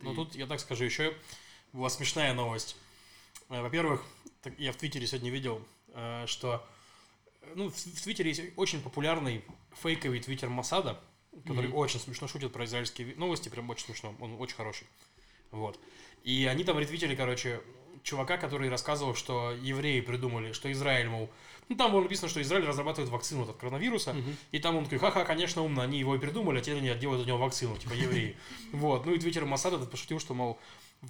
Но 0.00 0.10
Ты- 0.10 0.16
тут, 0.16 0.34
я 0.36 0.46
так 0.46 0.60
скажу, 0.60 0.84
еще 0.84 1.16
была 1.72 1.88
смешная 1.90 2.32
новость. 2.34 2.76
Э, 3.48 3.60
Во-первых, 3.60 4.04
я 4.58 4.72
в 4.72 4.76
Твиттере 4.76 5.06
сегодня 5.06 5.30
видел, 5.30 5.62
э, 5.88 6.24
что 6.26 6.64
ну, 7.56 7.68
в, 7.70 7.74
в 7.76 8.02
Твиттере 8.02 8.30
есть 8.30 8.42
очень 8.56 8.80
популярный 8.80 9.44
фейковый 9.82 10.20
твиттер 10.20 10.48
Масада, 10.48 11.00
который 11.46 11.68
Мгм. 11.68 11.76
очень 11.76 11.98
смешно 12.00 12.28
шутит 12.28 12.52
про 12.52 12.64
израильские 12.66 13.16
новости, 13.16 13.48
прям 13.48 13.68
очень 13.70 13.86
смешно, 13.86 14.14
он 14.20 14.34
очень 14.40 14.54
хороший. 14.56 14.86
Вот. 15.50 15.78
И 16.22 16.46
они 16.46 16.62
там 16.64 16.78
ретвитили, 16.78 17.14
короче, 17.16 17.60
чувака, 18.02 18.36
который 18.36 18.68
рассказывал, 18.68 19.14
что 19.14 19.52
евреи 19.60 20.00
придумали, 20.00 20.52
что 20.52 20.70
Израиль, 20.72 21.08
мол, 21.08 21.30
ну 21.68 21.76
там 21.76 21.92
было 21.92 22.02
написано, 22.02 22.28
что 22.28 22.42
Израиль 22.42 22.64
разрабатывает 22.66 23.10
вакцину 23.10 23.42
от 23.48 23.56
коронавируса, 23.56 24.12
Мгм. 24.12 24.36
и 24.50 24.58
там 24.58 24.76
он 24.76 24.84
такой, 24.84 24.98
ха-ха, 24.98 25.24
конечно, 25.24 25.62
умно, 25.62 25.82
они 25.82 25.98
его 25.98 26.14
и 26.14 26.18
придумали, 26.18 26.58
а 26.58 26.60
теперь 26.60 26.78
они 26.78 26.92
делают 26.94 27.22
от 27.22 27.26
него 27.28 27.38
вакцину, 27.38 27.76
типа 27.76 27.92
евреи. 27.94 28.36
Вот, 28.72 29.06
ну 29.06 29.12
и 29.14 29.18
твиттер 29.18 29.44
Масада 29.44 29.76
этот 29.76 29.90
пошутил, 29.90 30.18
что, 30.18 30.34
мол, 30.34 30.58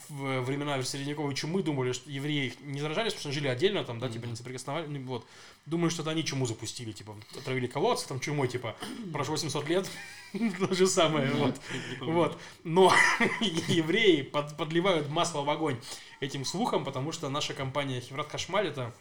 в 0.09 0.41
времена 0.41 0.83
средневековой 0.83 1.35
чумы 1.35 1.63
думали, 1.63 1.93
что 1.93 2.09
евреи 2.11 2.55
не 2.63 2.81
заражались, 2.81 3.13
потому 3.13 3.33
что 3.33 3.41
жили 3.41 3.49
отдельно, 3.49 3.85
там, 3.85 3.99
да, 3.99 4.09
типа 4.09 4.25
не 4.25 4.37
соприкосновали, 4.37 4.87
ну, 4.87 5.05
вот. 5.05 5.27
Думали, 5.67 5.91
что 5.91 6.01
это 6.01 6.11
они 6.13 6.25
чуму 6.25 6.47
запустили, 6.47 6.93
типа, 6.93 7.15
отравили 7.37 7.67
колодцы, 7.67 8.09
там, 8.09 8.19
чумой, 8.19 8.49
типа, 8.49 8.75
прошло 9.13 9.33
800 9.33 9.69
лет, 9.69 9.91
то 10.59 10.75
же 10.75 10.87
самое, 10.87 11.31
вот. 11.33 11.61
Вот. 12.01 12.39
Но 12.65 12.91
евреи 13.69 14.23
под- 14.23 14.57
подливают 14.57 15.11
масло 15.11 15.43
в 15.43 15.51
огонь 15.51 15.79
этим 16.21 16.47
слухом, 16.47 16.85
потому 16.85 17.13
что 17.13 17.29
наша 17.29 17.53
компания 17.53 18.01
Хеврат 18.01 18.31
Хашмаль, 18.31 18.69
это 18.69 18.95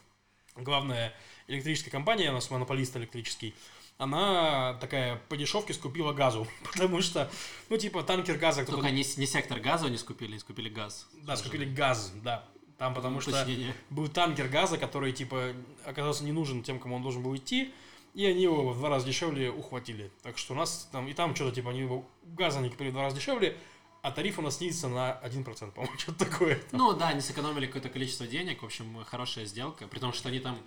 главная 0.57 1.13
электрическая 1.47 1.91
компания, 1.91 2.31
у 2.31 2.33
нас 2.33 2.51
монополист 2.51 2.97
электрический, 2.97 3.55
она 4.01 4.73
такая 4.81 5.21
по 5.29 5.37
дешевке 5.37 5.75
скупила 5.75 6.11
газу, 6.11 6.47
потому 6.63 7.01
что, 7.01 7.29
ну, 7.69 7.77
типа, 7.77 8.01
танкер 8.01 8.37
газа. 8.39 8.65
Только 8.65 8.89
не, 8.89 9.03
не 9.17 9.25
сектор 9.27 9.59
газа 9.59 9.85
они 9.85 9.97
скупили, 9.97 10.39
скупили 10.39 10.69
газ. 10.69 11.07
Да, 11.21 11.37
скупили 11.37 11.65
газ, 11.65 12.11
да. 12.23 12.43
Там 12.79 12.95
потому 12.95 13.21
что 13.21 13.45
был 13.91 14.07
танкер 14.07 14.47
газа, 14.47 14.79
который, 14.79 15.11
типа, 15.11 15.53
оказался 15.85 16.23
не 16.23 16.31
нужен 16.31 16.63
тем, 16.63 16.79
кому 16.79 16.95
он 16.95 17.03
должен 17.03 17.21
был 17.21 17.35
идти, 17.35 17.75
и 18.15 18.25
они 18.25 18.41
его 18.41 18.71
в 18.71 18.79
два 18.79 18.89
раза 18.89 19.05
дешевле 19.05 19.51
ухватили. 19.51 20.11
Так 20.23 20.39
что 20.39 20.53
у 20.53 20.57
нас 20.57 20.89
там, 20.91 21.07
и 21.07 21.13
там 21.13 21.35
что-то, 21.35 21.53
типа, 21.53 21.69
они 21.69 21.81
его 21.81 22.03
газа 22.23 22.57
они 22.57 22.71
купили 22.71 22.89
в 22.89 22.93
два 22.93 23.03
раза 23.03 23.17
дешевле, 23.17 23.55
а 24.01 24.09
тариф 24.09 24.39
у 24.39 24.41
нас 24.41 24.57
снизится 24.57 24.87
на 24.87 25.21
1%, 25.23 25.71
по-моему, 25.75 25.95
что-то 25.99 26.25
такое. 26.25 26.59
Ну 26.71 26.93
да, 26.93 27.09
они 27.09 27.21
сэкономили 27.21 27.67
какое-то 27.67 27.89
количество 27.89 28.25
денег, 28.25 28.63
в 28.63 28.65
общем, 28.65 29.05
хорошая 29.05 29.45
сделка, 29.45 29.87
при 29.87 29.99
том, 29.99 30.11
что 30.11 30.29
они 30.29 30.39
там 30.39 30.57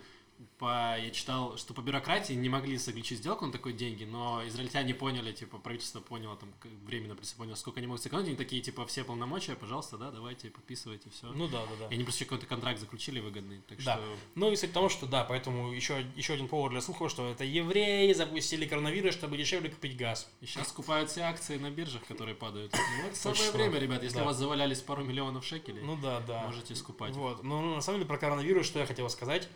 по, 0.57 0.97
я 0.99 1.09
читал, 1.11 1.57
что 1.57 1.73
по 1.73 1.81
бюрократии 1.81 2.33
не 2.33 2.49
могли 2.49 2.77
заключить 2.77 3.19
сделку 3.19 3.45
на 3.45 3.51
такой 3.51 3.73
деньги, 3.73 4.03
но 4.03 4.45
израильтяне 4.47 4.93
поняли, 4.93 5.31
типа, 5.31 5.57
правительство 5.57 5.99
поняло, 5.99 6.35
там, 6.37 6.49
временно 6.85 7.15
поняло, 7.37 7.55
сколько 7.55 7.79
они 7.79 7.87
могут 7.87 8.01
сэкономить, 8.03 8.27
они 8.29 8.37
такие, 8.37 8.61
типа, 8.61 8.85
все 8.85 9.03
полномочия, 9.03 9.55
пожалуйста, 9.55 9.97
да, 9.97 10.11
давайте, 10.11 10.49
подписывайте, 10.49 11.09
все. 11.09 11.27
Ну 11.33 11.47
да, 11.47 11.61
да, 11.65 11.71
да. 11.79 11.87
И 11.89 11.95
они 11.95 12.03
просто 12.03 12.25
какой-то 12.25 12.45
контракт 12.45 12.79
заключили 12.79 13.19
выгодный, 13.19 13.61
так 13.67 13.77
Да. 13.83 13.95
что... 13.95 14.03
Ну 14.35 14.51
и 14.51 14.55
суть 14.55 14.73
том, 14.73 14.89
что 14.89 15.05
да, 15.05 15.23
поэтому 15.23 15.71
еще, 15.71 16.05
еще 16.15 16.33
один 16.33 16.47
повод 16.47 16.71
для 16.71 16.81
слухов, 16.81 17.09
что 17.11 17.29
это 17.29 17.43
евреи 17.43 18.11
запустили 18.13 18.65
коронавирус, 18.67 19.13
чтобы 19.13 19.37
дешевле 19.37 19.69
купить 19.69 19.97
газ. 19.97 20.29
И 20.41 20.45
сейчас 20.45 20.69
скупают 20.69 21.09
все 21.09 21.21
акции 21.21 21.57
на 21.57 21.69
биржах, 21.69 22.03
которые 22.05 22.35
падают. 22.35 22.73
Вот 23.05 23.15
самое 23.15 23.37
Точно. 23.41 23.57
время, 23.57 23.79
ребят, 23.79 24.03
если 24.03 24.17
Да. 24.17 24.23
у 24.23 24.25
вас 24.27 24.37
завалялись 24.37 24.79
пару 24.79 25.03
миллионов 25.03 25.45
шекелей, 25.45 25.81
Ну 25.83 25.97
да, 25.97 26.19
да. 26.21 26.43
можете 26.43 26.75
скупать. 26.75 27.13
Вот. 27.15 27.43
Ну, 27.43 27.75
на 27.75 27.81
самом 27.81 27.99
деле 27.99 28.07
про 28.07 28.17
коронавирус, 28.17 28.65
что 28.65 28.79
я 28.79 28.85
хотел 28.85 29.09
сказать. 29.09 29.47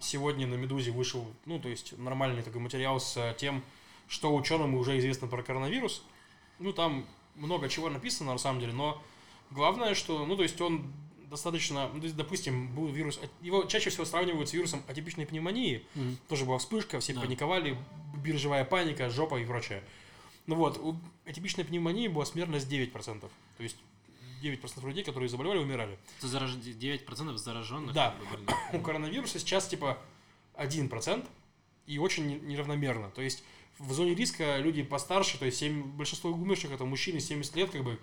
Сегодня 0.00 0.46
на 0.46 0.54
Медузе 0.54 0.90
вышел, 0.90 1.26
ну, 1.46 1.58
то 1.58 1.68
есть 1.68 1.96
нормальный 1.98 2.42
такой 2.42 2.60
материал 2.60 3.00
с 3.00 3.34
тем, 3.38 3.62
что 4.08 4.34
ученым 4.34 4.74
уже 4.74 4.98
известно 4.98 5.28
про 5.28 5.42
коронавирус. 5.42 6.02
Ну, 6.58 6.72
там 6.72 7.06
много 7.36 7.68
чего 7.68 7.88
написано 7.88 8.32
на 8.32 8.38
самом 8.38 8.60
деле, 8.60 8.72
но 8.72 9.02
главное, 9.50 9.94
что, 9.94 10.26
ну, 10.26 10.36
то 10.36 10.42
есть 10.42 10.60
он 10.60 10.92
достаточно, 11.30 11.88
ну, 11.92 11.98
то 12.00 12.04
есть, 12.04 12.16
допустим, 12.16 12.68
был 12.74 12.86
вирус, 12.88 13.18
его 13.40 13.64
чаще 13.64 13.90
всего 13.90 14.04
сравнивают 14.04 14.48
с 14.48 14.52
вирусом 14.52 14.82
атипичной 14.86 15.26
пневмонии, 15.26 15.84
Мгм. 15.94 16.18
тоже 16.28 16.44
была 16.44 16.58
вспышка, 16.58 17.00
все 17.00 17.14
Да. 17.14 17.22
паниковали, 17.22 17.76
биржевая 18.22 18.64
паника, 18.64 19.08
жопа 19.10 19.36
и 19.40 19.44
прочее. 19.46 19.82
Ну 20.46 20.56
вот, 20.56 20.78
у 20.78 20.96
атипичной 21.26 21.64
пневмонии 21.64 22.06
была 22.08 22.24
смертность 22.26 22.68
9%. 22.68 23.30
То 23.56 23.62
есть 23.62 23.76
9% 24.44 24.86
людей, 24.86 25.04
которые 25.04 25.28
заболевали, 25.28 25.58
умирали. 25.58 25.98
Это 26.18 26.28
зараж... 26.28 26.52
9% 26.52 27.36
зараженных. 27.36 27.92
Да. 27.94 28.14
у 28.72 28.80
коронавируса 28.80 29.38
сейчас 29.38 29.66
типа 29.66 29.98
1% 30.56 31.26
и 31.86 31.98
очень 31.98 32.26
не- 32.26 32.40
неравномерно. 32.40 33.10
То 33.10 33.22
есть 33.22 33.44
в 33.78 33.92
зоне 33.92 34.14
риска 34.14 34.58
люди 34.58 34.82
постарше, 34.82 35.38
то 35.38 35.44
есть 35.46 35.58
7, 35.58 35.82
большинство 35.82 36.30
умерших 36.30 36.70
это 36.72 36.84
мужчины 36.84 37.20
70 37.20 37.56
лет, 37.56 37.70
как 37.70 37.82
бы, 37.84 37.98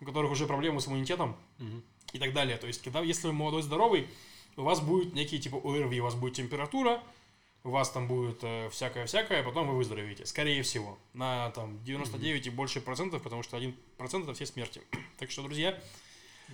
у 0.00 0.04
которых 0.04 0.32
уже 0.32 0.46
проблемы 0.46 0.80
с 0.80 0.88
иммунитетом 0.88 1.36
Мгм. 1.58 1.82
и 2.12 2.18
так 2.18 2.32
далее. 2.32 2.56
То 2.56 2.66
есть, 2.66 2.82
когда, 2.82 3.00
если 3.00 3.28
вы 3.28 3.32
молодой, 3.32 3.62
здоровый, 3.62 4.08
у 4.56 4.62
вас 4.62 4.80
будет 4.80 5.14
некий 5.14 5.38
типа 5.38 5.56
ОРВИ, 5.62 6.00
у 6.00 6.04
вас 6.04 6.14
будет 6.14 6.34
температура, 6.34 7.02
у 7.64 7.70
вас 7.70 7.90
там 7.90 8.08
будет 8.08 8.38
э, 8.42 8.68
всякое-всякое, 8.70 9.40
а 9.40 9.42
потом 9.42 9.68
вы 9.68 9.76
выздоровеете. 9.76 10.26
Скорее 10.26 10.62
всего. 10.62 10.98
На 11.14 11.50
там 11.50 11.82
99 11.84 12.46
и 12.46 12.50
больше 12.50 12.80
процентов, 12.80 13.22
потому 13.22 13.42
что 13.42 13.56
1% 13.56 13.74
это 14.22 14.34
все 14.34 14.46
смерти. 14.46 14.82
Так 15.18 15.30
что, 15.30 15.42
друзья, 15.42 15.78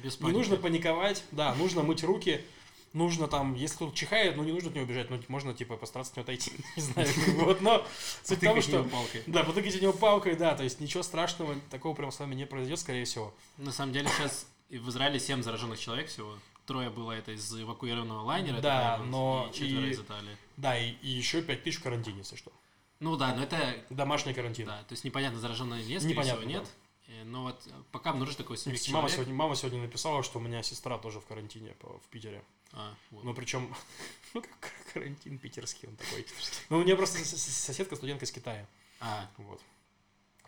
Без 0.03 0.21
не 0.21 0.31
нужно 0.33 0.57
паниковать, 0.57 1.25
да, 1.31 1.55
нужно 1.55 1.83
мыть 1.83 2.05
руки, 2.05 2.44
нужно 2.92 3.27
там, 3.29 3.55
если 3.55 3.77
кто-то 3.77 3.97
чихает, 3.97 4.37
ну 4.37 4.44
не 4.44 4.53
нужно 4.53 4.68
от 4.68 4.77
него 4.77 4.85
бежать, 4.85 5.09
ну 5.09 5.18
можно 5.29 5.55
типа 5.55 5.77
постараться 5.79 6.12
от 6.12 6.16
него 6.18 6.25
отойти, 6.25 6.53
не 6.77 6.83
знаю, 6.83 7.09
вот, 7.37 7.62
но 7.62 7.87
суть 8.23 8.40
Потыкать 8.40 8.64
что, 8.64 8.85
палкой. 8.85 9.23
да, 9.27 9.44
потыкать 9.44 9.75
от 9.77 9.81
него 9.83 9.92
палкой, 9.94 10.37
да, 10.37 10.55
то 10.55 10.64
есть 10.64 10.81
ничего 10.81 11.03
страшного, 11.03 11.55
такого 11.71 11.94
прям 11.94 12.12
с 12.12 12.18
вами 12.21 12.35
не 12.35 12.44
произойдет, 12.44 12.79
скорее 12.81 13.07
всего. 13.07 13.33
На 13.57 13.73
самом 13.73 13.94
деле 13.94 14.09
сейчас 14.09 14.47
в 14.68 14.88
Израиле 14.90 15.18
7 15.18 15.42
зараженных 15.42 15.81
человек 15.81 16.09
всего. 16.09 16.35
Трое 16.66 16.90
было 16.90 17.12
это 17.12 17.33
из 17.33 17.51
эвакуированного 17.59 18.21
лайнера. 18.23 18.61
Да, 18.61 18.99
но 19.07 19.49
и 19.51 19.55
четверо 19.55 19.87
и- 19.87 19.90
из 19.92 20.01
Италии. 20.01 20.37
Да, 20.59 20.79
и, 20.79 20.90
и 21.03 21.09
еще 21.09 21.40
5 21.42 21.62
тысяч 21.62 21.79
в 21.79 21.83
карантине, 21.83 22.18
если 22.18 22.37
что. 22.37 22.53
Ну 23.01 23.16
да, 23.16 23.35
но 23.35 23.42
это, 23.44 23.85
Домашний 23.90 24.35
карантин. 24.35 24.66
да, 24.66 24.83
то 24.83 24.92
есть 24.92 25.05
непонятно, 25.05 25.38
зараженный 25.38 25.85
нет, 25.85 26.03
скорее 26.03 26.14
Непонятно, 26.14 26.40
всего, 26.40 26.51
нет. 26.51 26.68
Э, 27.07 27.25
Но 27.25 27.44
вот 27.44 27.62
э, 27.66 27.71
пока 27.92 28.12
нужно 28.12 28.35
такой 28.35 28.57
Кстати, 28.57 28.77
семейный 28.77 28.94
мама, 28.97 29.09
человек. 29.09 29.14
сегодня, 29.16 29.35
мама 29.35 29.55
сегодня 29.57 29.81
написала, 29.83 30.23
что 30.25 30.38
у 30.38 30.42
меня 30.42 30.62
сестра 30.64 30.99
тоже 30.99 31.21
в 31.21 31.27
карантине 31.27 31.75
в 31.81 32.09
Питере. 32.11 32.42
А, 32.73 32.92
вот. 33.12 33.23
Ну, 33.25 33.33
причем, 33.35 33.73
ну, 34.35 34.42
как 34.42 34.73
карантин 34.92 35.38
питерский 35.38 35.88
он 35.88 35.97
такой. 35.97 36.27
Ну, 36.71 36.79
у 36.79 36.83
меня 36.83 36.97
просто 36.97 37.18
сос- 37.21 37.35
сос- 37.37 37.64
соседка 37.66 37.94
студентка 37.97 38.25
из 38.27 38.33
Китая. 38.33 38.66
А, 39.01 39.31
Вот. 39.38 39.61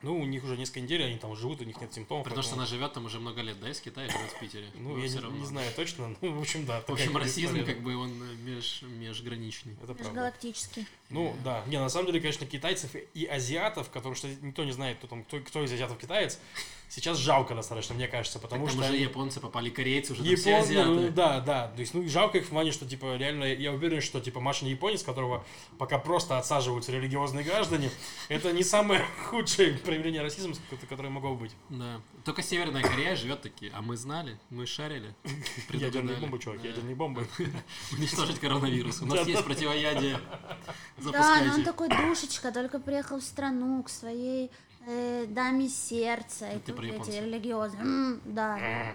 Ну, 0.03 0.19
у 0.19 0.25
них 0.25 0.43
уже 0.45 0.57
несколько 0.57 0.81
недель, 0.81 1.05
они 1.05 1.19
там 1.19 1.37
живут, 1.37 1.61
у 1.61 1.65
них 1.65 1.79
нет 1.81 1.93
симптомов. 1.93 2.25
потому 2.25 2.43
что 2.43 2.53
поэтому- 2.53 2.63
она 2.63 2.71
живет 2.71 2.93
там 2.95 3.05
уже 3.05 3.21
много 3.21 3.43
лет, 3.43 3.61
да, 3.61 3.71
из 3.71 3.81
Китая, 3.81 4.09
живет 4.09 4.31
в 4.31 4.39
Питере. 4.41 4.67
Ну, 4.75 4.97
я 4.97 5.07
всё 5.07 5.17
не, 5.19 5.23
равно. 5.25 5.39
не 5.39 5.47
знаю 5.47 5.71
точно, 5.77 6.17
ну, 6.21 6.33
в 6.33 6.41
общем, 6.41 6.65
да. 6.65 6.81
В 6.87 6.91
общем, 6.91 7.17
расизм, 7.17 7.57
история. 7.57 7.65
как 7.65 7.83
бы, 7.83 7.97
он 7.97 8.11
э, 8.11 8.35
меж, 8.43 8.83
межграничный. 8.83 9.75
Это 9.75 9.93
правда. 9.95 10.05
Межгалактический. 10.05 10.87
Ну, 11.11 11.37
да. 11.45 11.65
Не, 11.67 11.79
на 11.79 11.89
самом 11.91 12.07
деле, 12.07 12.21
конечно, 12.21 12.47
китайцев 12.47 12.93
и 13.15 13.25
азиатов, 13.27 13.89
потому 13.91 14.15
что 14.15 14.29
никто 14.29 14.65
не 14.65 14.73
знает, 14.73 14.99
кто 14.99 15.07
там, 15.07 15.25
кто, 15.25 15.39
кто 15.41 15.65
из 15.65 15.73
азиатов 15.73 15.99
китаец, 15.99 16.39
сейчас 16.91 17.17
жалко 17.17 17.55
достаточно, 17.55 17.95
мне 17.95 18.09
кажется, 18.09 18.39
потому 18.39 18.67
Там 18.67 18.75
что... 18.77 18.85
уже 18.85 18.97
японцы 18.99 19.41
попали, 19.41 19.71
корейцы 19.71 20.13
уже, 20.13 20.25
там 20.25 20.37
все 20.37 20.51
Япон- 20.51 20.63
азиаты. 20.63 20.91
ну, 20.91 21.09
да, 21.11 21.41
да. 21.41 21.69
То 21.69 21.81
есть, 21.81 21.95
ну, 21.95 22.03
и 22.03 22.09
жалко 22.09 22.39
их 22.39 22.47
в 22.47 22.49
плане, 22.51 22.73
что, 22.73 22.85
типа, 22.85 23.17
реально, 23.17 23.45
я 23.45 23.73
уверен, 23.73 24.01
что, 24.03 24.21
типа, 24.21 24.41
Маша 24.41 24.65
не 24.65 24.73
японец, 24.73 25.03
которого 25.03 25.45
пока 25.79 25.99
просто 25.99 26.37
отсаживаются 26.37 26.93
религиозные 26.93 27.45
граждане, 27.45 27.91
это 28.29 28.53
не 28.53 28.63
самое 28.65 29.05
худшее 29.31 29.75
проявление 29.79 30.21
расизма, 30.23 30.55
ко- 30.69 30.87
которое 30.87 31.09
могло 31.09 31.35
быть. 31.35 31.53
Да. 31.69 32.01
Только 32.25 32.43
Северная 32.43 32.83
Корея 32.83 33.17
живет 33.17 33.41
такие, 33.41 33.73
а 33.75 33.81
мы 33.81 33.97
знали, 33.97 34.39
мы 34.51 34.67
шарили. 34.67 35.15
Ядерные 35.73 36.17
бомбы, 36.17 36.39
чувак, 36.39 36.63
ядерные 36.63 36.95
бомбы. 36.97 37.27
Уничтожить 37.93 38.39
коронавирус. 38.41 39.01
У 39.01 39.07
нас 39.07 39.27
есть 39.27 39.45
противоядие. 39.45 40.19
Да, 40.99 41.43
но 41.45 41.55
он 41.55 41.65
такой 41.65 41.89
душечка, 41.89 42.53
только 42.53 42.79
приехал 42.79 43.21
в 43.21 43.23
страну 43.23 43.83
к 43.83 43.89
своей 43.89 44.51
э, 44.87 45.27
даме 45.29 45.69
сердца. 45.69 46.51
И 46.53 46.59
ты 46.59 46.73
тут 46.73 46.85
эти 46.85 47.11
религиозные. 47.21 47.83
«М, 47.83 48.21
да, 48.25 48.95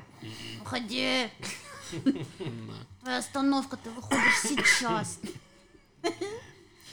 уходи. 0.61 1.29
Твоя 3.01 3.17
остановка, 3.17 3.77
ты 3.77 3.89
выходишь 3.91 4.41
сейчас. 4.43 5.19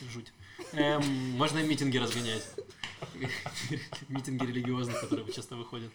Жуть. 0.09 0.33
Эм, 0.72 1.02
Можно 1.37 1.59
и 1.61 1.66
митинги 1.66 1.96
разгонять. 1.98 2.46
Митинги 4.09 4.44
религиозные, 4.46 4.98
которые 5.00 5.31
часто 5.33 5.57
выходят. 5.57 5.90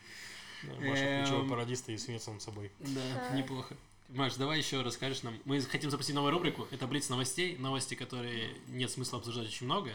Маша 0.64 1.20
включила 1.22 1.42
Эм. 1.42 1.50
пародиста 1.50 1.92
и 1.92 1.98
смеется 1.98 2.32
над 2.32 2.42
собой. 2.42 2.72
Да, 2.80 3.30
неплохо. 3.36 3.76
Маш, 4.10 4.36
давай 4.36 4.58
еще 4.58 4.82
расскажешь 4.82 5.24
нам. 5.24 5.38
Мы 5.46 5.62
хотим 5.62 5.92
запустить 5.92 6.16
новую 6.16 6.32
рубрику. 6.32 6.68
Это 6.72 6.88
Блиц 6.88 7.10
новостей. 7.10 7.58
Новости, 7.58 7.94
которые 7.96 8.52
нет 8.68 8.90
смысла 8.90 9.20
обсуждать 9.20 9.48
очень 9.48 9.66
много, 9.66 9.92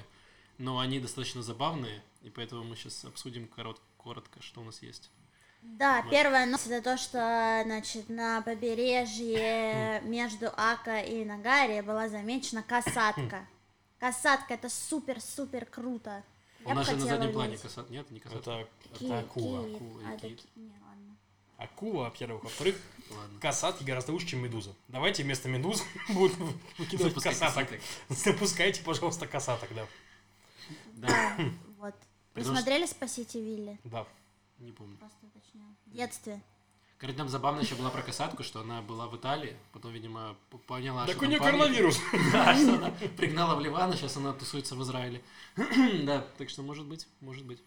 но 0.63 0.79
они 0.79 1.01
достаточно 1.01 1.43
забавные, 1.43 2.03
и 2.23 2.31
поэтому 2.31 2.63
мы 2.63 2.77
сейчас 2.77 3.05
обсудим 3.05 3.49
корот- 3.57 3.81
коротко, 3.97 4.41
что 4.41 4.61
у 4.61 4.65
нас 4.65 4.81
есть. 4.81 5.11
Да, 5.61 6.03
первая 6.11 6.47
новость 6.47 6.69
это 6.69 6.83
то, 6.83 6.97
что, 6.97 7.63
значит, 7.65 8.09
на 8.09 8.43
побережье 8.43 10.01
между 10.05 10.51
Ака 10.57 11.01
и 11.01 11.25
Нагари 11.25 11.81
была 11.81 12.09
замечена 12.09 12.63
касатка. 12.63 13.47
Касатка 13.99 14.55
это 14.55 14.69
супер-супер 14.69 15.65
круто. 15.67 16.23
У 16.65 16.69
Я 16.69 16.75
нас 16.75 16.87
же 16.87 16.97
на 16.97 17.07
заднем 17.07 17.33
плане 17.33 17.51
видеть. 17.53 17.63
касат. 17.63 17.91
Нет, 17.91 18.09
не 18.13 18.21
касат. 18.21 18.39
Это, 18.41 18.69
Ки- 18.99 19.05
это 19.05 19.19
акула. 19.21 19.65
кит. 19.65 19.75
Акула 19.77 20.01
А, 20.07 20.13
это 20.15 20.29
ки- 20.31 20.47
не, 20.57 20.73
ладно. 20.87 21.17
Акула, 21.59 22.05
во-первых. 22.05 22.45
Во-вторых, 22.45 22.77
касатки 23.41 23.83
гораздо 23.85 24.13
лучше, 24.13 24.27
чем 24.29 24.41
медуза. 24.45 24.75
Давайте 24.89 25.23
вместо 25.25 25.49
медуз 25.49 25.83
будем 26.11 26.57
выкидывать 26.79 27.15
касаток. 27.15 27.69
Запускайте, 28.09 28.83
пожалуйста, 28.83 29.27
касаток, 29.27 29.73
да. 29.75 29.87
Да, 30.95 31.09
Да, 31.09 31.45
вот. 31.79 31.95
Вы 32.35 32.45
смотрели 32.45 32.87
«Спасите 32.87 33.41
Вилли»? 33.41 33.79
Да. 33.85 34.07
не 34.59 34.73
помню. 34.73 34.97
Просто 34.97 35.19
уточняю. 35.27 35.75
В 35.87 35.93
детстве. 35.93 36.41
Короче, 37.03 37.19
там 37.19 37.29
забавно 37.29 37.61
еще 37.63 37.75
была 37.75 37.91
про 37.91 38.01
касатку, 38.01 38.45
что 38.45 38.61
она 38.61 38.81
была 38.81 39.09
в 39.09 39.17
Италии, 39.17 39.57
потом, 39.73 39.91
видимо, 39.91 40.37
поняла, 40.69 41.05
Так 41.05 41.17
что 41.17 41.25
у 41.25 41.29
нее 41.29 41.41
коронавирус. 41.41 41.99
Да, 42.33 42.55
что 42.55 42.75
она 42.77 42.93
пригнала 43.17 43.57
в 43.57 43.61
Ливан, 43.61 43.91
а 43.91 43.97
сейчас 43.97 44.17
она 44.17 44.33
тусуется 44.33 44.77
в 44.77 44.83
Израиле. 44.85 45.21
Да, 46.05 46.25
так 46.39 46.49
что 46.49 46.63
может 46.63 46.87
быть, 46.87 47.09
может 47.21 47.45
быть. 47.45 47.61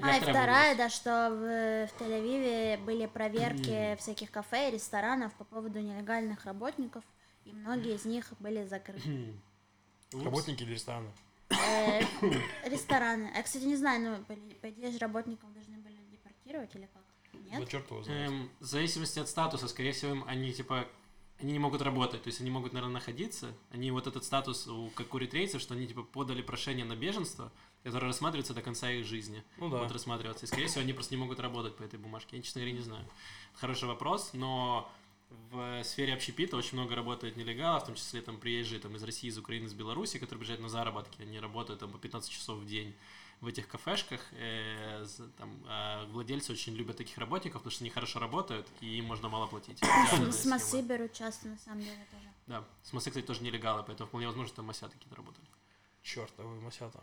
А, 0.00 0.16
и 0.16 0.20
вторая, 0.20 0.76
да, 0.76 0.88
что 0.88 1.28
в, 1.30 1.88
в 1.88 2.00
Тель-Авиве 2.00 2.78
были 2.84 3.06
проверки 3.06 3.96
всяких 3.96 4.30
кафе 4.30 4.68
и 4.68 4.74
ресторанов 4.74 5.32
по 5.34 5.44
поводу 5.44 5.80
нелегальных 5.80 6.44
работников, 6.44 7.02
и 7.44 7.52
многие 7.52 7.96
из 7.96 8.04
них 8.04 8.32
были 8.38 8.64
закрыты. 8.64 9.34
Работники 10.12 10.62
или 10.62 10.74
рестораны? 10.74 11.10
Э, 11.52 12.00
Рестораны. 12.68 13.30
Я, 13.34 13.42
кстати, 13.42 13.64
не 13.64 13.76
знаю, 13.76 14.00
ну, 14.00 14.24
по, 14.60 14.70
идее 14.70 14.90
же 14.90 14.98
работников 14.98 15.52
должны 15.52 15.76
были 15.78 15.96
депортировать 16.10 16.74
или 16.74 16.88
как? 16.92 17.02
Да 17.32 17.58
Нет? 17.58 17.68
черт 17.68 17.90
его 17.90 18.02
знает. 18.02 18.30
Эм, 18.30 18.50
в 18.60 18.64
зависимости 18.64 19.18
от 19.18 19.28
статуса, 19.28 19.68
скорее 19.68 19.92
всего, 19.92 20.12
им 20.12 20.24
они 20.26 20.52
типа 20.52 20.86
они 21.42 21.52
не 21.52 21.58
могут 21.58 21.82
работать, 21.82 22.22
то 22.22 22.28
есть 22.28 22.40
они 22.40 22.50
могут, 22.50 22.72
наверное, 22.72 22.94
находиться. 22.94 23.52
Они 23.70 23.90
вот 23.90 24.06
этот 24.06 24.24
статус, 24.24 24.68
у, 24.68 24.90
как 24.90 25.12
у 25.12 25.18
ретрейцев, 25.18 25.60
что 25.60 25.74
они 25.74 25.86
типа 25.86 26.02
подали 26.02 26.40
прошение 26.40 26.84
на 26.84 26.94
беженство, 26.94 27.50
которое 27.82 28.06
рассматривается 28.06 28.54
до 28.54 28.62
конца 28.62 28.90
их 28.90 29.04
жизни. 29.04 29.42
Ну 29.58 29.68
да. 29.68 29.78
Будет 29.78 29.92
рассматриваться. 29.92 30.46
И, 30.46 30.48
скорее 30.48 30.68
всего, 30.68 30.82
они 30.82 30.92
просто 30.92 31.14
не 31.14 31.20
могут 31.20 31.40
работать 31.40 31.76
по 31.76 31.82
этой 31.82 31.98
бумажке. 31.98 32.36
Я, 32.36 32.42
честно 32.42 32.60
говоря, 32.60 32.76
не 32.76 32.82
знаю. 32.82 33.04
Хороший 33.54 33.88
вопрос, 33.88 34.30
но 34.34 34.90
в 35.50 35.84
сфере 35.84 36.14
общепита 36.14 36.56
очень 36.56 36.78
много 36.78 36.94
работает 36.94 37.36
нелегалов, 37.36 37.82
в 37.82 37.86
том 37.86 37.94
числе 37.94 38.22
там 38.22 38.38
приезжие 38.38 38.80
там, 38.80 38.96
из 38.96 39.02
России, 39.02 39.28
из 39.28 39.38
Украины, 39.38 39.66
из 39.66 39.74
Беларуси, 39.74 40.18
которые 40.18 40.38
приезжают 40.38 40.62
на 40.62 40.68
заработки. 40.68 41.22
Они 41.22 41.38
работают 41.38 41.80
там 41.80 41.90
по 41.90 41.98
15 41.98 42.30
часов 42.30 42.58
в 42.58 42.66
день 42.66 42.94
в 43.40 43.46
этих 43.48 43.68
кафешках. 43.68 44.20
Э, 44.32 45.04
там, 45.36 45.62
а 45.66 46.06
владельцы 46.06 46.52
очень 46.52 46.74
любят 46.74 46.96
таких 46.96 47.18
работников, 47.18 47.60
потому 47.60 47.72
что 47.72 47.84
они 47.84 47.90
хорошо 47.90 48.20
работают, 48.20 48.66
и 48.80 48.98
им 48.98 49.06
можно 49.06 49.28
мало 49.28 49.46
платить. 49.46 49.78
Идеальная 49.82 50.32
С 50.32 50.44
массы 50.46 50.80
берут 50.80 51.12
часто, 51.12 51.48
на 51.48 51.58
самом 51.58 51.80
деле, 51.80 52.06
тоже. 52.10 52.24
Да, 52.46 52.64
с 52.82 52.92
массы, 52.92 53.10
кстати, 53.10 53.26
тоже 53.26 53.42
нелегалы, 53.42 53.82
поэтому 53.82 54.08
вполне 54.08 54.28
возможно, 54.28 54.48
что 54.48 54.56
там 54.56 54.66
масята 54.66 54.92
какие-то 54.92 55.16
работали. 55.16 55.46
Чертовы 56.02 56.60
масята. 56.60 57.00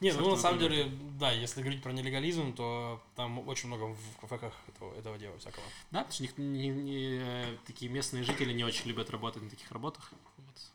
Нет, 0.00 0.14
ну 0.16 0.30
на 0.30 0.36
самом 0.36 0.58
деле, 0.60 0.90
да, 1.18 1.32
если 1.32 1.60
говорить 1.60 1.82
про 1.82 1.92
нелегализм, 1.92 2.52
то 2.54 3.02
там 3.16 3.46
очень 3.48 3.66
много 3.68 3.94
в 3.94 4.20
кафеках 4.20 4.52
этого, 4.68 4.94
этого 4.94 5.18
дела 5.18 5.36
всякого. 5.38 5.64
Да, 5.90 6.04
потому 6.04 6.28
что 6.28 6.40
не- 6.40 6.68
не- 6.68 7.18
э, 7.20 7.56
такие 7.66 7.90
местные 7.90 8.22
жители 8.22 8.52
не 8.52 8.64
очень 8.64 8.86
любят 8.86 9.10
работать 9.10 9.42
на 9.42 9.50
таких 9.50 9.70
работах. 9.72 10.12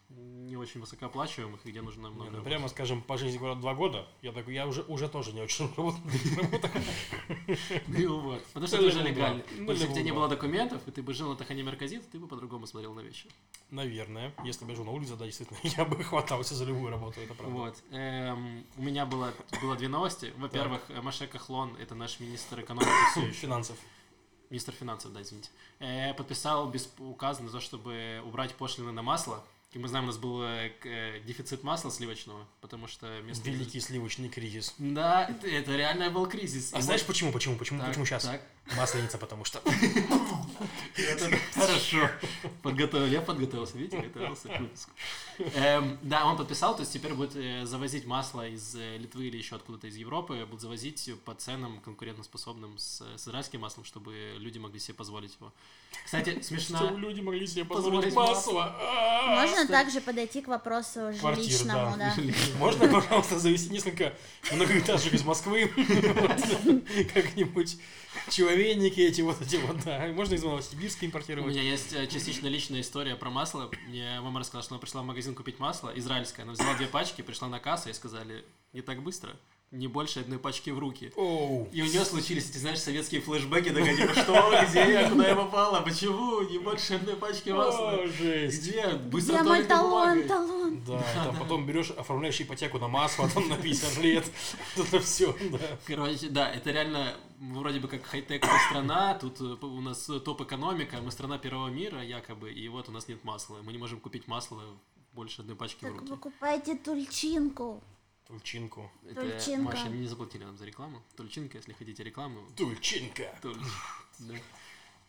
Не 0.10 0.58
очень 0.58 0.80
высокооплачиваемых, 0.80 1.66
и 1.66 1.72
где 1.72 1.82
нужно 1.82 2.10
много 2.10 2.30
Не, 2.30 2.38
ну, 2.38 2.44
прямо 2.44 2.68
скажем, 2.68 3.02
по 3.02 3.18
жизни 3.18 3.38
говорят 3.38 3.60
два 3.60 3.74
года, 3.74 4.08
я 4.22 4.32
такой, 4.32 4.54
я 4.54 4.68
уже, 4.68 4.84
уже 4.84 5.10
тоже 5.10 5.34
не 5.34 5.42
очень. 5.42 5.74
Ну 7.88 8.20
вот. 8.20 8.44
Потому 8.46 8.68
что 8.68 8.78
ты 8.78 8.86
уже 8.86 9.14
да. 9.14 9.42
Ну, 9.58 9.72
если 9.72 9.86
у 9.86 9.88
либо 9.88 9.94
тебя 9.94 10.04
не 10.04 10.12
было 10.12 10.28
документов, 10.28 10.88
и 10.88 10.92
ты 10.92 11.02
бы 11.02 11.14
жил 11.14 11.30
на 11.30 11.36
Тахане 11.36 11.64
Мерказит, 11.64 12.10
ты 12.12 12.20
бы 12.20 12.28
по-другому 12.28 12.68
смотрел 12.68 12.94
на 12.94 13.02
вещи. 13.02 13.28
Наверное, 13.72 14.34
если 14.44 14.66
бы 14.66 14.72
я 14.72 14.76
жил 14.76 14.86
на 14.86 14.92
улице, 14.92 15.16
да, 15.16 15.26
действительно, 15.26 15.58
я 15.64 15.86
бы 15.86 16.04
хватался 16.04 16.54
за 16.56 16.66
любую 16.66 16.92
работу, 16.92 17.20
это 17.20 17.34
правда. 17.34 17.56
Вот. 17.56 17.84
Эм, 17.92 18.66
у 18.78 18.84
меня 18.84 19.06
было, 19.06 19.34
две 19.78 19.88
новости. 19.88 20.32
Во-первых, 20.38 20.82
э, 20.90 21.02
Маше 21.02 21.28
Кахлон, 21.28 21.76
это 21.80 21.96
наш 21.96 22.20
министр 22.20 22.62
экономики 22.62 22.90
все 23.12 23.22
еще. 23.22 23.34
Финансов. 23.34 23.78
Министр 24.50 24.74
финансов, 24.74 25.12
да, 25.14 25.22
извините. 25.22 25.50
э, 25.80 26.14
подписал 26.14 26.70
без 26.70 26.88
указ 27.00 27.40
на 27.40 27.50
то, 27.50 27.60
чтобы 27.60 28.22
убрать 28.24 28.54
пошлины 28.54 28.92
на 28.92 29.02
масло. 29.02 29.44
И 29.74 29.80
мы 29.80 29.88
знаем, 29.88 30.04
у 30.06 30.08
нас 30.08 30.18
был 30.18 30.44
э, 30.44 30.72
э, 30.84 31.20
дефицит 31.26 31.64
масла 31.64 31.90
сливочного, 31.90 32.48
потому 32.62 32.88
что 32.88 33.20
вместо... 33.24 33.50
Великий 33.50 33.80
сливочный 33.80 34.30
кризис. 34.30 34.76
Да, 34.78 35.26
это, 35.28 35.48
это 35.48 35.76
реально 35.76 36.12
был 36.12 36.28
кризис. 36.28 36.72
А 36.74 36.78
И 36.78 36.82
знаешь 36.82 37.02
вот- 37.02 37.08
почему, 37.08 37.32
почему, 37.32 37.58
почему, 37.58 37.80
Так, 37.80 37.90
почему 37.90 38.06
сейчас? 38.06 38.24
так. 38.24 38.42
Масленица, 38.78 39.18
потому 39.18 39.46
что. 39.46 39.62
Это 40.96 41.38
Хорошо. 41.54 42.10
Подготовил. 42.62 43.08
Я 43.08 43.22
подготовился, 43.22 43.78
видите, 43.78 43.98
готовился 44.02 44.48
к 44.48 44.60
выпуску. 44.60 44.92
Эм, 45.56 45.98
да, 46.02 46.26
он 46.26 46.38
подписал, 46.38 46.76
то 46.76 46.82
есть 46.82 46.94
теперь 46.94 47.14
будет 47.14 47.36
э, 47.36 47.66
завозить 47.66 48.06
масло 48.06 48.48
из 48.48 48.76
э, 48.76 48.98
Литвы 48.98 49.28
или 49.28 49.38
еще 49.38 49.56
откуда-то 49.56 49.88
из 49.88 49.96
Европы, 49.96 50.46
будут 50.46 50.62
завозить 50.62 51.10
по 51.26 51.34
ценам 51.34 51.80
конкурентоспособным 51.82 52.78
с, 52.78 53.02
израильским 53.18 53.62
маслом, 53.62 53.84
чтобы 53.84 54.36
люди 54.38 54.60
могли 54.60 54.80
себе 54.80 54.94
позволить 54.94 55.36
его. 55.40 55.52
Кстати, 56.06 56.42
смешно. 56.44 56.78
Чтобы 56.78 57.00
люди 57.00 57.22
могли 57.22 57.48
себе 57.48 57.66
Позволить 57.66 58.14
масло. 58.14 58.76
А, 58.80 59.42
Можно 59.42 59.68
также 59.68 60.02
подойти 60.02 60.42
к 60.42 60.48
вопросу 60.48 61.12
жилищному, 61.14 61.98
да. 61.98 62.16
Можно, 62.58 62.88
пожалуйста, 62.88 63.40
завести 63.40 63.70
несколько 63.70 64.14
многоэтажек 64.52 65.14
из 65.14 65.24
Москвы? 65.24 65.68
Как-нибудь 67.14 67.78
человейники 68.30 69.00
эти 69.00 69.22
вот 69.22 69.42
эти 69.42 69.58
вот, 69.58 69.84
да. 69.84 70.08
Можно 70.14 70.36
из 70.36 70.44
Новосибирска 70.44 71.06
У 71.06 71.08
импортировать. 71.08 71.50
меня 71.54 71.62
есть 71.64 71.94
э, 71.94 72.08
частично 72.08 72.48
личная 72.48 72.82
история 72.82 73.16
про 73.16 73.30
масло. 73.30 73.70
Мне 73.88 74.20
мама 74.22 74.40
рассказала, 74.40 74.64
что 74.64 74.76
она 74.76 74.80
пришла 74.82 75.02
в 75.02 75.06
магазин 75.06 75.36
купить 75.36 75.60
масло, 75.60 75.92
израильское. 75.96 76.44
Она 76.44 76.54
взяла 76.54 76.74
две 76.76 76.88
пачки, 76.88 77.22
пришла 77.22 77.48
на 77.48 77.60
кассу 77.60 77.90
и 77.90 77.94
сказали, 77.94 78.46
не 78.74 78.82
так 78.82 79.02
быстро, 79.04 79.36
не 79.72 79.88
больше 79.88 80.20
одной 80.20 80.38
пачки 80.38 80.70
в 80.70 80.78
руки. 80.78 81.12
Оу. 81.16 81.68
И 81.72 81.82
у 81.82 81.86
нее 81.86 82.06
случились 82.06 82.50
эти, 82.50 82.58
знаешь, 82.58 82.80
советские 82.80 83.22
флешбеки, 83.22 83.70
такая, 83.70 83.96
типа, 83.98 84.14
что, 84.14 84.66
где 84.70 84.80
я, 84.94 85.10
куда 85.10 85.28
я 85.28 85.36
попала, 85.36 85.82
почему, 85.82 86.42
не 86.42 86.60
больше 86.60 86.94
одной 86.94 87.16
пачки 87.16 87.50
масла. 87.50 87.94
О, 87.94 88.08
жесть. 88.08 88.62
Где? 88.62 88.88
Быстро 88.90 89.40
Где 89.40 89.44
мой 89.44 89.64
талон, 89.64 89.92
бумагой. 89.92 90.24
талон? 90.24 90.84
Да, 90.86 91.04
там 91.16 91.36
потом 91.40 91.66
берешь, 91.66 91.90
оформляешь 91.92 92.40
ипотеку 92.40 92.78
на 92.78 92.88
масло 92.88 93.28
там 93.30 93.48
на 93.50 93.58
50 93.58 93.98
лет. 93.98 94.26
Это 94.78 95.00
все, 95.00 95.36
да. 95.52 95.60
Короче, 95.88 96.30
да, 96.30 96.52
это 96.52 96.72
реально 96.72 97.16
вроде 97.52 97.80
бы 97.80 97.88
как 97.88 98.04
хай-тек 98.04 98.46
страна, 98.70 99.14
тут 99.16 99.40
э, 99.42 99.66
у 99.66 99.82
нас 99.82 100.06
топ-экономика, 100.06 101.02
мы 101.02 101.12
страна 101.12 101.38
первого 101.38 101.68
мира 101.70 102.02
якобы, 102.04 102.52
и 102.52 102.68
вот 102.70 102.90
у 102.90 102.92
нас 102.92 103.08
нет 103.08 103.24
масла. 103.24 103.62
Мы 103.64 103.72
не 103.72 103.78
можем 103.78 104.00
купить 104.00 104.28
масло 104.28 104.62
больше 105.14 105.42
одной 105.42 105.56
пачки 105.56 105.86
в 105.86 105.90
Так 105.90 105.94
руки. 106.00 106.08
покупайте 106.10 106.76
тульчинку. 106.76 107.84
Тульчинку. 108.28 108.90
Это, 109.10 109.22
Тульчинка. 109.22 109.62
Маша, 109.76 109.90
не 109.90 110.08
заплатили 110.08 110.44
нам 110.46 110.58
за 110.58 110.66
рекламу. 110.66 111.02
Тульчинка, 111.18 111.58
если 111.58 111.74
хотите 111.74 112.04
рекламу, 112.04 112.40
Тульчинка. 112.56 113.38
Туль- 113.42 113.58
да. 114.20 114.34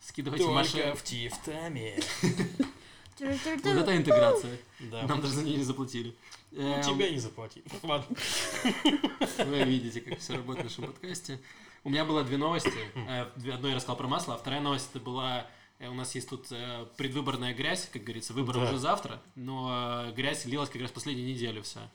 Скидывайте 0.01 0.43
Только 0.43 0.55
Маше. 0.59 0.93
в 0.95 1.03
Тифтаме. 1.03 1.99
Вот 3.17 3.65
это 3.65 3.95
интеграция. 3.95 4.57
Да. 4.91 5.03
Нам 5.07 5.21
даже 5.21 5.35
за 5.35 5.43
нее 5.43 5.57
не 5.57 5.63
заплатили. 5.63 6.13
Эм, 6.51 6.81
Тебя 6.83 7.09
не 7.09 7.17
заплатили. 7.19 7.63
Ладно. 7.81 8.15
Вы 9.45 9.63
видите, 9.63 10.01
как 10.01 10.19
все 10.19 10.33
работает 10.35 10.65
в 10.69 10.69
нашем 10.79 10.91
подкасте. 10.93 11.39
У 11.85 11.89
меня 11.89 12.03
было 12.03 12.23
две 12.23 12.37
новости. 12.37 12.73
Э, 13.07 13.27
Одну 13.53 13.69
я 13.69 13.75
рассказал 13.75 13.95
про 13.95 14.07
масло, 14.07 14.33
а 14.33 14.37
вторая 14.37 14.59
новость 14.59 14.89
это 14.91 14.99
была... 14.99 15.45
э, 15.79 15.87
У 15.87 15.93
нас 15.93 16.13
есть 16.15 16.27
тут 16.29 16.47
э, 16.51 16.87
предвыборная 16.97 17.53
грязь, 17.53 17.87
как 17.93 18.03
говорится, 18.03 18.33
выборы 18.33 18.59
Да. 18.59 18.65
уже 18.65 18.77
завтра, 18.79 19.21
но 19.35 20.11
грязь 20.15 20.45
лилась 20.45 20.69
как 20.69 20.81
раз 20.81 20.91
последнюю 20.91 21.27
неделю 21.29 21.61
вся. 21.61 21.87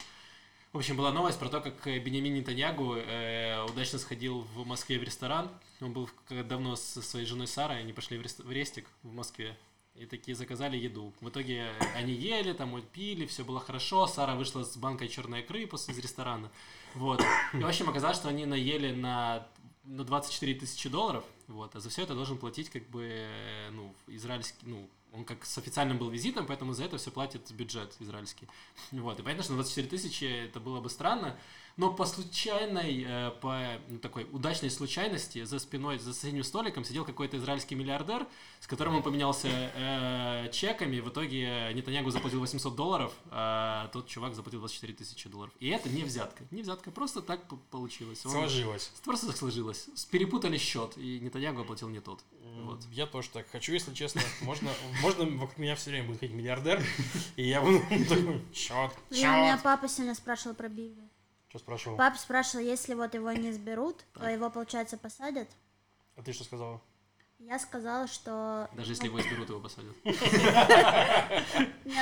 В 0.72 0.78
общем, 0.78 0.96
была 0.96 1.10
новость 1.10 1.40
про 1.40 1.48
то, 1.48 1.60
как 1.60 1.84
Бенямин 1.84 2.32
Нетаньягу 2.34 2.94
э, 2.94 3.64
удачно 3.68 3.98
сходил 3.98 4.46
в 4.54 4.64
Москве 4.64 5.00
в 5.00 5.02
ресторан. 5.02 5.50
Он 5.80 5.92
был 5.92 6.08
давно 6.28 6.76
со 6.76 7.02
своей 7.02 7.26
женой 7.26 7.48
Сарой, 7.48 7.80
они 7.80 7.92
пошли 7.92 8.16
в, 8.16 8.22
рест- 8.22 8.44
в 8.44 8.52
рестик 8.52 8.86
в 9.02 9.12
Москве. 9.12 9.58
И 9.96 10.06
такие 10.06 10.36
заказали 10.36 10.76
еду. 10.76 11.12
В 11.20 11.28
итоге 11.28 11.72
они 11.96 12.12
ели, 12.12 12.52
там 12.52 12.80
пили, 12.92 13.26
все 13.26 13.44
было 13.44 13.58
хорошо. 13.58 14.06
Сара 14.06 14.36
вышла 14.36 14.62
с 14.62 14.76
банкой 14.76 15.08
черной 15.08 15.40
икры 15.40 15.66
после 15.66 15.92
из 15.92 15.98
ресторана. 15.98 16.48
Вот. 16.94 17.20
И, 17.52 17.56
в 17.58 17.66
общем, 17.66 17.88
оказалось, 17.90 18.16
что 18.16 18.28
они 18.28 18.46
наели 18.46 18.92
на, 18.94 19.46
на 19.84 20.04
24 20.04 20.54
тысячи 20.54 20.88
долларов. 20.88 21.24
Вот. 21.48 21.74
А 21.74 21.80
за 21.80 21.88
все 21.88 22.02
это 22.02 22.14
должен 22.14 22.38
платить, 22.38 22.70
как 22.70 22.88
бы, 22.88 23.26
ну, 23.72 23.94
израильский, 24.08 24.66
ну, 24.66 24.88
он 25.12 25.24
как 25.24 25.44
с 25.44 25.58
официальным 25.58 25.98
был 25.98 26.08
визитом, 26.08 26.46
поэтому 26.46 26.72
за 26.72 26.84
это 26.84 26.98
все 26.98 27.10
платит 27.10 27.50
бюджет 27.52 27.94
израильский. 28.00 28.46
Вот. 28.92 29.18
И 29.18 29.22
понятно, 29.22 29.42
что 29.42 29.52
на 29.52 29.58
24 29.58 29.88
тысячи 29.88 30.24
это 30.24 30.60
было 30.60 30.80
бы 30.80 30.90
странно. 30.90 31.36
Но 31.80 31.90
по 31.90 32.04
случайной, 32.04 33.06
э, 33.08 33.30
по 33.40 33.58
ну, 33.88 33.98
такой 34.00 34.26
удачной 34.32 34.68
случайности 34.68 35.44
за 35.44 35.58
спиной, 35.58 35.98
за 35.98 36.12
соседним 36.12 36.44
столиком 36.44 36.84
сидел 36.84 37.06
какой-то 37.06 37.38
израильский 37.38 37.74
миллиардер, 37.74 38.26
с 38.60 38.66
которым 38.66 38.96
он 38.96 39.02
поменялся 39.02 39.48
э, 39.48 40.50
чеками. 40.52 41.00
В 41.00 41.08
итоге 41.08 41.72
Нетаньягу 41.72 42.10
заплатил 42.10 42.40
800 42.40 42.76
долларов, 42.76 43.14
а 43.30 43.88
тот 43.94 44.08
чувак 44.08 44.34
заплатил 44.34 44.60
24 44.60 44.92
тысячи 44.92 45.26
долларов. 45.30 45.54
И 45.58 45.70
это 45.70 45.88
не 45.88 46.02
взятка. 46.04 46.44
Не 46.50 46.60
взятка, 46.60 46.90
просто 46.90 47.22
так 47.22 47.40
получилось. 47.70 48.26
Он- 48.26 48.32
Сложилось. 48.32 48.92
Просто 49.02 49.28
так 49.28 49.38
сложилось. 49.38 49.88
Перепутали 50.10 50.58
счет, 50.58 50.98
и 50.98 51.18
Нетаньягу 51.20 51.62
оплатил 51.62 51.88
не 51.88 52.00
тот. 52.00 52.20
Вот. 52.62 52.84
Я 52.92 53.06
тоже 53.06 53.30
так 53.30 53.48
хочу, 53.48 53.72
если 53.72 53.94
честно. 53.94 54.20
Можно, 54.42 54.70
можно 55.00 55.24
вокруг 55.24 55.56
меня 55.56 55.76
все 55.76 55.88
время 55.88 56.08
будет 56.08 56.20
ходить 56.20 56.36
миллиардер, 56.36 56.84
и 57.36 57.48
я 57.48 57.62
буду 57.62 57.80
такой, 58.06 58.42
чет, 58.52 58.90
Блин, 59.08 59.30
у 59.30 59.32
меня 59.32 59.58
папа 59.62 59.88
сегодня 59.88 60.14
спрашивал 60.14 60.54
про 60.54 60.68
Библию. 60.68 61.08
Что 61.50 61.58
спрашивал? 61.58 61.96
Папа 61.96 62.16
спрашивал, 62.16 62.64
если 62.64 62.94
вот 62.94 63.12
его 63.14 63.32
не 63.32 63.52
сберут, 63.52 64.04
то 64.14 64.28
его, 64.28 64.50
получается, 64.50 64.96
посадят. 64.96 65.48
А 66.14 66.22
ты 66.22 66.32
что 66.32 66.44
сказала? 66.44 66.80
Я 67.40 67.58
сказала, 67.58 68.06
что... 68.06 68.68
Даже 68.76 68.92
если 68.92 69.06
его 69.06 69.20
изберут, 69.20 69.48
его 69.48 69.58
посадят. 69.58 69.96
Не, 70.04 70.12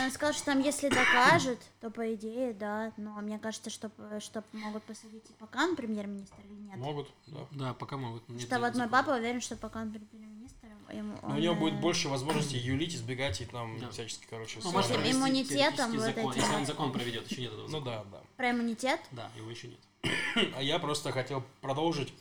он 0.05 0.11
сказал, 0.11 0.35
что 0.35 0.45
там, 0.47 0.61
если 0.61 0.89
докажут, 0.91 1.61
то 1.81 1.91
по 1.91 2.15
идее, 2.15 2.53
да. 2.53 2.93
Но 2.99 3.15
мне 3.23 3.39
кажется, 3.39 3.71
что, 3.71 3.91
что 4.21 4.45
могут 4.53 4.83
посадить 4.83 5.25
и 5.31 5.33
пока 5.39 5.65
он 5.65 5.77
премьер-министр 5.77 6.37
или 6.45 6.69
нет. 6.69 6.77
Могут, 6.77 7.09
да. 7.29 7.47
Да, 7.53 7.73
пока 7.73 7.97
могут. 7.97 8.25
Что 8.41 8.59
вот 8.59 8.75
мой 8.75 8.89
папа 8.89 9.13
уверен, 9.13 9.41
что 9.41 9.57
пока 9.57 9.81
он 9.81 9.93
премьер-министр, 9.93 10.68
ему... 10.93 11.19
Но 11.23 11.29
у 11.29 11.33
он, 11.33 11.41
него 11.41 11.55
э, 11.55 11.59
будет 11.59 11.81
больше 11.81 12.09
возможностей 12.09 12.57
юлить, 12.59 12.95
избегать 12.95 13.41
и 13.41 13.45
там 13.45 13.79
Да. 13.79 13.91
всячески, 13.91 14.27
короче, 14.29 14.59
Ну, 14.63 14.73
может, 14.73 14.91
иммунитетом 14.93 15.93
вот 15.93 16.01
закон. 16.01 16.31
этим. 16.31 16.41
Если 16.43 16.55
он 16.55 16.67
закон 16.67 16.93
проведет, 16.93 17.31
еще 17.31 17.43
нет 17.43 17.53
этого 17.53 17.67
Ну 17.69 17.79
закона. 17.81 18.05
да, 18.11 18.19
да. 18.19 18.23
Про 18.37 18.51
иммунитет? 18.51 19.01
Да, 19.13 19.31
его 19.37 19.51
еще 19.51 19.69
нет. 19.69 19.81
А 20.57 20.63
я 20.63 20.79
просто 20.79 21.13
хотел 21.13 21.43
продолжить. 21.61 22.13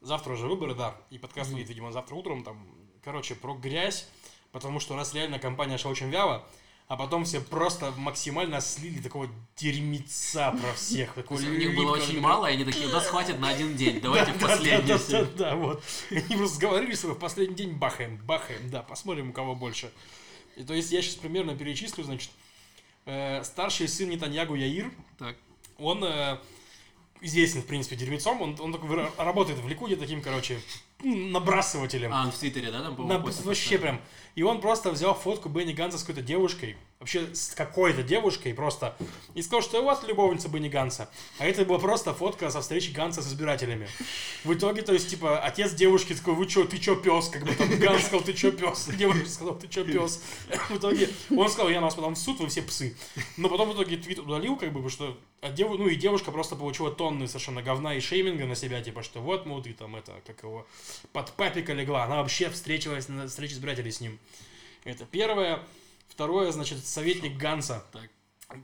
Завтра 0.00 0.32
уже 0.32 0.46
выборы, 0.46 0.74
да. 0.74 0.96
И 1.10 1.18
подкаст 1.18 1.50
выйдет, 1.50 1.68
видимо, 1.68 1.92
завтра 1.92 2.14
утром. 2.14 2.42
Там, 2.44 2.66
короче, 3.04 3.34
про 3.34 3.54
грязь. 3.54 4.06
Потому 4.52 4.80
что 4.80 4.94
у 4.94 4.96
нас 4.96 5.14
реально 5.14 5.38
компания 5.38 5.76
шла 5.78 5.90
очень 5.90 6.10
вяло. 6.10 6.44
А 6.90 6.96
потом 6.96 7.24
все 7.24 7.40
просто 7.40 7.92
максимально 7.92 8.60
слили 8.60 9.00
такого 9.00 9.28
дерьмеца 9.56 10.50
про 10.60 10.72
всех. 10.72 11.14
Такой 11.14 11.36
у 11.46 11.56
них 11.56 11.76
было 11.76 11.92
очень 11.92 12.18
мало, 12.18 12.50
и 12.50 12.54
они 12.54 12.64
такие, 12.64 12.88
у 12.88 12.90
нас 12.90 13.06
хватит 13.06 13.38
на 13.38 13.50
один 13.50 13.76
день, 13.76 14.00
давайте 14.02 14.32
в 14.32 14.40
последний 14.40 14.88
да, 14.88 14.98
да, 15.08 15.24
да, 15.36 15.54
вот. 15.54 15.84
Они 16.10 16.36
просто 16.36 16.56
сговорились, 16.56 16.98
что 16.98 17.14
в 17.14 17.18
последний 17.20 17.54
день 17.54 17.74
бахаем, 17.74 18.16
бахаем, 18.26 18.68
да, 18.70 18.82
посмотрим, 18.82 19.30
у 19.30 19.32
кого 19.32 19.54
больше. 19.54 19.92
И 20.56 20.64
то 20.64 20.74
есть 20.74 20.90
я 20.90 21.00
сейчас 21.00 21.14
примерно 21.14 21.56
перечислю, 21.56 22.02
значит, 22.02 22.32
э, 23.06 23.44
старший 23.44 23.86
сын 23.86 24.10
Нетаньягу 24.10 24.56
Яир, 24.56 24.90
Так, 25.16 25.36
он 25.78 26.02
э, 26.02 26.40
известен, 27.20 27.62
в 27.62 27.66
принципе, 27.66 27.94
дерьмецом, 27.94 28.42
он, 28.42 28.56
он 28.58 28.72
такой 28.72 28.88
ра- 28.96 29.12
работает 29.16 29.60
в 29.60 29.68
Ликуде 29.68 29.94
таким, 29.94 30.22
короче, 30.22 30.60
набрасывателем. 31.02 32.12
а, 32.12 32.24
он 32.24 32.32
в 32.32 32.36
Твиттере, 32.38 32.70
да, 32.70 32.82
там, 32.82 32.96
по-моему, 32.96 33.24
пост 33.24 33.44
вообще 33.44 33.76
поставил? 33.76 33.80
прям. 33.82 34.00
И 34.36 34.42
он 34.42 34.60
просто 34.60 34.90
взял 34.90 35.14
фотку 35.14 35.48
Бенни 35.48 35.72
Ганса 35.72 35.98
с 35.98 36.02
какой-то 36.02 36.22
девушкой, 36.22 36.76
вообще 37.00 37.34
с 37.34 37.52
какой-то 37.54 38.02
девушкой 38.02 38.54
просто, 38.54 38.96
и 39.34 39.42
сказал, 39.42 39.60
что 39.62 39.82
у 39.82 39.84
вас 39.84 40.02
любовница 40.06 40.48
Бенни 40.48 40.68
Ганса. 40.68 41.10
А 41.38 41.46
это 41.46 41.64
была 41.64 41.78
просто 41.78 42.14
фотка 42.14 42.48
со 42.50 42.60
встречи 42.60 42.90
Ганса 42.92 43.22
с 43.22 43.26
избирателями. 43.28 43.88
В 44.44 44.54
итоге, 44.54 44.82
то 44.82 44.92
есть, 44.92 45.10
типа, 45.10 45.40
отец 45.40 45.72
девушки 45.72 46.14
такой, 46.14 46.34
вы 46.34 46.46
чё, 46.46 46.64
ты 46.64 46.78
чё, 46.78 46.94
пес? 46.96 47.28
Как 47.28 47.44
бы 47.44 47.54
там 47.54 47.68
Ганс 47.78 48.02
сказал, 48.02 48.20
ты 48.20 48.32
чё, 48.32 48.52
пес? 48.52 48.88
Девушка 48.96 49.28
сказала, 49.28 49.58
ты 49.58 49.68
чё, 49.68 49.84
пес? 49.84 50.22
В 50.68 50.76
итоге 50.76 51.08
он 51.30 51.48
сказал, 51.48 51.68
я 51.70 51.80
на 51.80 51.86
вас 51.86 51.96
подам 51.96 52.14
в 52.14 52.18
суд, 52.18 52.38
вы 52.38 52.46
все 52.46 52.62
псы. 52.62 52.96
Но 53.36 53.48
потом 53.48 53.70
в 53.70 53.74
итоге 53.74 53.96
твит 53.96 54.20
удалил, 54.20 54.56
как 54.56 54.72
бы, 54.72 54.88
что 54.90 55.18
а 55.42 55.50
дев- 55.50 55.70
ну 55.70 55.88
и 55.88 55.96
девушка 55.96 56.30
просто 56.30 56.54
получила 56.54 56.90
тонны 56.90 57.26
совершенно 57.26 57.62
говна 57.62 57.94
и 57.94 58.00
шейминга 58.00 58.44
на 58.44 58.54
себя, 58.54 58.82
типа, 58.82 59.02
что 59.02 59.20
вот, 59.20 59.44
ты 59.64 59.72
там 59.72 59.96
это, 59.96 60.20
как 60.26 60.42
его, 60.42 60.66
под 61.12 61.32
папика 61.32 61.72
легла. 61.72 62.04
Она 62.04 62.16
вообще 62.16 62.50
встретилась 62.50 63.08
на 63.08 63.28
встрече 63.28 63.54
избирателей 63.54 63.90
с 63.90 64.00
ним. 64.00 64.18
Это 64.84 65.04
первое. 65.04 65.60
Второе, 66.08 66.50
значит, 66.52 66.84
советник 66.84 67.36
Ганса. 67.36 67.84
Так. 67.92 68.10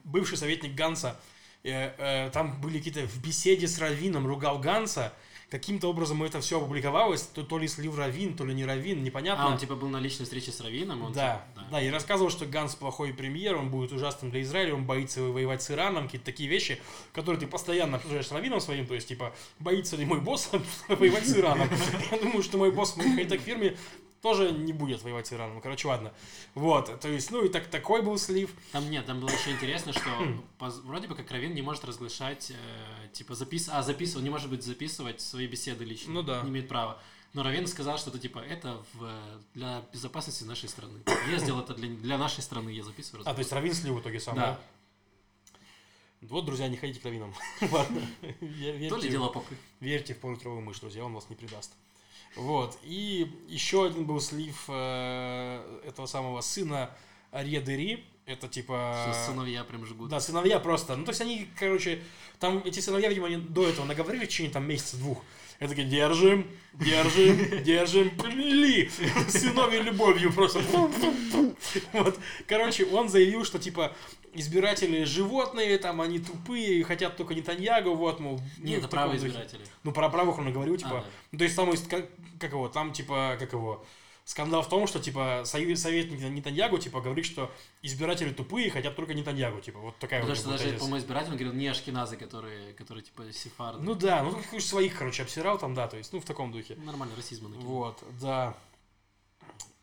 Бывший 0.04 0.36
советник 0.36 0.74
Ганса. 0.74 1.18
э, 1.62 1.94
э, 1.98 2.30
там 2.30 2.60
были 2.60 2.78
какие-то 2.78 3.06
в 3.06 3.22
беседе 3.22 3.66
с 3.68 3.78
Равином 3.78 4.26
ругал 4.26 4.58
Ганса. 4.58 5.12
Каким-то 5.49 5.88
образом 5.88 6.24
это 6.24 6.40
все 6.40 6.59
опубликовалось. 6.59 7.22
То, 7.22 7.44
то 7.44 7.59
ли 7.59 7.68
слив 7.68 7.97
Равин, 7.97 8.36
то 8.36 8.44
ли 8.44 8.53
не 8.53 8.64
Равин, 8.64 9.05
непонятно. 9.05 9.44
А, 9.44 9.53
он 9.53 9.59
типа 9.59 9.76
был 9.76 9.88
на 9.88 9.99
личной 9.99 10.24
встрече 10.24 10.51
с 10.51 10.61
Равином? 10.61 11.03
Он, 11.05 11.12
Да, 11.12 11.47
типа, 11.55 11.66
да, 11.70 11.80
и 11.80 11.88
рассказывал, 11.88 12.30
что 12.30 12.47
Ганс 12.47 12.74
плохой 12.74 13.14
премьер, 13.14 13.57
он 13.57 13.70
будет 13.70 13.92
ужасным 13.92 14.32
для 14.32 14.42
Израиля, 14.42 14.74
он 14.74 14.84
боится 14.84 15.22
воевать 15.22 15.62
с 15.62 15.70
Ираном, 15.70 16.07
какие-то 16.07 16.26
такие 16.26 16.49
вещи, 16.49 16.80
которые 17.12 17.38
ты 17.38 17.47
постоянно 17.47 17.97
обсуждаешь 17.97 18.26
с 18.26 18.32
Равином 18.32 18.61
своим, 18.61 18.86
то 18.86 18.94
есть, 18.94 19.07
типа, 19.07 19.32
боится 19.61 19.97
ли 19.97 20.05
мой 20.05 20.20
босс 20.20 20.51
воевать 20.88 21.28
с 21.28 21.36
Ираном. 21.36 21.68
Я 22.11 22.18
думаю, 22.18 22.42
что 22.42 22.59
мой 22.59 22.72
босс 22.72 22.94
в 22.94 22.97
моей 22.97 23.14
хай-тек 23.14 23.40
фирме 23.40 23.76
тоже 24.26 24.50
не 24.50 24.72
будет 24.72 25.02
воевать 25.04 25.28
с 25.28 25.32
Ираном. 25.32 25.60
Короче, 25.60 25.86
ладно. 25.86 26.12
Вот, 26.56 26.98
то 27.00 27.08
есть, 27.08 27.30
ну 27.30 27.44
и 27.44 27.48
так 27.48 27.68
такой 27.68 28.02
был 28.02 28.18
слив. 28.18 28.50
Там 28.72 28.90
нет, 28.90 29.06
там 29.06 29.20
было 29.20 29.30
еще 29.30 29.52
интересно, 29.52 29.92
что 29.92 30.10
поз- 30.58 30.80
вроде 30.82 31.06
бы 31.06 31.14
как 31.14 31.30
Равин 31.30 31.54
не 31.54 31.62
может 31.62 31.84
разглашать, 31.84 32.50
э, 32.50 33.08
типа 33.12 33.36
запис, 33.36 33.68
а 33.72 33.82
записывать, 33.84 34.18
он 34.18 34.24
не 34.24 34.30
может 34.30 34.50
быть 34.50 34.64
записывать 34.64 35.20
свои 35.20 35.46
беседы 35.46 35.84
лично, 35.84 36.12
Ну 36.12 36.22
да. 36.22 36.42
не 36.42 36.50
имеет 36.50 36.66
права. 36.68 37.00
Но 37.34 37.44
Равин 37.44 37.68
сказал, 37.68 37.98
что 37.98 38.10
это 38.10 38.18
типа 38.18 38.40
это 38.40 38.82
в, 38.94 39.12
для 39.54 39.84
безопасности 39.92 40.42
нашей 40.42 40.68
страны. 40.68 40.98
Я 41.30 41.38
сделал 41.38 41.60
это 41.60 41.74
для, 41.74 41.88
для 41.88 42.18
нашей 42.18 42.42
страны, 42.42 42.70
я 42.70 42.82
записываю. 42.82 43.22
А, 43.28 43.32
то 43.32 43.38
есть 43.38 43.52
Равин 43.52 43.74
слив 43.74 43.94
в 43.94 44.00
итоге 44.00 44.18
сам, 44.18 44.34
Да. 44.34 44.42
да? 44.46 44.60
Вот, 46.22 46.46
друзья, 46.46 46.66
не 46.66 46.76
ходите 46.76 46.98
к. 46.98 47.04
Ладно. 47.72 48.00
Вер- 48.40 48.88
То 48.88 48.96
ли 48.96 49.08
дело 49.08 49.28
попы. 49.28 49.54
Верьте 49.78 50.14
в 50.14 50.18
полутровую 50.18 50.62
мышь, 50.62 50.80
друзья, 50.80 51.04
он 51.04 51.12
вас 51.14 51.28
не 51.30 51.36
предаст. 51.36 51.72
Вот. 52.37 52.78
И 52.82 53.32
еще 53.49 53.87
один 53.87 54.05
был 54.05 54.20
слив 54.20 54.64
э, 54.68 55.80
этого 55.87 56.07
самого 56.07 56.41
сына 56.43 56.91
Аредери. 57.30 58.05
Это 58.26 58.49
типа... 58.49 59.14
Сыновья 59.26 59.64
прям 59.64 59.87
жгут. 59.87 60.11
Да, 60.11 60.20
сыновья 60.20 60.59
просто. 60.59 60.97
Ну, 60.97 61.05
то 61.05 61.11
есть 61.11 61.20
они, 61.20 61.49
короче, 61.59 62.03
там 62.41 62.61
эти 62.64 62.80
сыновья, 62.80 63.09
видимо, 63.09 63.28
они 63.28 63.37
до 63.37 63.66
этого 63.68 63.87
наговорили 63.87 64.24
в 64.24 64.28
течение 64.28 64.53
там 64.53 64.66
месяца-двух. 64.68 65.22
Я 65.61 65.68
такие, 65.68 65.87
держим, 65.87 66.47
держим, 66.74 67.62
держим, 67.62 68.11
плели. 68.11 68.91
Сыновья 69.28 69.80
любовью 69.80 70.32
просто. 70.32 70.61
Вот. 71.93 72.18
Короче, 72.47 72.84
он 72.87 73.09
заявил, 73.09 73.45
что, 73.45 73.59
типа, 73.59 73.95
избиратели 74.34 75.05
животные, 75.05 75.78
там, 75.78 76.01
они 76.01 76.18
тупые, 76.18 76.80
и 76.80 76.82
хотят 76.82 77.16
только 77.16 77.34
Нетаньягу, 77.34 77.95
вот, 77.95 78.20
мол. 78.20 78.41
ну, 78.59 78.64
Нет, 78.64 78.76
в 78.76 78.84
это 78.84 78.89
правые 78.89 79.18
избиратели. 79.18 79.62
Ну, 79.82 79.93
про 79.93 80.09
правых 80.09 80.39
он 80.39 80.53
говорил, 80.53 80.76
типа, 80.76 80.99
А, 80.99 81.01
да. 81.01 81.07
ну, 81.32 81.39
то 81.39 81.45
есть 81.45 81.57
там, 81.57 81.70
есть, 81.70 81.89
как, 82.37 82.41
как 82.41 82.53
его, 82.53 82.68
там, 82.68 82.93
типа, 82.93 83.37
как 83.39 83.53
его, 83.53 83.84
скандал 84.24 84.62
в 84.62 84.68
том, 84.68 84.87
что, 84.89 84.99
типа, 84.99 85.43
совет- 85.45 85.78
советник 85.78 86.20
Нетаньягу, 86.20 86.78
типа, 86.78 87.01
говорит, 87.01 87.24
что 87.24 87.51
избиратели 87.82 88.32
тупые, 88.32 88.70
хотят 88.70 88.97
только 88.97 89.14
Нетаньягу, 89.14 89.61
типа, 89.61 89.78
вот 89.78 89.97
такая 89.99 90.20
Потому 90.20 90.34
вот 90.34 90.41
что 90.41 90.51
будет 90.51 90.61
даже, 90.62 90.78
по-моему, 90.78 90.99
избиратель 90.99 91.30
он 91.30 91.37
говорил, 91.37 91.53
не 91.55 91.68
ашкеназы, 91.68 92.16
которые, 92.16 92.72
которые 92.74 93.05
типа 93.05 93.32
сефарды. 93.32 93.82
Ну 93.82 93.95
да, 93.95 94.22
ну 94.24 94.32
каких 94.32 94.61
своих, 94.62 94.99
короче, 94.99 95.22
обсирал 95.22 95.59
там, 95.59 95.74
да, 95.74 95.87
то 95.87 95.97
есть, 95.97 96.12
ну, 96.12 96.20
в 96.20 96.24
таком 96.24 96.51
духе. 96.51 96.74
Нормально, 96.74 97.14
расизма 97.16 97.49
накинул. 97.49 97.72
Вот, 97.72 98.03
да. 98.20 98.57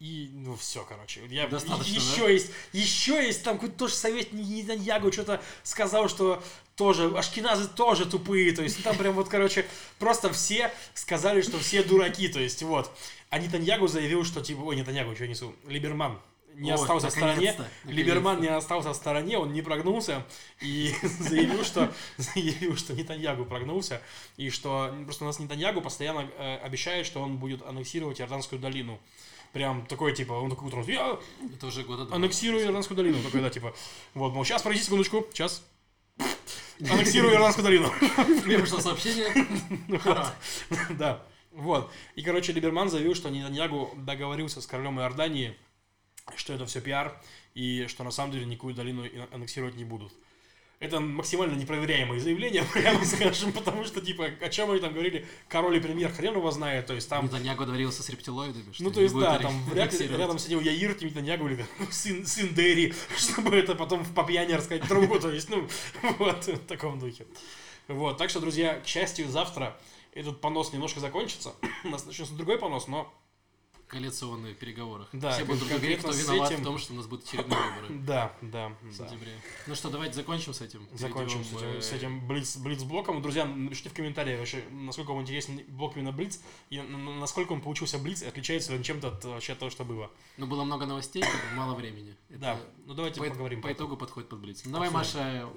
И, 0.03 0.31
ну, 0.33 0.57
все, 0.57 0.83
короче. 0.83 1.21
Я, 1.29 1.47
Достаточно, 1.47 1.95
еще 1.95 2.25
да? 2.25 2.29
есть, 2.29 2.51
еще 2.73 3.25
есть, 3.25 3.41
там 3.41 3.55
какой-то 3.55 3.77
тоже 3.77 3.93
советник 3.93 4.45
Нетаньягу 4.45 5.13
что-то 5.13 5.41
сказал, 5.63 6.09
что 6.09 6.43
тоже, 6.75 7.05
ашкеназы 7.17 7.69
тоже 7.69 8.05
тупые, 8.05 8.51
то 8.51 8.63
есть, 8.63 8.83
там 8.83 8.97
прям 8.97 9.13
вот, 9.13 9.29
короче, 9.29 9.65
просто 9.99 10.29
все 10.33 10.73
сказали, 10.93 11.41
что 11.41 11.57
все 11.57 11.83
дураки, 11.83 12.27
то 12.27 12.41
есть, 12.41 12.61
вот. 12.63 12.91
А 13.29 13.39
Нетаньягу 13.39 13.87
заявил, 13.87 14.25
что, 14.25 14.41
типа, 14.41 14.59
ой, 14.59 14.75
Нетаньягу, 14.75 15.15
что 15.15 15.23
я 15.23 15.29
несу, 15.29 15.55
Либерман 15.67 16.19
не 16.55 16.71
Ой, 16.71 16.75
остался 16.75 17.07
в 17.07 17.11
стороне, 17.11 17.51
наконец-то, 17.51 17.67
Либерман 17.91 18.41
не 18.41 18.47
остался 18.47 18.93
в 18.93 18.95
стороне, 18.95 19.37
он 19.37 19.53
не 19.53 19.61
прогнулся 19.61 20.25
и 20.61 20.93
заявил, 21.01 21.63
что 21.63 21.91
заявил, 22.17 22.77
что 22.77 22.93
Нетаньягу 22.93 23.45
прогнулся, 23.45 24.01
и 24.37 24.49
что 24.49 24.93
просто 25.05 25.23
у 25.23 25.27
нас 25.27 25.39
Нетаньягу 25.39 25.81
постоянно 25.81 26.29
э, 26.37 26.57
обещает, 26.57 27.05
что 27.05 27.21
он 27.21 27.37
будет 27.37 27.65
аннексировать 27.65 28.21
Иорданскую 28.21 28.59
долину. 28.59 28.99
Прям 29.51 29.85
такой, 29.85 30.15
типа, 30.15 30.33
он 30.33 30.49
такой 30.49 30.67
утром, 30.67 30.83
я 30.87 31.19
Это 31.53 31.67
уже 31.67 31.83
года 31.83 32.05
два. 32.05 32.15
аннексирую 32.15 32.63
Иорданскую 32.63 32.97
долину. 32.97 33.21
Такой, 33.21 33.41
да, 33.41 33.49
типа, 33.51 33.75
вот, 34.15 34.33
мол, 34.33 34.43
сейчас, 34.45 34.63
подожди 34.63 34.83
секундочку, 34.83 35.27
сейчас. 35.31 35.63
Аннексирую 36.79 37.33
Иорданскую 37.33 37.63
долину. 37.63 37.91
Мне 38.45 38.57
пришло 38.57 38.79
сообщение. 38.79 39.29
Ха. 39.99 40.33
Да, 40.91 41.23
вот. 41.51 41.91
И, 42.15 42.23
короче, 42.23 42.51
Либерман 42.51 42.89
заявил, 42.89 43.13
что 43.13 43.29
Нетаньягу 43.29 43.91
договорился 43.95 44.59
с 44.59 44.65
королем 44.65 44.99
Иордании, 44.99 45.55
что 46.35 46.53
это 46.53 46.65
все 46.65 46.81
пиар, 46.81 47.19
и 47.55 47.85
что 47.87 48.03
на 48.03 48.11
самом 48.11 48.31
деле 48.31 48.45
никакую 48.45 48.73
долину 48.73 49.05
аннексировать 49.31 49.75
не 49.75 49.83
будут. 49.83 50.13
Это 50.83 50.99
максимально 50.99 51.55
непроверяемые 51.55 52.19
заявления, 52.19 52.65
прямо 52.73 53.05
скажем, 53.05 53.53
потому 53.53 53.85
что, 53.85 54.01
типа, 54.01 54.25
о 54.41 54.49
чем 54.49 54.69
они 54.69 54.81
там 54.81 54.91
говорили, 54.91 55.25
король 55.47 55.77
и 55.77 55.79
премьер 55.79 56.11
хрен 56.11 56.35
его 56.35 56.51
знает, 56.51 56.87
то 56.87 56.93
есть 56.93 57.07
там... 57.07 57.25
Нетаньягу 57.25 57.61
договорился 57.61 58.03
с 58.03 58.09
рептилоидами, 58.09 58.73
что 58.73 58.83
Ну, 58.83 58.91
то 58.91 58.99
есть, 58.99 59.17
да, 59.17 59.39
там 59.39 59.63
вряд 59.63 59.93
ли 59.93 59.97
аннексировать. 59.97 60.19
рядом 60.19 60.39
сидел 60.39 60.59
Яир 60.59 61.01
Нетаньягу 61.01 61.47
или 61.47 61.65
сын, 61.91 62.25
сын 62.25 62.53
Дерри, 62.53 62.93
чтобы 63.17 63.55
это 63.55 63.75
потом 63.75 64.03
по 64.03 64.25
пьяни 64.25 64.51
рассказать 64.51 64.85
другу, 64.87 65.19
то 65.21 65.31
есть, 65.31 65.49
ну, 65.49 65.67
вот, 66.19 66.47
в 66.47 66.65
таком 66.65 66.99
духе. 66.99 67.27
Вот, 67.87 68.17
так 68.17 68.29
что, 68.29 68.41
друзья, 68.41 68.79
к 68.81 68.85
счастью, 68.85 69.29
завтра 69.29 69.77
этот 70.13 70.41
понос 70.41 70.73
немножко 70.73 70.99
закончится, 70.99 71.53
у 71.85 71.89
нас 71.89 72.05
начнется 72.05 72.33
другой 72.33 72.57
понос, 72.57 72.87
но 72.87 73.13
коалиционных 73.93 74.57
переговорах. 74.57 75.07
Да, 75.13 75.31
Все 75.31 75.45
будут 75.45 75.67
говорить, 75.67 75.99
кто 75.99 76.11
виноват 76.11 76.51
этим- 76.51 76.61
в 76.61 76.63
том, 76.65 76.77
что 76.79 76.93
у 76.93 76.95
нас 76.95 77.05
будут 77.05 77.25
очередные 77.25 77.59
выборы 77.59 77.87
да, 78.05 78.33
да, 78.41 78.69
в 78.81 78.97
да. 78.97 79.07
сентябре. 79.07 79.31
Ну 79.67 79.75
что, 79.75 79.89
давайте 79.89 80.15
закончим 80.15 80.53
с 80.53 80.61
этим. 80.61 80.87
Закончим 80.93 81.43
с 81.43 81.53
этим, 81.53 81.67
э, 81.67 81.81
с 81.81 81.91
этим 81.91 82.27
блиц, 82.27 82.57
блиц-блоком. 82.57 83.21
Друзья, 83.21 83.45
напишите 83.45 83.89
в 83.89 83.93
комментариях 83.93 84.39
вообще, 84.39 84.63
насколько 84.71 85.11
вам 85.11 85.21
интересен 85.21 85.61
блок 85.67 85.95
именно 85.95 86.11
блиц, 86.11 86.41
и 86.71 86.79
насколько 86.81 87.53
он 87.53 87.61
получился 87.61 87.99
блиц, 87.99 88.23
и 88.23 88.25
отличается 88.25 88.71
ли 88.71 88.77
он 88.77 88.83
чем-то 88.83 89.09
от 89.09 89.25
вообще 89.25 89.53
от 89.53 89.59
того, 89.59 89.69
что 89.69 89.85
было. 89.85 90.09
Ну, 90.37 90.47
было 90.47 90.63
много 90.63 90.85
новостей, 90.85 91.23
мало 91.55 91.75
времени. 91.75 92.15
Это 92.29 92.39
Да, 92.39 92.59
ну 92.85 92.93
давайте 92.95 93.21
по, 93.21 93.27
поговорим. 93.29 93.61
по 93.61 93.71
итогу 93.71 93.95
подходит 93.95 94.29
под 94.29 94.39
Блиц. 94.39 94.63
Ну, 94.65 94.71
давай. 94.73 94.89
Маша, 94.89 95.19
э, 95.19 95.47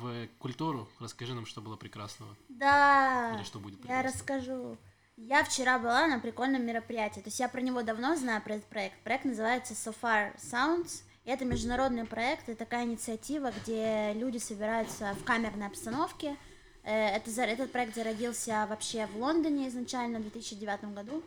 в 0.00 0.28
культуру 0.38 0.88
расскажи 1.00 1.34
нам, 1.34 1.44
что 1.46 1.60
было 1.60 1.76
прекрасного. 1.76 2.36
Да, 2.48 3.34
Или 3.36 3.44
что 3.44 3.58
будет 3.58 3.84
я 3.84 4.02
расскажу. 4.02 4.78
Я 5.22 5.44
вчера 5.44 5.78
была 5.78 6.06
на 6.06 6.18
прикольном 6.18 6.64
мероприятии. 6.64 7.20
То 7.20 7.26
есть 7.26 7.38
я 7.40 7.48
про 7.48 7.60
него 7.60 7.82
давно 7.82 8.16
знаю, 8.16 8.40
про 8.40 8.54
этот 8.54 8.66
проект. 8.68 8.98
Проект 9.02 9.26
называется 9.26 9.74
So 9.74 9.94
Far 10.00 10.34
Sounds. 10.38 11.02
Это 11.26 11.44
международный 11.44 12.06
проект, 12.06 12.48
это 12.48 12.58
такая 12.58 12.84
инициатива, 12.84 13.52
где 13.52 14.14
люди 14.14 14.38
собираются 14.38 15.12
в 15.20 15.24
камерной 15.24 15.66
обстановке. 15.66 16.36
Э, 16.82 17.16
Это, 17.16 17.30
этот 17.42 17.70
проект 17.70 17.94
зародился 17.94 18.66
вообще 18.70 19.06
в 19.08 19.16
Лондоне 19.18 19.68
изначально 19.68 20.20
в 20.20 20.22
2009 20.22 20.94
году. 20.94 21.22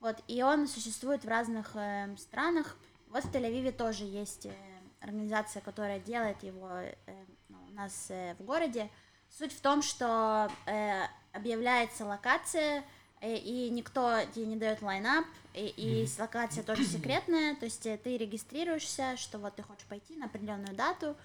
Вот, 0.00 0.22
и 0.28 0.42
он 0.42 0.68
существует 0.68 1.24
в 1.24 1.28
разных 1.28 1.70
э, 1.74 2.14
странах. 2.18 2.76
Вот 3.08 3.24
в 3.24 3.32
Тель-Авиве 3.32 3.72
тоже 3.72 4.04
есть 4.04 4.44
э, 4.44 4.52
организация, 5.00 5.62
которая 5.62 6.00
делает 6.00 6.42
его 6.42 6.68
э, 6.70 6.94
ну, 7.48 7.56
у 7.70 7.74
нас 7.74 8.08
э, 8.10 8.34
в 8.38 8.44
городе. 8.44 8.90
Суть 9.30 9.54
в 9.54 9.60
том, 9.62 9.80
что 9.80 10.50
э, 10.66 11.04
объявляется 11.32 12.04
локация, 12.04 12.84
э, 13.20 13.36
и 13.36 13.70
никто 13.70 14.18
тебе 14.34 14.46
не 14.46 14.56
дает 14.56 14.82
лайнап, 14.82 15.26
и, 15.54 15.66
и 15.76 16.06
с- 16.06 16.18
локация 16.18 16.62
тоже 16.62 16.84
секретная, 16.84 17.54
то 17.56 17.64
есть 17.64 17.84
э, 17.86 17.96
ты 18.02 18.16
регистрируешься, 18.16 19.16
что 19.16 19.38
вот 19.38 19.56
ты 19.56 19.62
хочешь 19.62 19.84
пойти 19.86 20.14
на 20.16 20.26
определенную 20.26 20.74
дату, 20.74 21.16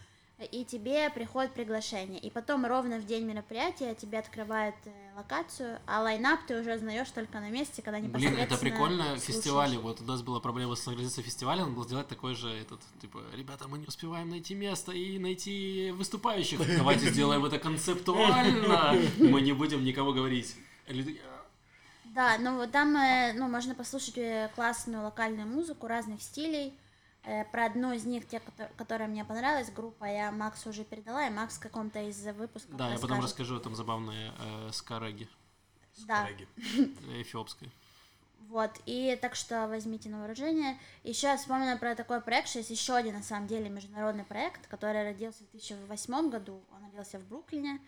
и 0.52 0.66
тебе 0.66 1.10
приходит 1.12 1.54
приглашение. 1.54 2.20
И 2.20 2.30
потом 2.30 2.66
ровно 2.66 2.98
в 2.98 3.06
день 3.06 3.24
мероприятия 3.24 3.94
тебе 3.94 4.18
открывают 4.18 4.76
э, 4.86 4.92
локацию, 5.16 5.80
а 5.86 6.02
лайнап 6.02 6.40
ты 6.48 6.60
уже 6.60 6.74
узнаешь 6.76 7.10
только 7.12 7.40
на 7.40 7.50
месте, 7.52 7.82
когда 7.84 8.00
Блин, 8.00 8.10
непосредственно 8.10 8.44
это 8.44 8.58
прикольно. 8.58 9.04
слушаешь. 9.04 9.22
Фестивали. 9.24 9.78
Вот 9.78 10.02
у 10.02 10.04
нас 10.06 10.22
была 10.24 10.40
проблема 10.40 10.76
с 10.76 10.86
организацией 10.88 11.26
фестиваля, 11.28 11.62
надо 11.62 11.74
было 11.74 11.86
сделать 11.86 12.08
такой 12.08 12.34
же, 12.34 12.50
этот, 12.50 12.82
типа, 13.00 13.22
ребята, 13.36 13.68
мы 13.68 13.78
не 13.78 13.86
успеваем 13.86 14.32
найти 14.32 14.56
место 14.56 14.92
и 14.92 15.20
найти 15.20 15.92
выступающих. 15.96 16.60
Давайте 16.78 17.12
сделаем 17.12 17.46
это 17.46 17.60
концептуально. 17.60 18.98
Мы 19.20 19.40
не 19.42 19.54
будем 19.54 19.84
никого 19.86 20.14
говорить. 20.14 20.56
Да, 22.14 22.38
ну 22.38 22.58
вот 22.58 22.72
там, 22.72 22.96
э, 22.96 23.34
ну, 23.34 23.48
можно 23.48 23.74
послушать 23.74 24.18
э, 24.18 24.50
классную 24.56 25.04
локальную 25.04 25.48
музыку 25.48 25.88
разных 25.88 26.22
стилей. 26.22 26.78
Э, 27.24 27.46
Про 27.46 27.66
одну 27.66 27.92
из 27.94 28.06
них, 28.06 28.28
те, 28.28 28.38
кото- 28.40 28.70
которая 28.78 29.08
мне 29.08 29.26
понравилась, 29.26 29.72
группа, 29.72 30.06
я 30.06 30.32
Максу 30.32 30.70
уже 30.70 30.84
передала, 30.84 31.26
и 31.26 31.32
Макс 31.32 31.56
в 31.58 31.60
каком-то 31.60 32.00
из 32.02 32.24
выпусков 32.26 32.76
Да, 32.76 32.90
я 32.90 32.96
потом 33.00 33.20
расскажет. 33.22 33.24
расскажу, 33.40 33.60
там 33.62 33.76
забавные 33.76 34.32
э, 34.40 34.70
скараги 34.74 35.28
Да, 36.08 36.24
коллеги. 36.26 36.48
э, 37.08 37.22
эфиопской. 37.22 37.72
вот, 38.50 38.72
и 38.86 39.18
так 39.22 39.34
что 39.36 39.68
возьмите 39.68 40.10
на 40.10 40.20
вооружение. 40.20 40.78
Еще 41.04 41.28
я 41.28 41.38
вспомнила 41.38 41.78
про 41.78 41.96
такой 41.96 42.22
проект, 42.22 42.50
что 42.50 42.60
есть 42.60 42.70
еще 42.70 42.94
один, 42.96 43.16
на 43.16 43.24
самом 43.24 43.48
деле, 43.48 43.70
международный 43.70 44.26
проект, 44.26 44.68
который 44.68 45.04
родился 45.04 45.44
в 45.46 45.52
2008 45.52 46.30
году, 46.30 46.62
он 46.76 46.84
родился 46.92 47.18
в 47.20 47.24
Бруклине, 47.28 47.80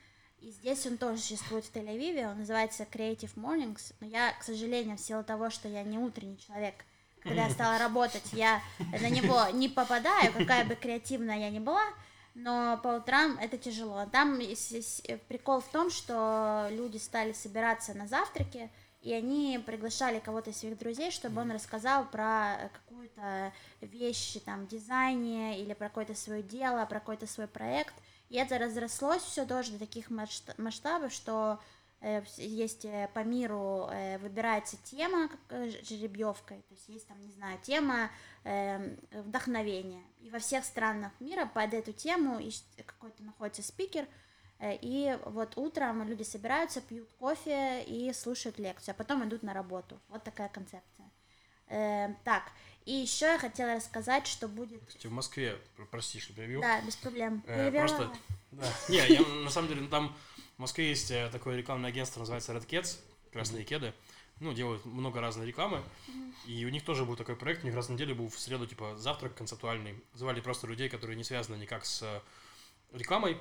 и 0.45 0.51
здесь 0.51 0.85
он 0.85 0.97
тоже 0.97 1.17
существует 1.17 1.65
в 1.65 1.73
Тель-Авиве, 1.73 2.29
он 2.29 2.37
называется 2.37 2.83
Creative 2.83 3.33
Mornings, 3.35 3.95
но 3.99 4.05
я, 4.05 4.31
к 4.33 4.43
сожалению, 4.43 4.95
в 4.95 4.99
силу 4.99 5.23
того, 5.23 5.49
что 5.49 5.67
я 5.67 5.81
не 5.81 5.97
утренний 5.97 6.37
человек, 6.37 6.75
когда 7.19 7.45
я 7.45 7.49
стала 7.49 7.79
работать, 7.79 8.31
я 8.31 8.61
на 8.77 9.09
него 9.09 9.47
не 9.53 9.69
попадаю, 9.69 10.31
какая 10.33 10.63
бы 10.63 10.75
креативная 10.75 11.39
я 11.39 11.49
ни 11.49 11.57
была, 11.57 11.83
но 12.35 12.79
по 12.83 12.89
утрам 12.89 13.39
это 13.41 13.57
тяжело. 13.57 14.05
Там 14.11 14.37
прикол 15.27 15.61
в 15.61 15.67
том, 15.69 15.89
что 15.89 16.67
люди 16.69 16.97
стали 16.97 17.33
собираться 17.33 17.95
на 17.95 18.05
завтраки, 18.05 18.69
и 19.01 19.13
они 19.13 19.59
приглашали 19.65 20.19
кого-то 20.19 20.51
из 20.51 20.57
своих 20.57 20.77
друзей, 20.77 21.09
чтобы 21.09 21.41
он 21.41 21.51
рассказал 21.51 22.05
про 22.05 22.69
какую-то 22.71 23.51
вещь 23.81 24.37
там 24.45 24.67
дизайне 24.67 25.59
или 25.59 25.73
про 25.73 25.87
какое-то 25.87 26.13
свое 26.13 26.43
дело, 26.43 26.85
про 26.85 26.99
какой-то 26.99 27.25
свой 27.25 27.47
проект. 27.47 27.95
И 28.29 28.37
это 28.37 28.57
разрослось 28.57 29.21
все 29.21 29.45
тоже 29.45 29.73
до 29.73 29.79
таких 29.79 30.09
масшта- 30.09 30.55
масштабов, 30.57 31.13
что 31.13 31.59
э, 32.01 32.23
есть 32.37 32.85
э, 32.85 33.09
по 33.13 33.19
миру 33.19 33.87
э, 33.91 34.17
выбирается 34.17 34.77
тема 34.83 35.29
жеребьевкой, 35.49 36.57
то 36.57 36.73
есть 36.73 36.89
есть 36.89 37.07
там, 37.07 37.19
не 37.21 37.31
знаю, 37.31 37.59
тема 37.61 38.09
эм, 38.43 38.97
вдохновения. 39.11 40.03
И 40.19 40.29
во 40.29 40.39
всех 40.39 40.65
странах 40.65 41.11
мира 41.19 41.45
под 41.45 41.73
эту 41.73 41.93
тему 41.93 42.39
какой-то 42.85 43.23
находится 43.23 43.61
спикер, 43.61 44.07
и 44.61 45.19
вот 45.25 45.57
утром 45.57 46.07
люди 46.07 46.23
собираются, 46.23 46.79
пьют 46.79 47.11
кофе 47.19 47.83
и 47.83 48.13
слушают 48.13 48.57
лекцию, 48.57 48.93
а 48.93 48.97
потом 48.97 49.23
идут 49.25 49.43
на 49.43 49.53
работу. 49.53 49.99
Вот 50.07 50.23
такая 50.23 50.47
концепция. 50.47 51.11
Э, 51.67 52.13
так, 52.23 52.51
и 52.85 52.91
еще 52.91 53.25
я 53.25 53.39
хотела 53.39 53.75
рассказать, 53.75 54.27
что 54.27 54.47
будет... 54.47 54.85
Кстати, 54.87 55.07
в 55.07 55.11
Москве, 55.11 55.59
пр- 55.75 55.87
прости, 55.87 56.19
что 56.19 56.33
перебил. 56.33 56.61
Да, 56.61 56.81
без 56.81 56.95
проблем. 56.95 57.43
Э, 57.47 57.71
просто, 57.71 58.11
да. 58.51 58.71
Не, 58.89 58.97
я, 59.07 59.21
на 59.21 59.49
самом 59.49 59.69
деле, 59.69 59.81
ну, 59.81 59.89
там 59.89 60.15
в 60.57 60.59
Москве 60.59 60.89
есть 60.89 61.11
э, 61.11 61.29
такое 61.31 61.57
рекламное 61.57 61.89
агентство, 61.89 62.19
называется 62.19 62.53
Red 62.53 62.67
Cats, 62.67 62.99
красные 63.31 63.63
кеды. 63.63 63.93
Ну, 64.39 64.53
делают 64.53 64.85
много 64.85 65.21
разной 65.21 65.47
рекламы. 65.47 65.81
И 66.45 66.65
у 66.65 66.69
них 66.69 66.83
тоже 66.83 67.05
был 67.05 67.15
такой 67.15 67.35
проект, 67.35 67.63
у 67.63 67.67
них 67.67 67.75
раз 67.75 67.87
в 67.87 67.91
неделю 67.91 68.15
был 68.15 68.29
в 68.29 68.37
среду, 68.39 68.67
типа, 68.67 68.95
завтрак 68.97 69.33
концептуальный. 69.35 70.03
Звали 70.13 70.41
просто 70.41 70.67
людей, 70.67 70.89
которые 70.89 71.15
не 71.15 71.23
связаны 71.23 71.55
никак 71.55 71.85
с 71.85 72.03
э, 72.03 72.21
рекламой, 72.91 73.37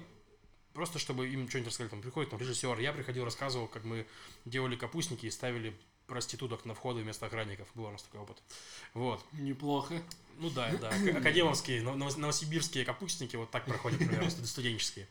просто 0.72 0.99
чтобы 0.99 1.28
им 1.28 1.49
что-нибудь 1.49 1.68
рассказали. 1.68 1.90
Там 1.90 2.01
приходит 2.01 2.30
там, 2.30 2.40
режиссер, 2.40 2.78
я 2.78 2.92
приходил, 2.92 3.24
рассказывал, 3.24 3.66
как 3.66 3.84
мы 3.84 4.07
делали 4.45 4.76
капустники 4.76 5.26
и 5.26 5.30
ставили 5.30 5.76
проституток 6.07 6.64
на 6.64 6.74
входы 6.74 7.00
вместо 7.02 7.26
охранников. 7.26 7.68
Был 7.74 7.84
у 7.86 7.90
нас 7.90 8.02
такой 8.02 8.20
опыт. 8.20 8.36
Вот. 8.92 9.24
Неплохо. 9.32 9.94
Ну 10.38 10.50
да, 10.50 10.70
да. 10.80 10.88
Ак- 10.90 11.16
Академовские, 11.16 11.82
нов- 11.82 11.96
новос- 11.96 12.18
новосибирские 12.18 12.84
капустники 12.84 13.36
вот 13.36 13.50
так 13.50 13.64
проходят, 13.64 14.00
например, 14.00 14.24
студ- 14.30 14.46
студенческие. 14.46 15.07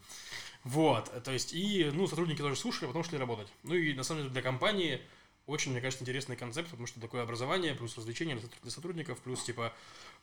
Вот, 0.64 1.12
то 1.24 1.32
есть, 1.32 1.54
и, 1.54 1.92
ну, 1.94 2.08
сотрудники 2.08 2.40
тоже 2.40 2.56
слушали, 2.56 2.86
а 2.86 2.88
потом 2.88 3.04
шли 3.04 3.18
работать. 3.18 3.48
Ну 3.64 3.76
и, 3.76 3.94
на 3.94 4.04
самом 4.04 4.22
деле, 4.22 4.32
для 4.34 4.42
компании 4.42 5.02
очень, 5.46 5.72
мне 5.74 5.82
кажется, 5.82 6.04
интересный 6.06 6.38
концепт, 6.38 6.70
потому 6.70 6.88
что 6.88 7.02
такое 7.02 7.22
образование, 7.22 7.76
плюс 7.76 7.98
развлечение 7.98 8.40
для 8.62 8.72
сотрудников, 8.72 9.20
плюс, 9.20 9.44
типа, 9.44 9.74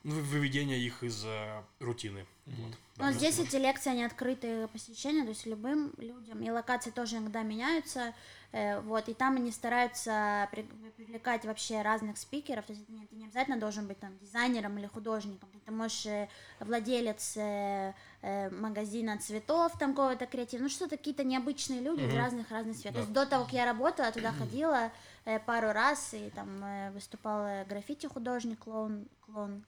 ну, 0.03 0.15
выведение 0.15 0.79
их 0.81 1.03
из 1.03 1.23
э, 1.27 1.63
рутины. 1.79 2.25
Мгм. 2.47 2.63
Вот. 2.65 2.75
Но 2.97 3.05
Да, 3.05 3.13
здесь 3.13 3.37
да. 3.37 3.43
эти 3.43 3.57
лекции, 3.57 3.91
они 3.91 4.03
открытые 4.03 4.67
посещения, 4.69 5.25
то 5.25 5.29
есть 5.29 5.45
любым 5.45 5.93
людям, 5.99 6.43
и 6.43 6.49
локации 6.51 6.91
тоже 6.91 7.19
иногда 7.19 7.43
меняются, 7.43 8.15
вот, 8.53 9.09
и 9.09 9.15
там 9.15 9.37
они 9.37 9.53
стараются 9.53 10.49
при- 10.51 10.63
привлекать 10.97 11.45
вообще 11.45 11.83
разных 11.83 12.19
спикеров, 12.19 12.67
то 12.67 12.73
есть 12.73 12.85
ты 12.87 12.93
не 13.17 13.25
обязательно 13.25 13.59
должен 13.59 13.87
быть 13.87 13.99
там 14.01 14.17
дизайнером 14.19 14.77
или 14.79 14.87
художником, 14.87 15.49
ты 15.65 15.71
можешь 15.73 16.07
э, 16.07 16.29
владелец 16.59 17.37
э, 17.37 17.95
э, 18.23 18.51
магазина 18.51 19.19
цветов, 19.19 19.79
там 19.79 19.91
какого-то 19.95 20.27
креатива, 20.27 20.63
ну 20.63 20.69
что-то 20.69 20.97
какие-то 20.97 21.23
необычные 21.23 21.81
люди 21.81 22.01
из 22.01 22.09
Мгм. 22.09 22.17
разных 22.19 22.51
разных 22.51 22.77
сфер. 22.77 22.91
Да. 22.93 22.95
То 22.97 23.01
есть 23.03 23.13
до 23.13 23.27
того, 23.27 23.45
как 23.45 23.53
я 23.53 23.65
работала, 23.67 24.11
туда 24.11 24.33
ходила 24.33 24.91
э, 25.27 25.39
пару 25.39 25.73
раз, 25.73 26.13
и 26.15 26.31
там 26.31 26.65
э, 26.65 26.91
выступал 26.91 27.45
э, 27.47 27.65
граффити-художник, 27.67 28.59
клоун, 28.59 29.07
клоун, 29.27 29.65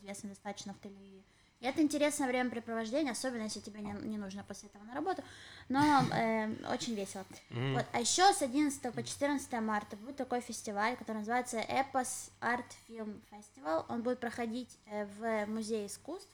известный 0.00 0.30
достаточно 0.30 0.72
в 0.72 0.78
Тель-Авиве. 0.84 1.22
И 1.62 1.64
это 1.64 1.80
интересное 1.80 2.26
времяпрепровождение, 2.26 3.12
особенно 3.12 3.44
если 3.44 3.60
тебе 3.60 3.80
не, 3.80 3.92
не 4.02 4.18
нужно 4.18 4.42
после 4.42 4.68
этого 4.68 4.82
на 4.82 4.94
работу, 4.94 5.22
но 5.68 6.02
э, 6.12 6.48
очень 6.74 6.96
весело. 6.96 7.24
Мгм. 7.50 7.74
Вот. 7.74 7.86
А 7.92 8.00
еще 8.00 8.32
с 8.32 8.42
11 8.42 8.92
по 8.92 9.00
14 9.00 9.52
марта 9.60 9.96
будет 9.96 10.16
такой 10.16 10.40
фестиваль, 10.40 10.96
который 10.96 11.18
называется 11.18 11.58
Epos 11.58 12.30
Art 12.40 12.64
Film 12.88 13.20
Festival. 13.30 13.84
Он 13.88 14.02
будет 14.02 14.18
проходить 14.18 14.76
э, 14.86 15.06
в 15.18 15.46
Музее 15.46 15.86
искусств. 15.86 16.28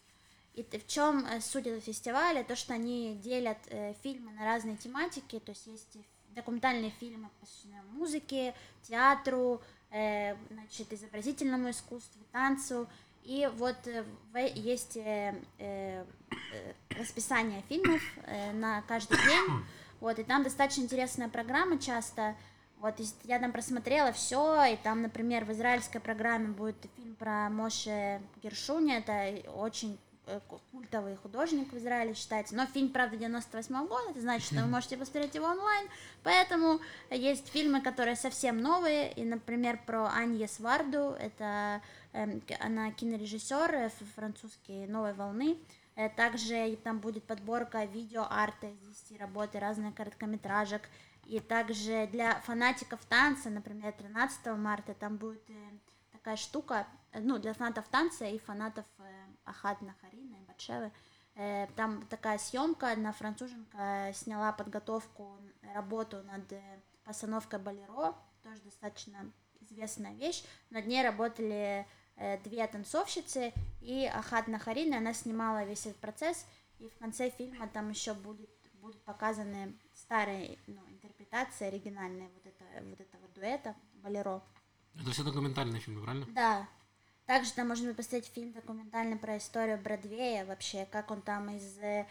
И 0.54 0.62
в 0.62 0.86
чем 0.86 1.26
э, 1.26 1.42
суть 1.42 1.66
этого 1.66 1.82
фестиваля? 1.82 2.42
То, 2.42 2.56
что 2.56 2.72
они 2.72 3.14
делят 3.22 3.58
э, 3.66 3.92
фильмы 4.02 4.32
на 4.32 4.46
разные 4.46 4.78
тематики, 4.78 5.40
то 5.40 5.50
есть 5.50 5.66
есть 5.66 5.98
документальные 6.30 6.90
фильмы, 6.98 7.28
посвященные 7.38 7.82
музыке, 7.92 8.54
театру, 8.82 9.60
э, 9.90 10.36
значит, 10.50 10.90
изобразительному 10.90 11.68
искусству, 11.68 12.22
танцу. 12.32 12.88
И 13.28 13.46
вот 13.58 13.76
э, 13.86 14.04
есть 14.54 14.96
э, 14.96 15.34
э, 15.58 16.02
расписание 16.98 17.62
фильмов 17.68 18.00
на 18.54 18.80
каждый 18.88 19.18
день. 19.18 19.64
Вот, 20.00 20.18
и 20.18 20.24
там 20.24 20.44
достаточно 20.44 20.80
интересная 20.80 21.28
программа 21.28 21.78
часто. 21.78 22.36
Вот, 22.78 22.94
я 23.24 23.38
там 23.38 23.52
просмотрела 23.52 24.12
все, 24.12 24.72
и 24.72 24.76
там, 24.76 25.02
например, 25.02 25.44
в 25.44 25.52
израильской 25.52 26.00
программе 26.00 26.48
будет 26.48 26.76
фильм 26.96 27.16
про 27.16 27.50
Моше 27.50 28.22
Гершуни, 28.42 28.96
это 28.96 29.50
очень 29.50 29.98
культовый 30.72 31.16
художник 31.16 31.72
в 31.72 31.78
Израиле 31.78 32.14
считается, 32.14 32.54
но 32.54 32.66
фильм, 32.66 32.90
правда, 32.90 33.16
98 33.16 33.86
года, 33.86 34.10
это 34.10 34.20
значит, 34.20 34.46
что 34.52 34.62
вы 34.62 34.66
можете 34.70 34.96
посмотреть 34.96 35.34
его 35.34 35.46
онлайн, 35.46 35.88
поэтому 36.22 36.80
есть 37.10 37.48
фильмы, 37.48 37.80
которые 37.80 38.16
совсем 38.16 38.60
новые, 38.60 39.12
и, 39.12 39.24
например, 39.24 39.78
про 39.86 40.06
Аньес 40.08 40.60
Варду, 40.60 41.16
это 41.18 41.80
к- 42.12 42.56
она 42.64 42.90
кинорежиссер 42.92 43.74
э, 43.74 43.86
ф- 43.86 43.92
французский 44.14 44.86
«Новой 44.86 45.12
волны», 45.14 45.56
Э, 46.00 46.08
Также 46.10 46.78
там 46.84 47.00
будет 47.00 47.24
подборка 47.24 47.84
видео-арта 47.84 48.68
из 48.68 48.78
10 49.08 49.18
работ 49.20 49.56
и 49.56 49.58
разных 49.58 49.96
короткометражек. 49.96 50.82
И 51.26 51.40
также 51.40 52.06
для 52.12 52.38
фанатиков 52.42 53.04
танца, 53.06 53.50
например, 53.50 53.92
13 53.92 54.46
марта 54.56 54.94
там 54.94 55.16
будет 55.16 55.42
э, 55.50 55.54
такая 56.12 56.36
штука, 56.36 56.86
э, 56.86 56.97
ну, 57.20 57.38
для 57.38 57.54
фанатов 57.54 57.88
танца 57.88 58.26
и 58.26 58.38
фанатов 58.38 58.86
э, 58.98 59.26
Ахат 59.44 59.80
Нахарина 59.82 60.36
и 60.36 60.46
Батшевы. 60.46 60.92
Э, 61.34 61.66
Там 61.76 62.06
такая 62.06 62.38
съемка, 62.38 62.92
одна 62.92 63.12
француженка 63.12 64.10
сняла 64.14 64.52
подготовку, 64.52 65.38
работу 65.74 66.22
над 66.24 66.52
э, 66.52 66.80
постановкой 67.04 67.58
Болеро, 67.58 68.14
тоже 68.42 68.60
достаточно 68.62 69.30
известная 69.60 70.14
вещь. 70.14 70.44
Над 70.70 70.86
ней 70.86 71.02
работали 71.02 71.86
э, 72.16 72.38
две 72.42 72.66
танцовщицы 72.66 73.52
и 73.80 74.06
Ахат 74.06 74.48
Нахарина, 74.48 74.98
она 74.98 75.14
снимала 75.14 75.64
весь 75.64 75.86
этот 75.86 76.00
процесс, 76.00 76.46
и 76.78 76.88
в 76.88 76.98
конце 76.98 77.30
фильма 77.30 77.68
там 77.68 77.90
еще 77.90 78.14
будет, 78.14 78.50
будут 78.74 79.02
показаны 79.04 79.76
старые 79.94 80.58
ну, 80.66 80.80
интерпретации, 80.88 81.66
оригинальные 81.66 82.28
вот, 82.28 82.46
это, 82.46 82.64
вот 82.84 83.00
этого 83.00 83.28
дуэта 83.28 83.76
Болеро. 83.94 84.42
Это 85.00 85.10
все 85.10 85.22
документальные 85.22 85.80
фильмы, 85.80 86.02
правильно? 86.02 86.26
Да. 86.30 86.68
Также 87.28 87.52
там 87.52 87.68
можно 87.68 87.92
посмотреть 87.92 88.32
фильм 88.34 88.52
документальный 88.54 89.18
про 89.18 89.36
историю 89.36 89.76
Бродвея, 89.78 90.46
вообще, 90.46 90.86
как 90.90 91.10
он 91.10 91.20
там 91.20 91.50
из 91.50 91.76
э, 91.78 92.06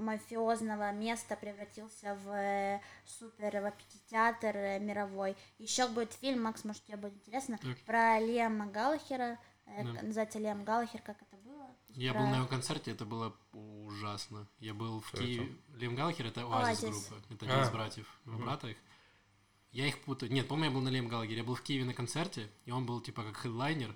мафиозного 0.00 0.90
места 0.90 1.36
превратился 1.36 2.16
в 2.24 2.30
э, 2.30 2.80
супер 3.06 3.60
в 3.62 4.10
театр 4.10 4.56
э, 4.56 4.80
мировой. 4.80 5.36
Еще 5.58 5.86
будет 5.86 6.12
фильм, 6.14 6.42
Макс, 6.42 6.64
может, 6.64 6.84
тебе 6.84 6.96
будет 6.96 7.14
интересно, 7.14 7.58
Так. 7.58 7.78
про 7.82 8.18
Лиама 8.18 8.66
Галлахера, 8.66 9.38
э, 9.66 9.84
Да. 9.84 10.02
называется 10.02 10.40
Лиам 10.40 10.64
Галлахер, 10.64 11.00
как 11.02 11.22
это 11.22 11.36
было. 11.36 11.68
Я 11.90 12.12
про- 12.12 12.22
был 12.22 12.26
на 12.26 12.36
его 12.38 12.48
концерте, 12.48 12.90
это 12.90 13.04
было 13.04 13.36
ужасно. 13.52 14.48
Я 14.58 14.74
был 14.74 14.98
в 15.00 15.12
Киеве. 15.12 15.56
Лем 15.76 15.94
Галлахер 15.94 16.26
это 16.26 16.40
Оазис 16.42 16.80
группа. 17.08 17.22
Это 17.34 17.44
один 17.46 17.60
из 17.62 17.68
А. 17.68 17.70
братьев. 17.70 18.18
Два 18.24 18.34
Мгм. 18.34 18.44
брата 18.46 18.66
их. 18.66 18.78
Я 19.70 19.86
их 19.86 20.02
путаю. 20.02 20.32
Нет, 20.32 20.48
помню, 20.48 20.64
я 20.64 20.70
был 20.72 20.80
на 20.80 20.88
Лем 20.88 21.06
Галлагере. 21.06 21.38
Я 21.38 21.44
был 21.44 21.54
в 21.54 21.62
Киеве 21.62 21.84
на 21.84 21.94
концерте, 21.94 22.48
и 22.64 22.72
он 22.72 22.84
был 22.84 23.00
типа 23.00 23.22
как 23.22 23.36
хедлайнер. 23.36 23.94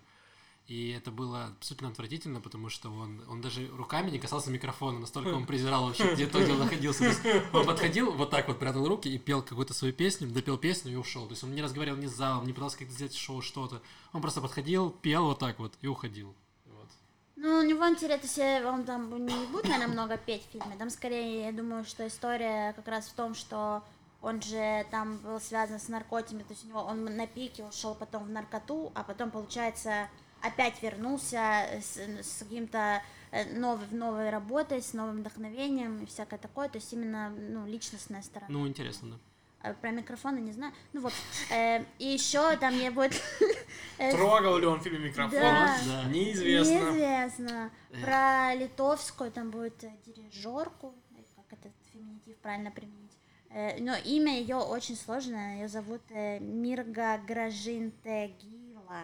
И 0.68 0.90
это 0.90 1.10
было 1.10 1.46
абсолютно 1.46 1.88
отвратительно, 1.88 2.42
потому 2.42 2.68
что 2.68 2.90
он, 2.90 3.22
он 3.26 3.40
даже 3.40 3.66
руками 3.68 4.10
не 4.10 4.18
касался 4.18 4.50
микрофона, 4.50 4.98
настолько 4.98 5.28
он 5.28 5.46
презирал 5.46 5.86
вообще, 5.86 6.12
где 6.12 6.26
то, 6.26 6.42
где 6.42 6.52
он 6.52 6.58
находился. 6.58 7.04
То 7.04 7.06
есть 7.06 7.20
он 7.54 7.66
подходил, 7.66 8.12
вот 8.12 8.28
так 8.28 8.46
вот 8.48 8.58
прятал 8.58 8.86
руки 8.86 9.08
и 9.08 9.16
пел 9.16 9.40
какую-то 9.40 9.72
свою 9.72 9.94
песню, 9.94 10.28
допел 10.28 10.58
песню 10.58 10.92
и 10.92 10.96
ушел. 10.96 11.24
То 11.24 11.32
есть 11.32 11.42
он 11.42 11.54
не 11.54 11.62
разговаривал 11.62 11.96
ни 11.96 12.06
с 12.06 12.12
залом, 12.12 12.46
не 12.46 12.52
пытался 12.52 12.76
как-то 12.76 12.92
сделать 12.92 13.14
шоу, 13.14 13.40
что-то. 13.40 13.80
Он 14.12 14.20
просто 14.20 14.42
подходил, 14.42 14.90
пел 14.90 15.24
вот 15.24 15.38
так 15.38 15.58
вот 15.58 15.72
и 15.80 15.86
уходил. 15.86 16.34
Вот. 16.66 16.88
Ну, 17.36 17.60
у 17.60 17.62
него 17.62 17.88
интересно, 17.88 18.26
если 18.26 18.66
он 18.66 18.84
там 18.84 19.24
не 19.24 19.46
будет, 19.46 19.68
наверное, 19.68 19.88
много 19.88 20.18
петь 20.18 20.46
в 20.48 20.52
фильме. 20.52 20.76
Там 20.78 20.90
скорее, 20.90 21.46
я 21.46 21.52
думаю, 21.52 21.86
что 21.86 22.06
история 22.06 22.74
как 22.74 22.88
раз 22.88 23.06
в 23.08 23.14
том, 23.14 23.34
что 23.34 23.82
он 24.20 24.42
же 24.42 24.86
там 24.90 25.16
был 25.16 25.40
связан 25.40 25.80
с 25.80 25.88
наркотиками, 25.88 26.42
то 26.42 26.52
есть 26.52 26.66
у 26.66 26.68
него 26.68 26.82
он 26.82 27.04
на 27.04 27.26
пике 27.26 27.64
ушел 27.64 27.94
потом 27.94 28.24
в 28.24 28.28
наркоту, 28.28 28.92
а 28.94 29.02
потом, 29.02 29.30
получается, 29.30 30.10
опять 30.42 30.82
вернулся 30.82 31.66
с, 31.80 31.96
с 31.96 32.38
каким-то 32.40 33.02
э, 33.30 33.58
новой, 33.58 33.86
новой 33.90 34.30
работой, 34.30 34.82
с 34.82 34.92
новым 34.92 35.20
вдохновением 35.20 36.02
и 36.02 36.06
всякое 36.06 36.38
такое. 36.38 36.68
То 36.68 36.78
есть 36.78 36.92
именно 36.92 37.30
ну, 37.30 37.66
личностная 37.66 38.22
сторона. 38.22 38.46
Ну, 38.50 38.66
интересно, 38.66 39.10
да. 39.10 39.16
А 39.60 39.72
про 39.74 39.90
микрофоны 39.90 40.38
не 40.38 40.52
знаю. 40.52 40.72
Ну 40.92 41.00
вот. 41.00 41.12
Э, 41.50 41.84
и 41.98 42.06
еще 42.06 42.56
там 42.56 42.74
мне 42.74 42.90
будет... 42.90 43.20
э, 43.98 44.12
Трогал 44.12 44.58
ли 44.58 44.66
он 44.66 44.78
в 44.80 44.82
фильме 44.82 45.08
микрофон? 45.08 45.40
Да. 45.40 45.76
Да. 45.86 46.04
Неизвестно. 46.04 46.72
Неизвестно. 46.72 47.70
Эх. 47.90 48.04
Про 48.04 48.54
литовскую 48.54 49.32
там 49.32 49.50
будет 49.50 49.82
э, 49.82 49.90
дирижерку, 50.06 50.94
как 51.36 51.58
этот 51.58 51.72
феминитив 51.92 52.36
правильно 52.38 52.70
применить. 52.70 53.18
Э, 53.50 53.82
Но 53.82 53.96
имя 53.96 54.38
ее 54.38 54.56
очень 54.56 54.96
сложное. 54.96 55.56
Ее 55.56 55.68
зовут 55.68 56.02
э, 56.10 56.38
Мирга 56.38 57.18
Гражинтегила, 57.26 59.02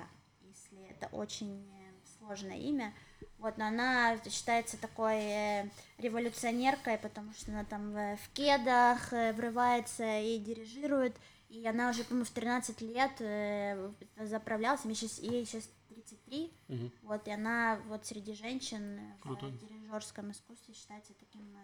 это 1.05 1.17
очень 1.17 1.67
э, 1.73 1.93
сложное 2.19 2.57
имя. 2.59 2.93
Вот, 3.39 3.59
но 3.59 3.67
она 3.67 4.19
считается 4.29 4.77
такой 4.79 5.17
э, 5.17 5.69
революционеркой, 5.99 6.99
потому 6.99 7.33
что 7.35 7.51
она 7.53 7.65
там 7.65 7.97
э, 7.97 8.17
в 8.17 8.29
кедах 8.31 9.13
врывается 9.13 10.21
и 10.21 10.39
дирижирует. 10.39 11.17
И 11.49 11.65
она 11.67 11.91
уже, 11.91 12.03
по-моему, 12.05 12.25
в 12.25 12.31
13 12.31 12.81
лет 12.81 13.13
заправлялась, 14.19 14.85
ей 14.85 14.95
сейчас, 14.97 15.19
ей 15.21 15.47
сейчас 15.47 15.69
33, 15.89 16.53
Мгм. 16.67 16.93
вот, 17.03 17.29
и 17.29 17.31
она 17.31 17.79
вот 17.87 18.05
среди 18.07 18.35
женщин 18.35 18.99
Круто. 19.21 19.47
в 19.47 19.59
дирижерском 19.59 20.33
искусстве 20.33 20.75
считается 20.75 21.13
таким 21.15 21.57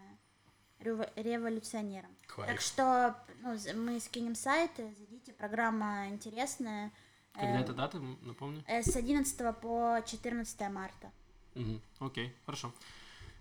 рево- 0.79 1.11
революционером. 1.17 2.15
Кайф. 2.29 2.49
Так 2.49 2.61
что 2.61 3.17
ну, 3.43 3.57
мы 3.83 3.99
скинем 3.99 4.37
сайт, 4.37 4.71
зайдите, 4.77 5.33
программа 5.33 6.07
интересная. 6.09 6.93
Когда 7.35 7.59
Э, 7.59 7.63
это 7.63 7.73
дата, 7.73 7.99
напомню? 8.23 8.63
э, 8.67 8.83
С 8.83 8.95
11 8.97 9.53
по 9.61 10.03
14 10.07 10.69
марта. 10.71 11.11
Мгм. 11.55 11.81
Окей, 12.01 12.33
хорошо. 12.47 12.73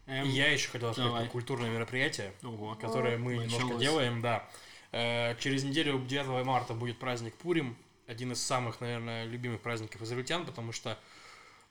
Эм, 0.05 0.27
Я 0.29 0.51
еще 0.51 0.69
хотел 0.69 0.91
сказать 0.93 1.09
давай. 1.11 1.25
про 1.25 1.31
культурное 1.31 1.69
мероприятие, 1.69 2.33
Ого. 2.43 2.75
которое 2.75 3.17
мы 3.17 3.33
немножко 3.33 3.61
Началось. 3.63 3.81
делаем, 3.81 4.21
да. 4.21 4.47
Э, 4.91 5.35
Через 5.39 5.63
неделю, 5.63 5.99
9 5.99 6.43
марта, 6.43 6.73
будет 6.73 6.97
праздник 6.97 7.35
Пурим, 7.35 7.77
один 8.07 8.31
из 8.31 8.41
самых, 8.41 8.81
наверное, 8.81 9.25
любимых 9.25 9.61
праздников 9.61 10.01
израильтян, 10.01 10.45
потому 10.45 10.71
что, 10.71 10.97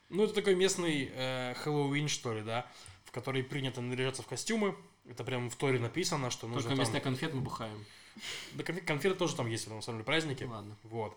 ну, 0.09 0.23
это 0.25 0.35
такой 0.35 0.55
местный 0.55 1.11
э, 1.13 1.55
Хэллоуин, 1.55 2.07
что 2.09 2.33
ли, 2.33 2.43
да, 2.43 2.67
в 3.05 3.11
который 3.11 3.43
принято 3.43 3.81
наряжаться 3.81 4.23
в 4.23 4.27
костюмы. 4.29 4.77
Это 5.09 5.25
прям 5.25 5.51
в 5.51 5.57
Торе 5.57 5.81
написано, 5.81 6.31
что 6.31 6.47
нужно 6.47 6.63
Только 6.63 6.77
там... 6.77 6.85
вместо 6.85 7.01
конфет 7.01 7.35
мы 7.35 7.41
бухаем. 7.41 7.85
Да, 8.53 8.63
конфет- 8.63 8.85
конфеты 8.85 9.15
тоже 9.17 9.35
там 9.35 9.49
есть 9.49 9.65
в 9.65 9.69
этом 9.69 9.83
самом 9.83 10.05
празднике. 10.05 10.45
Ладно. 10.47 10.77
Вот. 10.85 11.17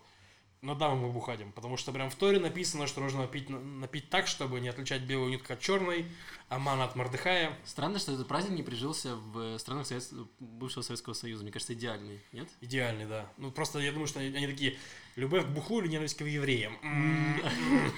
Но 0.62 0.76
да, 0.76 0.94
мы 0.94 1.10
бухадим, 1.10 1.50
потому 1.50 1.76
что 1.76 1.90
прям 1.90 2.08
в 2.08 2.14
Торе 2.14 2.38
написано, 2.38 2.86
что 2.86 3.00
нужно 3.00 3.22
напить, 3.22 3.50
напить 3.50 4.08
так, 4.10 4.28
чтобы 4.28 4.60
не 4.60 4.68
отличать 4.68 5.02
белую 5.02 5.30
нитку 5.30 5.52
от 5.52 5.60
черной, 5.60 6.06
аман 6.48 6.80
от 6.80 6.94
Мордыхая. 6.94 7.58
Странно, 7.64 7.98
что 7.98 8.12
этот 8.12 8.28
праздник 8.28 8.52
не 8.52 8.62
прижился 8.62 9.16
в 9.16 9.58
странах 9.58 9.88
Совет... 9.88 10.08
бывшего 10.38 10.84
Советского 10.84 11.14
Союза. 11.14 11.42
Мне 11.42 11.50
кажется, 11.50 11.74
идеальный, 11.74 12.20
нет? 12.30 12.48
Идеальный, 12.60 13.06
да. 13.06 13.28
Ну, 13.38 13.50
просто 13.50 13.80
я 13.80 13.90
думаю, 13.90 14.06
что 14.06 14.20
они, 14.20 14.36
они 14.36 14.46
такие, 14.46 14.78
любовь 15.16 15.44
к 15.44 15.48
бухлу 15.48 15.80
или 15.80 15.88
ненависть 15.88 16.16
к 16.16 16.20
евреям? 16.20 16.78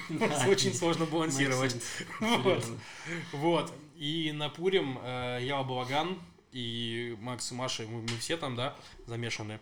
Очень 0.49 0.73
сложно 0.73 1.05
балансировать. 1.05 1.77
Вот. 3.31 3.71
И 3.95 4.31
на 4.33 4.49
Пурим 4.49 4.99
э, 5.03 5.39
я 5.43 5.61
Балаган 5.61 6.19
и 6.51 7.15
Макс 7.19 7.51
и 7.51 7.55
Маша, 7.55 7.83
мы 7.83 8.07
все 8.17 8.37
там, 8.37 8.55
да, 8.55 8.75
замешаны 9.05 9.59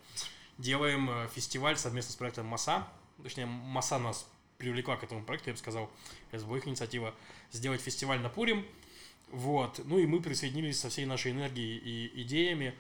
делаем 0.57 1.09
э, 1.09 1.27
фестиваль 1.33 1.77
совместно 1.77 2.13
с 2.13 2.15
проектом 2.15 2.45
МАСА. 2.47 2.87
Точнее, 3.21 3.45
МАСА 3.45 3.99
нас 3.99 4.27
привлекла 4.57 4.95
к 4.95 5.03
этому 5.03 5.23
проекту, 5.23 5.49
я 5.49 5.53
бы 5.53 5.59
сказал. 5.59 5.89
Это 6.31 6.45
была 6.45 6.57
их 6.57 6.67
инициатива. 6.67 7.13
Сделать 7.51 7.81
фестиваль 7.81 8.19
на 8.19 8.29
Пурим. 8.29 8.65
Вот. 9.29 9.81
Ну 9.85 9.97
и 9.97 10.05
мы 10.05 10.21
присоединились 10.21 10.79
со 10.79 10.89
всей 10.89 11.05
нашей 11.05 11.31
энергией 11.31 11.77
и 11.77 12.21
идеями. 12.21 12.75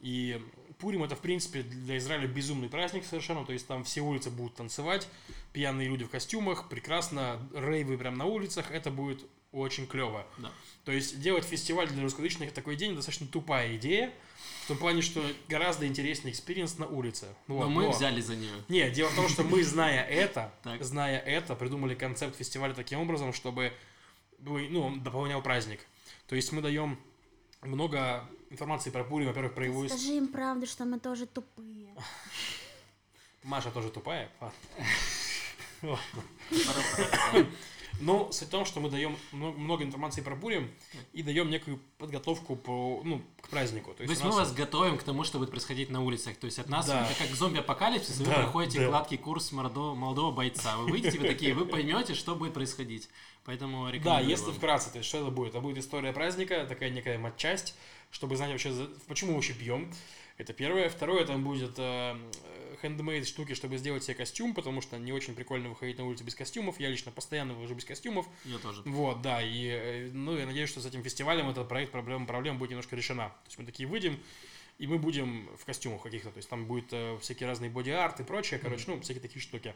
И 0.00 0.42
Пурим 0.78 1.02
это, 1.02 1.16
в 1.16 1.20
принципе, 1.20 1.62
для 1.62 1.98
Израиля 1.98 2.26
безумный 2.26 2.68
праздник 2.68 3.04
совершенно. 3.04 3.44
То 3.44 3.52
есть 3.52 3.66
там 3.66 3.84
все 3.84 4.00
улицы 4.00 4.30
будут 4.30 4.54
танцевать, 4.54 5.08
пьяные 5.52 5.88
люди 5.88 6.04
в 6.04 6.10
костюмах, 6.10 6.68
прекрасно, 6.68 7.40
рейвы 7.54 7.98
прям 7.98 8.14
на 8.14 8.24
улицах. 8.24 8.70
Это 8.70 8.90
будет 8.90 9.24
очень 9.52 9.86
клево. 9.86 10.26
Да. 10.38 10.50
То 10.84 10.92
есть 10.92 11.20
делать 11.20 11.44
фестиваль 11.44 11.88
для 11.88 12.02
русскоязычных 12.02 12.52
такой 12.52 12.76
день 12.76 12.94
достаточно 12.94 13.26
тупая 13.26 13.76
идея. 13.76 14.12
В 14.68 14.72
том 14.72 14.76
плане, 14.76 15.00
что 15.00 15.24
гораздо 15.48 15.86
интереснее 15.86 16.34
experience 16.34 16.76
на 16.76 16.86
улице. 16.86 17.28
Вот, 17.46 17.60
но 17.64 17.70
мы 17.70 17.84
но... 17.84 17.90
взяли 17.90 18.20
за 18.20 18.36
нее. 18.36 18.52
Не, 18.68 18.90
дело 18.90 19.08
в 19.08 19.16
том, 19.16 19.26
что 19.26 19.42
мы, 19.42 19.62
зная 19.62 20.04
это, 20.10 20.52
зная 20.80 21.18
это, 21.18 21.54
придумали 21.54 21.94
концепт 21.94 22.36
фестиваля 22.36 22.74
таким 22.74 23.00
образом, 23.00 23.32
чтобы 23.32 23.72
ну, 24.40 24.94
дополнял 24.98 25.40
праздник. 25.40 25.80
То 26.26 26.36
есть 26.36 26.52
мы 26.52 26.60
даем 26.60 27.00
много 27.62 28.28
информации 28.50 28.90
про 28.90 29.04
Пурим, 29.04 29.28
во-первых, 29.28 29.54
про 29.54 29.64
его... 29.64 29.88
Скажи 29.88 30.18
им 30.18 30.28
правду, 30.28 30.66
что 30.66 30.84
мы 30.84 31.00
тоже 31.00 31.24
тупые. 31.24 31.94
Маша 33.44 33.70
тоже 33.70 33.88
тупая? 33.88 34.30
Но 38.00 38.30
суть 38.32 38.48
в 38.48 38.50
том, 38.50 38.64
что 38.64 38.80
мы 38.80 38.90
даем 38.90 39.16
много 39.32 39.84
информации 39.84 40.20
про 40.20 40.36
Пурим 40.36 40.70
и 41.12 41.22
даем 41.22 41.50
некую 41.50 41.80
подготовку 41.98 42.56
по, 42.56 43.00
ну, 43.04 43.22
к 43.40 43.48
празднику. 43.48 43.92
То 43.94 44.02
есть, 44.02 44.06
То 44.06 44.10
есть 44.10 44.24
нас... 44.24 44.32
мы 44.32 44.40
вас 44.40 44.52
готовим 44.52 44.98
к 44.98 45.02
тому, 45.02 45.24
что 45.24 45.38
будет 45.38 45.50
происходить 45.50 45.90
на 45.90 46.02
улицах. 46.02 46.36
То 46.36 46.46
есть 46.46 46.58
от 46.58 46.68
нас, 46.68 46.86
да. 46.86 47.06
это 47.06 47.18
как 47.18 47.34
зомби-апокалипсис, 47.34 48.18
да, 48.18 48.24
вы 48.24 48.32
проходите 48.34 48.80
да. 48.80 48.88
гладкий 48.88 49.18
курс 49.18 49.52
молодого, 49.52 49.94
молодого 49.94 50.32
бойца. 50.32 50.76
Вы 50.76 50.90
выйдете, 50.90 51.18
вы 51.18 51.28
такие, 51.28 51.54
вы 51.54 51.66
поймете, 51.66 52.14
что 52.14 52.34
будет 52.34 52.54
происходить. 52.54 53.08
Поэтому 53.44 53.90
Да, 54.02 54.20
если 54.20 54.52
вкратце, 54.52 54.90
то 54.90 54.98
есть 54.98 55.08
что 55.08 55.18
это 55.18 55.30
будет? 55.30 55.50
Это 55.50 55.60
будет 55.60 55.78
история 55.78 56.12
праздника, 56.12 56.66
такая 56.68 56.90
некая 56.90 57.18
матчасть, 57.18 57.74
чтобы 58.10 58.36
знать 58.36 58.50
вообще, 58.50 58.88
почему 59.06 59.30
мы 59.30 59.36
вообще 59.36 59.54
пьем. 59.54 59.92
Это 60.36 60.52
первое. 60.52 60.88
Второе, 60.88 61.24
там 61.24 61.42
будет 61.42 61.72
э, 61.78 62.16
хендмейд 62.80 63.26
штуки, 63.26 63.54
чтобы 63.54 63.78
сделать 63.78 64.04
себе 64.04 64.14
костюм, 64.14 64.54
потому 64.54 64.80
что 64.80 64.98
не 64.98 65.12
очень 65.12 65.34
прикольно 65.34 65.68
выходить 65.68 65.98
на 65.98 66.06
улицу 66.06 66.24
без 66.24 66.34
костюмов. 66.34 66.80
Я 66.80 66.88
лично 66.88 67.12
постоянно 67.12 67.54
выхожу 67.54 67.74
без 67.74 67.84
костюмов. 67.84 68.26
Я 68.44 68.58
тоже. 68.58 68.82
Вот, 68.84 69.22
да. 69.22 69.42
И, 69.42 69.66
э, 69.66 70.10
ну, 70.12 70.36
я 70.36 70.46
надеюсь, 70.46 70.70
что 70.70 70.80
с 70.80 70.86
этим 70.86 71.02
фестивалем 71.02 71.48
этот 71.48 71.68
проект, 71.68 71.92
проблема, 71.92 72.26
проблема 72.26 72.58
будет 72.58 72.70
немножко 72.70 72.96
решена. 72.96 73.28
То 73.28 73.46
есть 73.46 73.58
мы 73.58 73.64
такие 73.64 73.88
выйдем, 73.88 74.18
и 74.78 74.86
мы 74.86 74.98
будем 74.98 75.48
в 75.56 75.64
костюмах 75.64 76.02
каких-то. 76.02 76.30
То 76.30 76.36
есть 76.38 76.48
там 76.48 76.66
будет 76.66 76.92
э, 76.92 77.18
всякие 77.20 77.48
разные 77.48 77.70
боди-арт 77.70 78.20
и 78.20 78.24
прочее, 78.24 78.60
короче, 78.60 78.84
mm-hmm. 78.84 78.96
ну, 78.96 79.00
всякие 79.00 79.22
такие 79.22 79.42
штуки. 79.42 79.74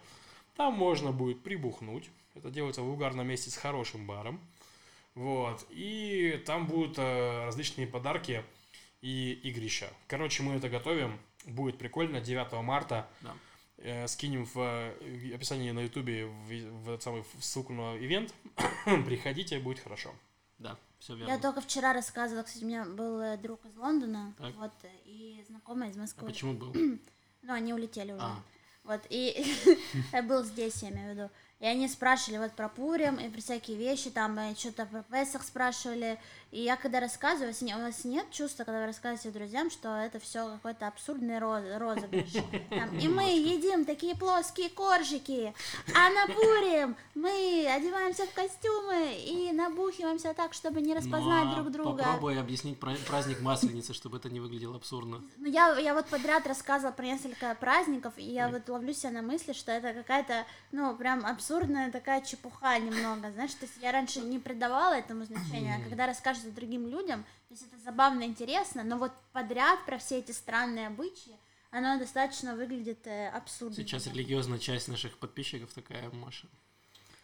Там 0.57 0.75
можно 0.75 1.13
будет 1.13 1.43
прибухнуть. 1.43 2.11
Это 2.35 2.51
делается 2.51 2.83
в 2.83 2.91
угарном 2.91 3.27
месте 3.27 3.51
с 3.51 3.57
хорошим 3.57 4.07
баром. 4.07 4.41
Вот. 5.15 5.67
И 5.71 6.43
там 6.47 6.67
будут 6.67 6.99
э, 6.99 7.45
различные 7.45 7.87
подарки 7.87 8.45
и 9.03 9.33
игрища. 9.43 9.91
Короче, 10.07 10.43
мы 10.43 10.55
это 10.55 10.69
готовим. 10.69 11.19
Будет 11.47 11.79
прикольно. 11.79 12.21
9 12.21 12.53
марта. 12.63 13.09
Да. 13.21 13.35
Э, 13.79 14.07
скинем 14.07 14.45
в, 14.45 14.55
в 14.55 15.35
описании 15.35 15.73
на 15.73 15.81
ютубе 15.81 16.27
в, 16.27 16.49
в, 16.49 16.97
в 16.97 17.03
самый 17.03 17.25
ссылку 17.41 17.73
на 17.73 17.97
ивент. 17.97 18.33
Приходите, 18.85 19.59
будет 19.59 19.81
хорошо. 19.81 20.13
Да, 20.59 20.79
все 21.01 21.17
верно. 21.17 21.33
Я 21.33 21.39
только 21.39 21.61
вчера 21.61 21.93
рассказывала, 21.93 22.45
кстати, 22.45 22.63
у 22.63 22.69
меня 22.69 22.85
был 22.85 23.21
э, 23.21 23.37
друг 23.39 23.65
из 23.67 23.77
Лондона, 23.77 24.35
так. 24.39 24.55
вот, 24.55 24.73
и 25.05 25.45
знакомый 25.49 25.91
из 25.91 25.97
Москвы. 25.97 26.29
А 26.29 26.31
почему 26.31 26.53
был? 26.53 26.73
ну, 27.43 27.53
они 27.53 27.75
улетели 27.75 28.13
уже. 28.13 28.23
А. 28.23 28.43
Вот, 28.85 29.01
и 29.11 29.45
был 30.29 30.45
здесь, 30.45 30.81
я 30.83 30.91
имею 30.91 31.09
в 31.09 31.17
виду. 31.17 31.31
И 31.63 31.65
они 31.65 31.87
спрашивали 31.87 32.39
вот 32.39 32.53
про 32.53 32.69
Пурим 32.69 33.21
и 33.21 33.29
про 33.29 33.41
всякие 33.41 33.77
вещи, 33.77 34.11
там 34.11 34.37
э, 34.37 34.57
что-то 34.57 34.85
про 34.85 35.05
Песах 35.05 35.45
спрашивали. 35.45 36.19
И 36.51 36.61
я 36.61 36.77
когда 36.77 36.99
рассказываю, 36.99 37.55
у 37.55 37.81
вас 37.81 38.05
нет 38.05 38.27
чувства, 38.33 38.65
когда 38.65 38.81
вы 38.81 38.87
рассказываете 38.87 39.31
друзьям, 39.31 39.71
что 39.71 39.97
это 39.97 40.19
все 40.19 40.51
какой-то 40.51 40.89
абсурдный 40.89 41.39
роз, 41.39 41.63
розыгрыш. 41.77 42.33
Там, 42.69 42.99
и 42.99 43.07
мы 43.07 43.23
едим 43.23 43.85
такие 43.85 44.17
плоские 44.17 44.71
коржики, 44.71 45.55
а 45.95 46.11
на 46.11 46.27
Пурим 46.35 46.97
мы 47.15 47.67
одеваемся 47.73 48.27
в 48.27 48.35
костюмы 48.35 49.15
и 49.25 49.53
набухиваемся 49.53 50.35
так, 50.35 50.55
чтобы 50.55 50.83
не 50.83 50.95
распознать 50.95 51.45
ну, 51.45 51.53
а 51.53 51.55
друг 51.55 51.71
друга. 51.71 52.03
Попробуй 52.03 52.41
объяснить 52.41 52.79
праздник 52.81 53.41
Масленицы, 53.41 53.95
чтобы 53.95 54.17
это 54.17 54.29
не 54.29 54.41
выглядело 54.41 54.75
абсурдно. 54.75 55.23
Ну, 55.37 55.49
я, 55.49 55.79
я 55.79 55.95
вот 55.95 56.07
подряд 56.07 56.45
рассказывала 56.45 56.93
про 56.93 57.05
несколько 57.05 57.55
праздников, 57.55 58.15
и 58.17 58.25
я 58.25 58.49
вот 58.49 58.69
ловлю 58.69 58.93
себя 58.93 59.13
на 59.13 59.23
мысли, 59.23 59.53
что 59.53 59.71
это 59.71 59.95
какая-то, 59.95 60.45
ну, 60.73 60.97
прям 60.97 61.25
абсурдная 61.25 61.52
абсурдная 61.53 61.91
такая 61.91 62.21
чепуха 62.23 62.79
немного, 62.79 63.31
знаешь, 63.33 63.55
то 63.55 63.65
есть 63.65 63.77
я 63.81 63.93
раньше 63.93 64.21
не 64.21 64.39
придавала 64.39 64.95
этому 64.95 65.25
значения, 65.25 65.77
а 65.77 65.89
когда 65.89 66.07
расскажешь 66.07 66.43
другим 66.45 66.89
людям, 66.89 67.23
то 67.49 67.55
есть 67.55 67.65
это 67.67 67.77
забавно, 67.83 68.25
интересно, 68.25 68.83
но 68.85 68.97
вот 68.97 69.13
подряд 69.33 69.85
про 69.85 69.99
все 69.99 70.19
эти 70.19 70.33
странные 70.33 70.87
обычаи, 70.87 71.37
оно 71.71 71.99
достаточно 71.99 72.55
выглядит 72.55 73.07
э, 73.07 73.29
абсурдно. 73.29 73.77
Сейчас 73.77 74.07
религиозная 74.07 74.59
часть 74.59 74.89
наших 74.89 75.19
подписчиков 75.19 75.73
такая, 75.73 76.11
Маша. 76.11 76.47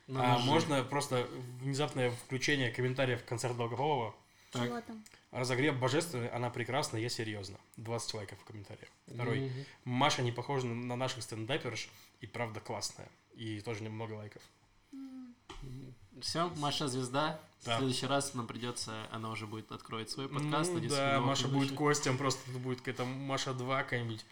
Ну, 0.07 0.21
а 0.23 0.39
можно 0.39 0.83
просто 0.85 1.29
внезапное 1.61 2.11
включение 2.11 2.71
комментариев 2.71 3.21
в 3.21 3.27
концерт 3.27 3.57
Долгополова? 3.57 4.15
Чего 4.53 4.81
там? 4.81 5.05
Разогрев 5.31 5.79
божественный, 5.79 6.29
она 6.29 6.49
прекрасна, 6.49 6.97
я 6.97 7.09
серьезно. 7.09 7.59
20 7.77 8.15
лайков 8.15 8.39
в 8.41 8.45
комментариях. 8.45 8.89
Второй. 9.07 9.41
Mm-hmm. 9.41 9.65
Маша 9.85 10.23
не 10.23 10.33
похожа 10.33 10.67
на 10.67 10.97
наших 10.97 11.23
стендаперш 11.23 11.91
и 12.21 12.27
правда 12.27 12.61
классная 12.61 13.09
и 13.35 13.61
тоже 13.61 13.83
немного 13.83 14.15
лайков. 14.15 14.43
Все, 16.21 16.51
Маша 16.57 16.89
звезда. 16.89 17.41
Да. 17.65 17.75
В 17.75 17.79
следующий 17.79 18.07
раз 18.07 18.35
нам 18.35 18.47
придется, 18.47 18.93
она 19.11 19.31
уже 19.31 19.47
будет 19.47 19.73
откроет 19.73 20.11
свой 20.11 20.29
подкаст. 20.29 20.73
Ну, 20.73 20.81
да, 20.89 21.21
Маша 21.21 21.49
будет 21.49 21.75
гостем, 21.75 22.17
просто 22.17 22.41
это 22.51 22.59
будет 22.59 22.79
какая-то 22.79 23.05
Маша 23.05 23.53
2 23.53 23.83
какая-нибудь. 23.83 24.25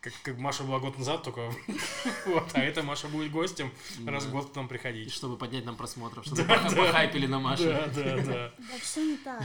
Как, 0.00 0.12
как 0.24 0.36
Маша 0.38 0.64
была 0.64 0.80
год 0.80 0.98
назад 0.98 1.22
только. 1.22 1.52
вот, 2.26 2.50
а 2.54 2.60
это 2.60 2.82
Маша 2.82 3.06
будет 3.06 3.30
гостем 3.30 3.72
раз 4.04 4.24
в 4.24 4.32
год 4.32 4.52
к 4.52 4.56
нам 4.56 4.66
приходить. 4.66 5.06
И 5.06 5.10
чтобы 5.10 5.36
поднять 5.36 5.64
нам 5.64 5.76
просмотров, 5.76 6.26
чтобы 6.26 6.42
да, 6.42 6.58
похайпили 6.58 7.26
на 7.26 7.38
Машу. 7.38 7.64
Да, 7.64 7.86
да, 7.86 8.16
да. 8.16 8.52
Да 8.58 8.78
все 8.80 9.04
не 9.04 9.16
так. 9.18 9.44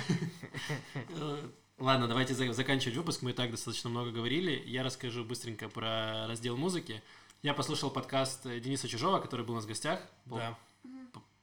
Ладно, 1.78 2.08
давайте 2.08 2.34
заканчивать 2.34 2.98
выпуск. 2.98 3.22
Мы 3.22 3.32
и 3.32 3.34
так 3.34 3.52
достаточно 3.52 3.92
много 3.92 4.10
говорили. 4.10 4.64
Я 4.66 4.82
расскажу 4.82 5.24
быстренько 5.24 5.70
про 5.70 6.26
раздел 6.28 6.58
музыки. 6.58 7.04
Я 7.44 7.54
послушал 7.54 7.92
подкаст 7.92 8.48
э, 8.48 8.60
Дениса 8.60 8.88
Чужого, 8.88 9.20
который 9.20 9.46
был 9.46 9.54
у 9.54 9.58
нас 9.58 9.66
в 9.66 9.68
гостях. 9.68 10.02
Да. 10.26 10.58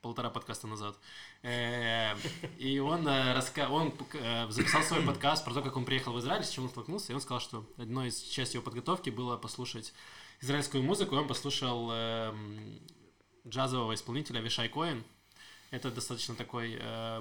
Полтора 0.05 0.29
подкаста 0.29 0.67
назад. 0.67 0.99
Э, 1.43 2.15
и 2.59 2.79
он, 2.79 3.09
э, 3.09 3.41
он 3.71 3.95
записал 4.51 4.83
свой 4.83 5.01
подкаст 5.01 5.47
про 5.47 5.55
то, 5.55 5.63
как 5.63 5.79
он 5.79 5.87
приехал 5.87 6.13
в 6.13 6.21
Израиль, 6.21 6.45
с 6.45 6.51
чем 6.51 6.65
он 6.65 6.71
столкнулся. 6.71 7.13
И 7.13 7.15
он 7.15 7.23
сказал, 7.23 7.41
что 7.41 7.65
одной 7.79 8.09
из 8.09 8.21
частей 8.21 8.59
его 8.59 8.65
подготовки 8.65 9.09
было 9.09 9.39
послушать 9.39 9.95
израильскую 10.43 10.83
музыку. 10.83 11.15
И 11.15 11.19
он 11.19 11.27
послушал 11.27 11.91
эм, 11.91 12.81
джазового 13.49 13.95
исполнителя 13.95 14.43
Вишай 14.43 14.69
Коэн. 14.69 15.03
Это 15.71 15.91
достаточно 15.91 16.35
такой 16.35 16.79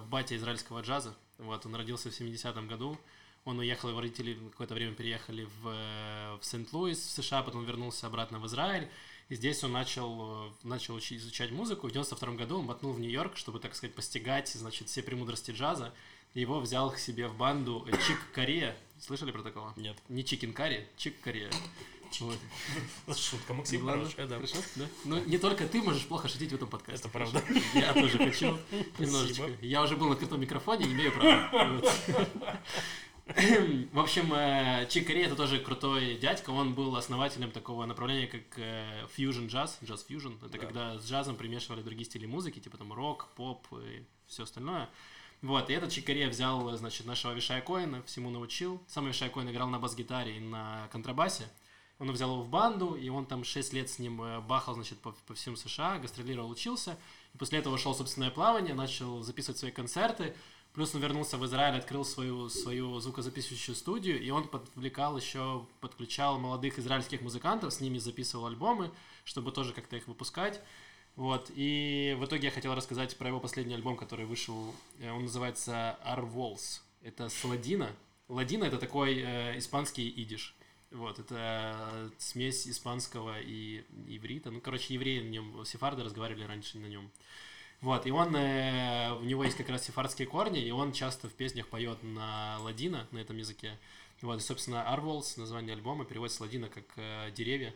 батя 0.09 0.35
израильского 0.35 0.81
джаза. 0.81 1.15
Вот, 1.37 1.65
он 1.65 1.75
родился 1.75 2.11
в 2.11 2.19
70-м 2.19 2.67
году. 2.67 2.99
Он 3.45 3.59
уехал, 3.59 3.89
его 3.89 3.99
родители 3.99 4.37
какое-то 4.51 4.73
время 4.73 4.93
переехали 4.93 5.43
в, 5.61 5.67
э, 5.67 6.37
в 6.39 6.45
Сент-Луис, 6.45 6.97
в 6.97 7.11
США, 7.11 7.43
потом 7.43 7.65
вернулся 7.65 8.07
обратно 8.07 8.39
в 8.39 8.47
Израиль. 8.47 8.89
И 9.29 9.35
здесь 9.35 9.63
он 9.63 9.71
начал, 9.71 10.47
э, 10.47 10.51
начал 10.63 10.95
учить, 10.95 11.19
изучать 11.19 11.51
музыку. 11.51 11.87
В 11.87 11.91
92 11.91 12.33
году 12.33 12.59
он 12.59 12.65
мотнул 12.65 12.93
в 12.93 12.99
Нью-Йорк, 12.99 13.37
чтобы, 13.37 13.59
так 13.59 13.75
сказать, 13.75 13.95
постигать, 13.95 14.49
значит, 14.49 14.89
все 14.89 15.01
премудрости 15.01 15.51
джаза. 15.51 15.93
И 16.33 16.41
его 16.41 16.59
взял 16.59 16.91
к 16.91 16.97
себе 16.97 17.27
в 17.27 17.37
банду 17.37 17.87
Чик 18.07 18.19
Корея. 18.33 18.75
Слышали 18.99 19.31
про 19.31 19.43
такого? 19.43 19.73
Нет. 19.75 19.97
Не 20.09 20.23
Чикен 20.23 20.53
Карри, 20.53 20.87
Чик 20.97 21.19
Корея. 21.21 21.51
Вот. 22.19 22.37
Шутка, 23.17 23.53
Максим, 23.53 23.85
Ладно, 23.85 24.03
хорошая, 24.03 24.27
да. 24.27 24.35
Хорошо, 24.35 24.57
да? 24.75 24.85
Ну, 25.05 25.23
не 25.25 25.37
только 25.37 25.67
ты 25.67 25.81
можешь 25.81 26.05
плохо 26.05 26.27
шутить 26.27 26.51
в 26.51 26.55
этом 26.55 26.69
подкасте. 26.69 27.07
Это 27.07 27.09
правда. 27.09 27.43
Я 27.73 27.93
тоже 27.93 28.17
хочу 28.17 28.57
немножечко. 28.99 29.49
Я 29.61 29.81
уже 29.81 29.95
был 29.95 30.07
на 30.07 30.13
открытом 30.13 30.39
микрофоне, 30.41 30.85
имею 30.85 31.11
право. 31.11 31.81
В 33.25 33.99
общем, 33.99 34.33
э, 34.33 34.85
Чик 34.89 35.07
Кори 35.07 35.23
это 35.23 35.35
тоже 35.35 35.59
крутой 35.59 36.15
дядька. 36.15 36.49
Он 36.49 36.73
был 36.73 36.95
основателем 36.95 37.51
такого 37.51 37.85
направления, 37.85 38.27
как 38.27 38.57
fusion 39.15 39.47
джаз, 39.47 39.79
джаз 39.83 40.05
fusion. 40.07 40.37
Это 40.45 40.49
Да. 40.49 40.57
когда 40.57 40.99
с 40.99 41.05
джазом 41.09 41.37
примешивали 41.37 41.81
другие 41.81 42.05
стили 42.05 42.25
музыки, 42.25 42.59
типа 42.59 42.77
там 42.77 42.91
рок, 42.91 43.29
поп 43.35 43.65
и 43.81 44.03
все 44.27 44.43
остальное. 44.43 44.89
Вот, 45.41 45.69
и 45.69 45.73
этот 45.73 45.91
Чик 45.91 46.05
Кори 46.05 46.25
взял, 46.25 46.75
значит, 46.77 47.05
нашего 47.05 47.33
Вишая 47.33 47.61
Коина, 47.61 48.01
всему 48.03 48.29
научил. 48.29 48.81
Сам 48.87 49.07
Вишай 49.07 49.29
Коин 49.29 49.49
играл 49.49 49.67
на 49.67 49.77
бас-гитаре 49.79 50.37
и 50.37 50.39
на 50.39 50.87
контрабасе. 50.91 51.43
Он 51.99 52.11
взял 52.11 52.31
его 52.31 52.43
в 52.43 52.49
банду, 52.49 52.95
и 52.95 53.07
он 53.09 53.25
там 53.25 53.43
6 53.43 53.73
лет 53.73 53.89
с 53.89 53.99
ним 53.99 54.21
э, 54.21 54.39
бахал, 54.41 54.73
значит, 54.73 54.99
по, 54.99 55.11
по 55.27 55.33
всем 55.33 55.55
США, 55.55 55.99
гастролировал, 55.99 56.49
учился. 56.49 56.97
И 57.33 57.37
после 57.37 57.59
этого 57.59 57.75
ушел 57.75 57.93
в 57.93 57.97
собственное 57.97 58.31
плавание, 58.31 58.73
начал 58.73 59.21
записывать 59.21 59.59
свои 59.59 59.71
концерты. 59.71 60.33
Плюс 60.73 60.95
он 60.95 61.01
вернулся 61.01 61.37
в 61.37 61.45
Израиль, 61.45 61.77
открыл 61.77 62.03
свою, 62.03 62.49
свою 62.49 62.99
звукозаписывающую 62.99 63.75
студию, 63.75 64.19
и 64.19 64.29
он 64.31 64.47
подвлекал 64.47 65.15
еще, 65.17 65.67
подключал 65.81 66.39
молодых 66.39 66.79
израильских 66.79 67.21
музыкантов, 67.21 67.73
с 67.73 67.79
ними 67.79 67.99
записывал 67.99 68.47
альбомы, 68.47 68.91
чтобы 69.23 69.51
тоже 69.51 69.73
как-то 69.73 69.95
их 69.97 70.07
выпускать. 70.07 70.59
Вот, 71.15 71.51
и 71.53 72.17
в 72.19 72.25
итоге 72.25 72.45
я 72.45 72.51
хотел 72.51 72.73
рассказать 72.73 73.15
про 73.17 73.27
его 73.27 73.39
последний 73.39 73.75
альбом, 73.75 73.95
который 73.95 74.25
вышел, 74.25 74.73
э, 74.99 75.11
он 75.11 75.23
называется 75.23 75.99
Arvols. 76.03 76.81
Это 77.03 77.29
с 77.29 77.43
ладина. 77.43 77.91
Ладина— 78.27 78.63
это 78.65 78.79
такой 78.79 79.19
э, 79.19 79.59
испанский 79.59 80.09
идиш. 80.09 80.55
Вот, 80.89 81.19
это 81.19 82.11
смесь 82.17 82.67
испанского 82.67 83.39
и 83.39 83.83
иврита. 84.07 84.49
Ну, 84.49 84.59
короче, 84.59 84.95
евреи 84.95 85.21
на 85.21 85.29
нем, 85.29 85.65
сефарды 85.65 86.03
разговаривали 86.03 86.45
раньше 86.45 86.79
на 86.79 86.87
нем. 86.87 87.11
Вот, 87.83 88.07
и 88.07 88.11
он, 88.11 88.33
э, 88.33 89.11
у 89.19 89.23
него 89.23 89.43
есть 89.43 89.57
как 89.57 89.67
раз 89.67 89.83
сефардские 89.83 90.25
корни, 90.25 90.61
и 90.61 90.71
он 90.71 90.93
часто 90.93 91.27
в 91.27 91.33
песнях 91.33 91.67
поет 91.67 92.01
на 92.01 92.57
ладина, 92.61 93.09
на 93.11 93.17
этом 93.17 93.37
языке. 93.37 93.77
Вот, 94.21 94.39
и, 94.39 94.41
собственно, 94.41 94.85
Arvols, 94.89 95.37
название 95.37 95.75
альбома, 95.75 96.05
переводится 96.05 96.37
с 96.37 96.39
ладина 96.39 96.69
как 96.69 96.85
э, 96.95 97.31
«деревья». 97.35 97.75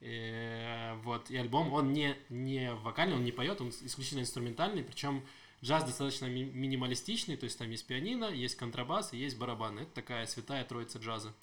Э, 0.00 0.94
вот, 1.02 1.28
и 1.28 1.36
альбом, 1.36 1.72
он 1.72 1.92
не, 1.92 2.14
не 2.28 2.72
вокальный, 2.72 3.16
он 3.16 3.24
не 3.24 3.32
поет, 3.32 3.60
он 3.60 3.70
исключительно 3.70 4.20
инструментальный, 4.20 4.84
причем 4.84 5.24
джаз 5.60 5.82
достаточно 5.82 6.26
ми- 6.26 6.44
минималистичный, 6.44 7.36
то 7.36 7.44
есть 7.44 7.58
там 7.58 7.68
есть 7.68 7.84
пианино, 7.84 8.26
есть 8.26 8.54
контрабас 8.54 9.12
и 9.12 9.16
есть 9.16 9.36
барабаны. 9.36 9.80
Это 9.80 9.90
такая 9.90 10.26
святая 10.26 10.64
троица 10.64 11.00
джаза. 11.00 11.34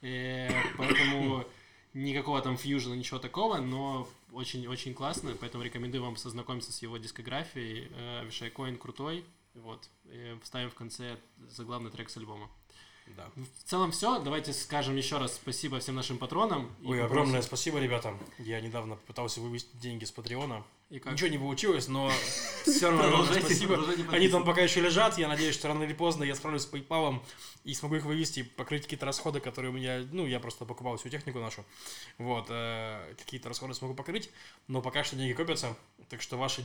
Э, 0.00 0.48
поэтому 0.78 1.44
никакого 1.96 2.42
там 2.42 2.56
фьюжена, 2.56 2.94
ничего 2.94 3.18
такого, 3.18 3.56
но 3.58 4.06
очень-очень 4.32 4.94
классно, 4.94 5.34
поэтому 5.40 5.64
рекомендую 5.64 6.02
вам 6.04 6.16
сознакомиться 6.16 6.70
с 6.72 6.82
его 6.82 6.98
дискографией. 6.98 7.88
Э, 7.92 8.24
Вишай 8.24 8.50
Коин 8.50 8.76
крутой, 8.76 9.24
вот. 9.54 9.88
Э, 10.04 10.38
Вставим 10.42 10.70
в 10.70 10.74
конце 10.74 11.16
заглавный 11.48 11.90
трек 11.90 12.10
с 12.10 12.16
альбома. 12.18 12.50
Да. 13.16 13.30
В 13.36 13.68
целом 13.68 13.92
все, 13.92 14.18
давайте 14.18 14.52
скажем 14.52 14.96
еще 14.96 15.18
раз 15.18 15.34
спасибо 15.34 15.78
всем 15.80 15.94
нашим 15.94 16.18
патронам. 16.18 16.66
Ой, 16.84 16.98
попросим- 16.98 17.04
огромное 17.06 17.42
спасибо, 17.42 17.78
ребята. 17.78 18.14
Я 18.38 18.60
недавно 18.60 18.96
пытался 18.96 19.40
вывести 19.40 19.74
деньги 19.76 20.04
с 20.04 20.10
Патреона. 20.12 20.64
И 20.90 20.98
как? 20.98 21.12
Ничего 21.14 21.28
не 21.30 21.38
получилось, 21.38 21.88
но 21.88 22.10
все 22.64 22.90
равно 22.90 23.24
спасибо. 23.24 23.82
Они 24.10 24.28
там 24.28 24.44
пока 24.44 24.60
еще 24.60 24.80
лежат. 24.80 25.18
Я 25.18 25.28
надеюсь, 25.28 25.54
что 25.54 25.68
рано 25.68 25.82
или 25.84 25.94
поздно 25.94 26.24
я 26.24 26.34
справлюсь 26.34 26.62
с 26.62 26.70
PayPal 26.72 27.20
и 27.64 27.74
смогу 27.74 27.96
их 27.96 28.04
вывести, 28.04 28.42
покрыть 28.42 28.82
какие-то 28.82 29.06
расходы, 29.06 29.40
которые 29.40 29.70
у 29.70 29.74
меня... 29.74 30.06
Ну, 30.12 30.26
я 30.26 30.38
просто 30.38 30.64
покупал 30.64 30.96
всю 30.96 31.08
технику 31.08 31.38
нашу. 31.40 31.64
Вот. 32.18 32.46
э, 32.50 33.14
Какие-то 33.18 33.48
расходы 33.48 33.74
смогу 33.74 33.94
покрыть. 33.94 34.30
Но 34.68 34.82
пока 34.82 35.02
что 35.04 35.16
деньги 35.16 35.32
копятся. 35.32 35.76
Так 36.08 36.22
что 36.22 36.36
ваши 36.36 36.62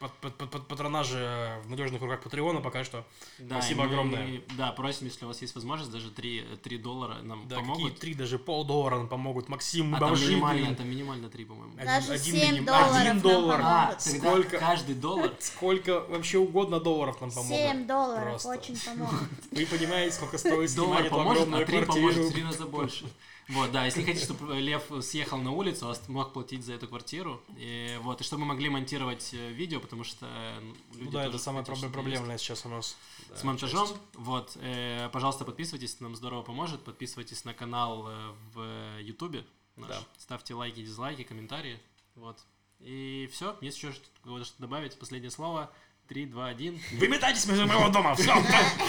пат- 0.00 0.12
пат- 0.20 0.34
пат- 0.38 0.50
пат- 0.50 0.66
патронажи 0.66 1.60
в 1.64 1.68
надежных 1.70 2.00
руках 2.00 2.22
Патреона 2.22 2.60
пока 2.60 2.84
что. 2.84 3.04
Да, 3.38 3.60
Спасибо 3.60 3.82
мы- 3.82 3.88
огромное. 3.88 4.40
Да, 4.56 4.72
просим, 4.72 5.06
если 5.06 5.26
у 5.26 5.28
вас 5.28 5.42
есть 5.42 5.54
возможность, 5.54 5.92
даже 5.92 6.10
3, 6.10 6.44
3 6.62 6.78
доллара 6.78 7.16
нам 7.22 7.46
Да, 7.46 7.56
какие 7.56 7.70
помогут. 7.72 7.98
три, 7.98 8.14
даже 8.14 8.38
полдоллара 8.38 8.96
нам 8.96 9.08
помогут. 9.08 9.48
Максим, 9.50 9.90
мы 9.90 9.98
а 9.98 10.00
там 10.00 10.14
минимально, 10.14 10.62
блин. 10.64 10.76
там 10.76 10.88
минимально 10.90 11.28
3, 11.28 11.44
по-моему. 11.44 11.74
Один- 11.74 11.86
Даже 11.86 12.12
один 12.14 12.34
7 12.34 12.50
миним- 12.52 12.64
долларов 12.64 12.90
один 12.94 13.06
нам 13.08 13.20
доллар. 13.20 13.60
А, 13.62 13.86
тогда 14.02 14.18
Сколько? 14.30 14.58
каждый 14.58 14.94
доллар. 14.94 15.32
Сколько 15.38 16.00
вообще 16.08 16.38
угодно 16.38 16.80
долларов 16.80 17.20
нам 17.20 17.30
помогут. 17.30 17.56
7 17.56 17.86
долларов 17.86 18.30
Просто. 18.30 18.48
очень 18.48 18.78
помогут. 18.78 19.28
Вы 19.52 19.66
понимаете, 19.66 20.16
сколько 20.16 20.38
стоит 20.38 20.74
Доллар 20.74 20.96
снимать 21.02 21.06
эту 21.06 21.14
поможет, 21.14 21.48
а 21.52 21.56
3 21.56 21.64
квартиру. 21.66 21.86
поможет 21.86 22.24
в 22.24 22.32
3 22.32 22.42
раза 22.44 22.64
больше. 22.66 23.04
Вот, 23.52 23.72
да, 23.72 23.84
если 23.84 24.02
хотите, 24.04 24.24
чтобы 24.24 24.58
Лев 24.60 24.82
съехал 25.02 25.38
на 25.38 25.50
улицу, 25.52 25.88
а 25.90 25.94
мог 26.08 26.32
платить 26.32 26.64
за 26.64 26.74
эту 26.74 26.86
квартиру. 26.88 27.42
И, 27.56 27.98
вот, 28.02 28.20
и 28.20 28.24
чтобы 28.24 28.40
мы 28.42 28.48
могли 28.48 28.68
монтировать 28.68 29.30
э, 29.32 29.50
видео, 29.52 29.80
потому 29.80 30.04
что 30.04 30.26
э, 30.26 30.60
люди 30.94 31.04
Ну 31.04 31.10
да, 31.10 31.22
это 31.22 31.32
тоже 31.32 31.42
самое 31.44 31.64
хотят, 31.64 31.78
проблем- 31.78 31.90
чтобы 31.92 32.08
есть. 32.10 32.16
проблемное 32.18 32.38
сейчас 32.38 32.66
у 32.66 32.68
нас. 32.68 32.96
да, 33.28 33.36
с 33.36 33.44
монтажом. 33.44 33.88
часть. 33.88 33.98
Вот, 34.14 34.56
э, 34.60 35.08
пожалуйста, 35.12 35.44
подписывайтесь, 35.44 35.98
нам 36.00 36.14
здорово 36.16 36.42
поможет. 36.42 36.84
Подписывайтесь 36.84 37.44
на 37.44 37.52
канал 37.54 38.06
э, 38.08 38.32
в 38.54 39.00
Ютубе 39.00 39.44
наш. 39.76 39.88
Да. 39.88 40.00
Ставьте 40.18 40.54
лайки, 40.54 40.80
дизлайки, 40.82 41.22
комментарии. 41.24 41.80
Вот. 42.14 42.38
И 42.78 43.28
все, 43.32 43.56
есть 43.60 43.76
еще 43.76 43.92
что-то 43.92 44.44
что 44.44 44.60
добавить. 44.60 44.98
Последнее 44.98 45.30
слово. 45.30 45.70
3, 46.10 46.26
2, 46.26 46.48
1. 46.48 46.80
Выметайтесь 46.98 47.46
между 47.46 47.68
моего 47.68 47.88
дома. 47.88 48.16
Все, 48.16 48.34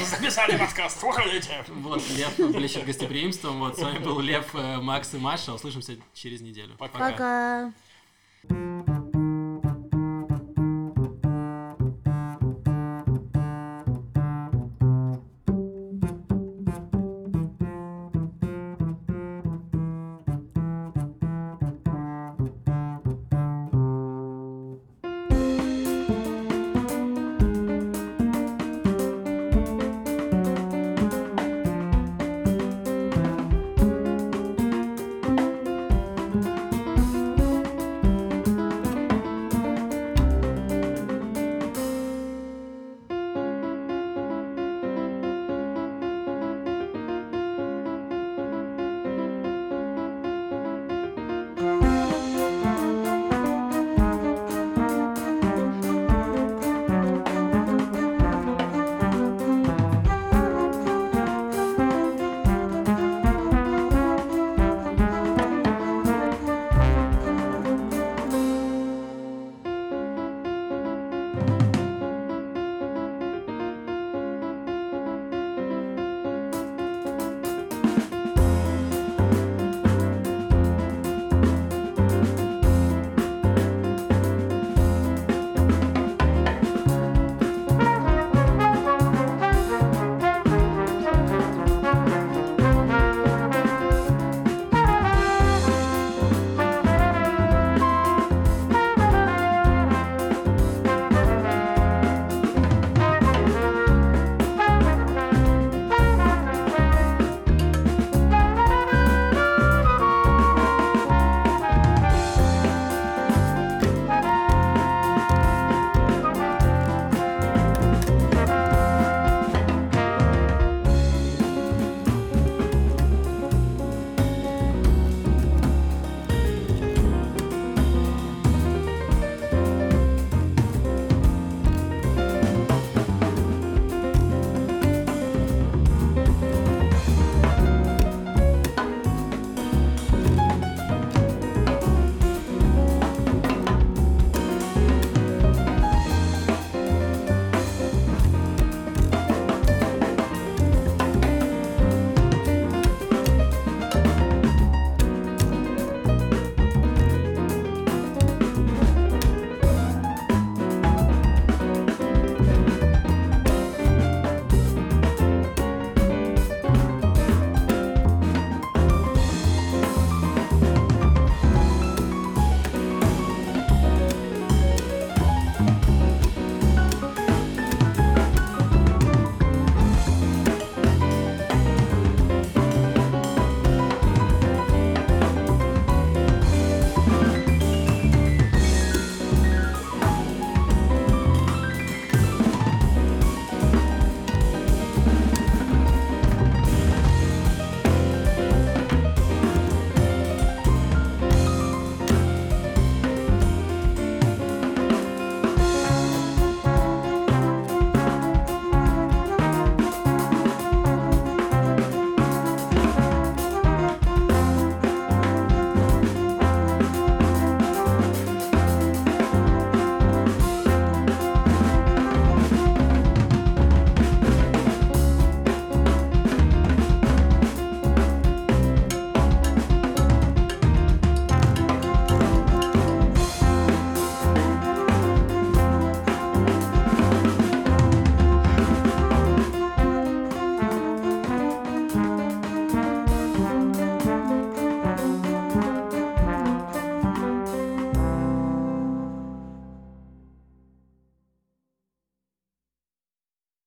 записали 0.06 0.58
подкаст. 0.58 1.04
Уходите. 1.04 1.64
Вот, 1.68 2.02
Лев 2.18 2.36
блещет 2.52 2.84
гостеприимством. 2.84 3.60
Вот, 3.60 3.78
с 3.78 3.80
вами 3.80 4.00
был 4.00 4.20
Лев, 4.22 4.56
э, 4.56 4.78
Макс 4.82 5.14
и 5.14 5.18
Маша. 5.20 5.54
Услышимся 5.54 5.98
через 6.16 6.42
неделю. 6.42 6.76
Пока. 6.80 7.12
Пока. 7.12 8.91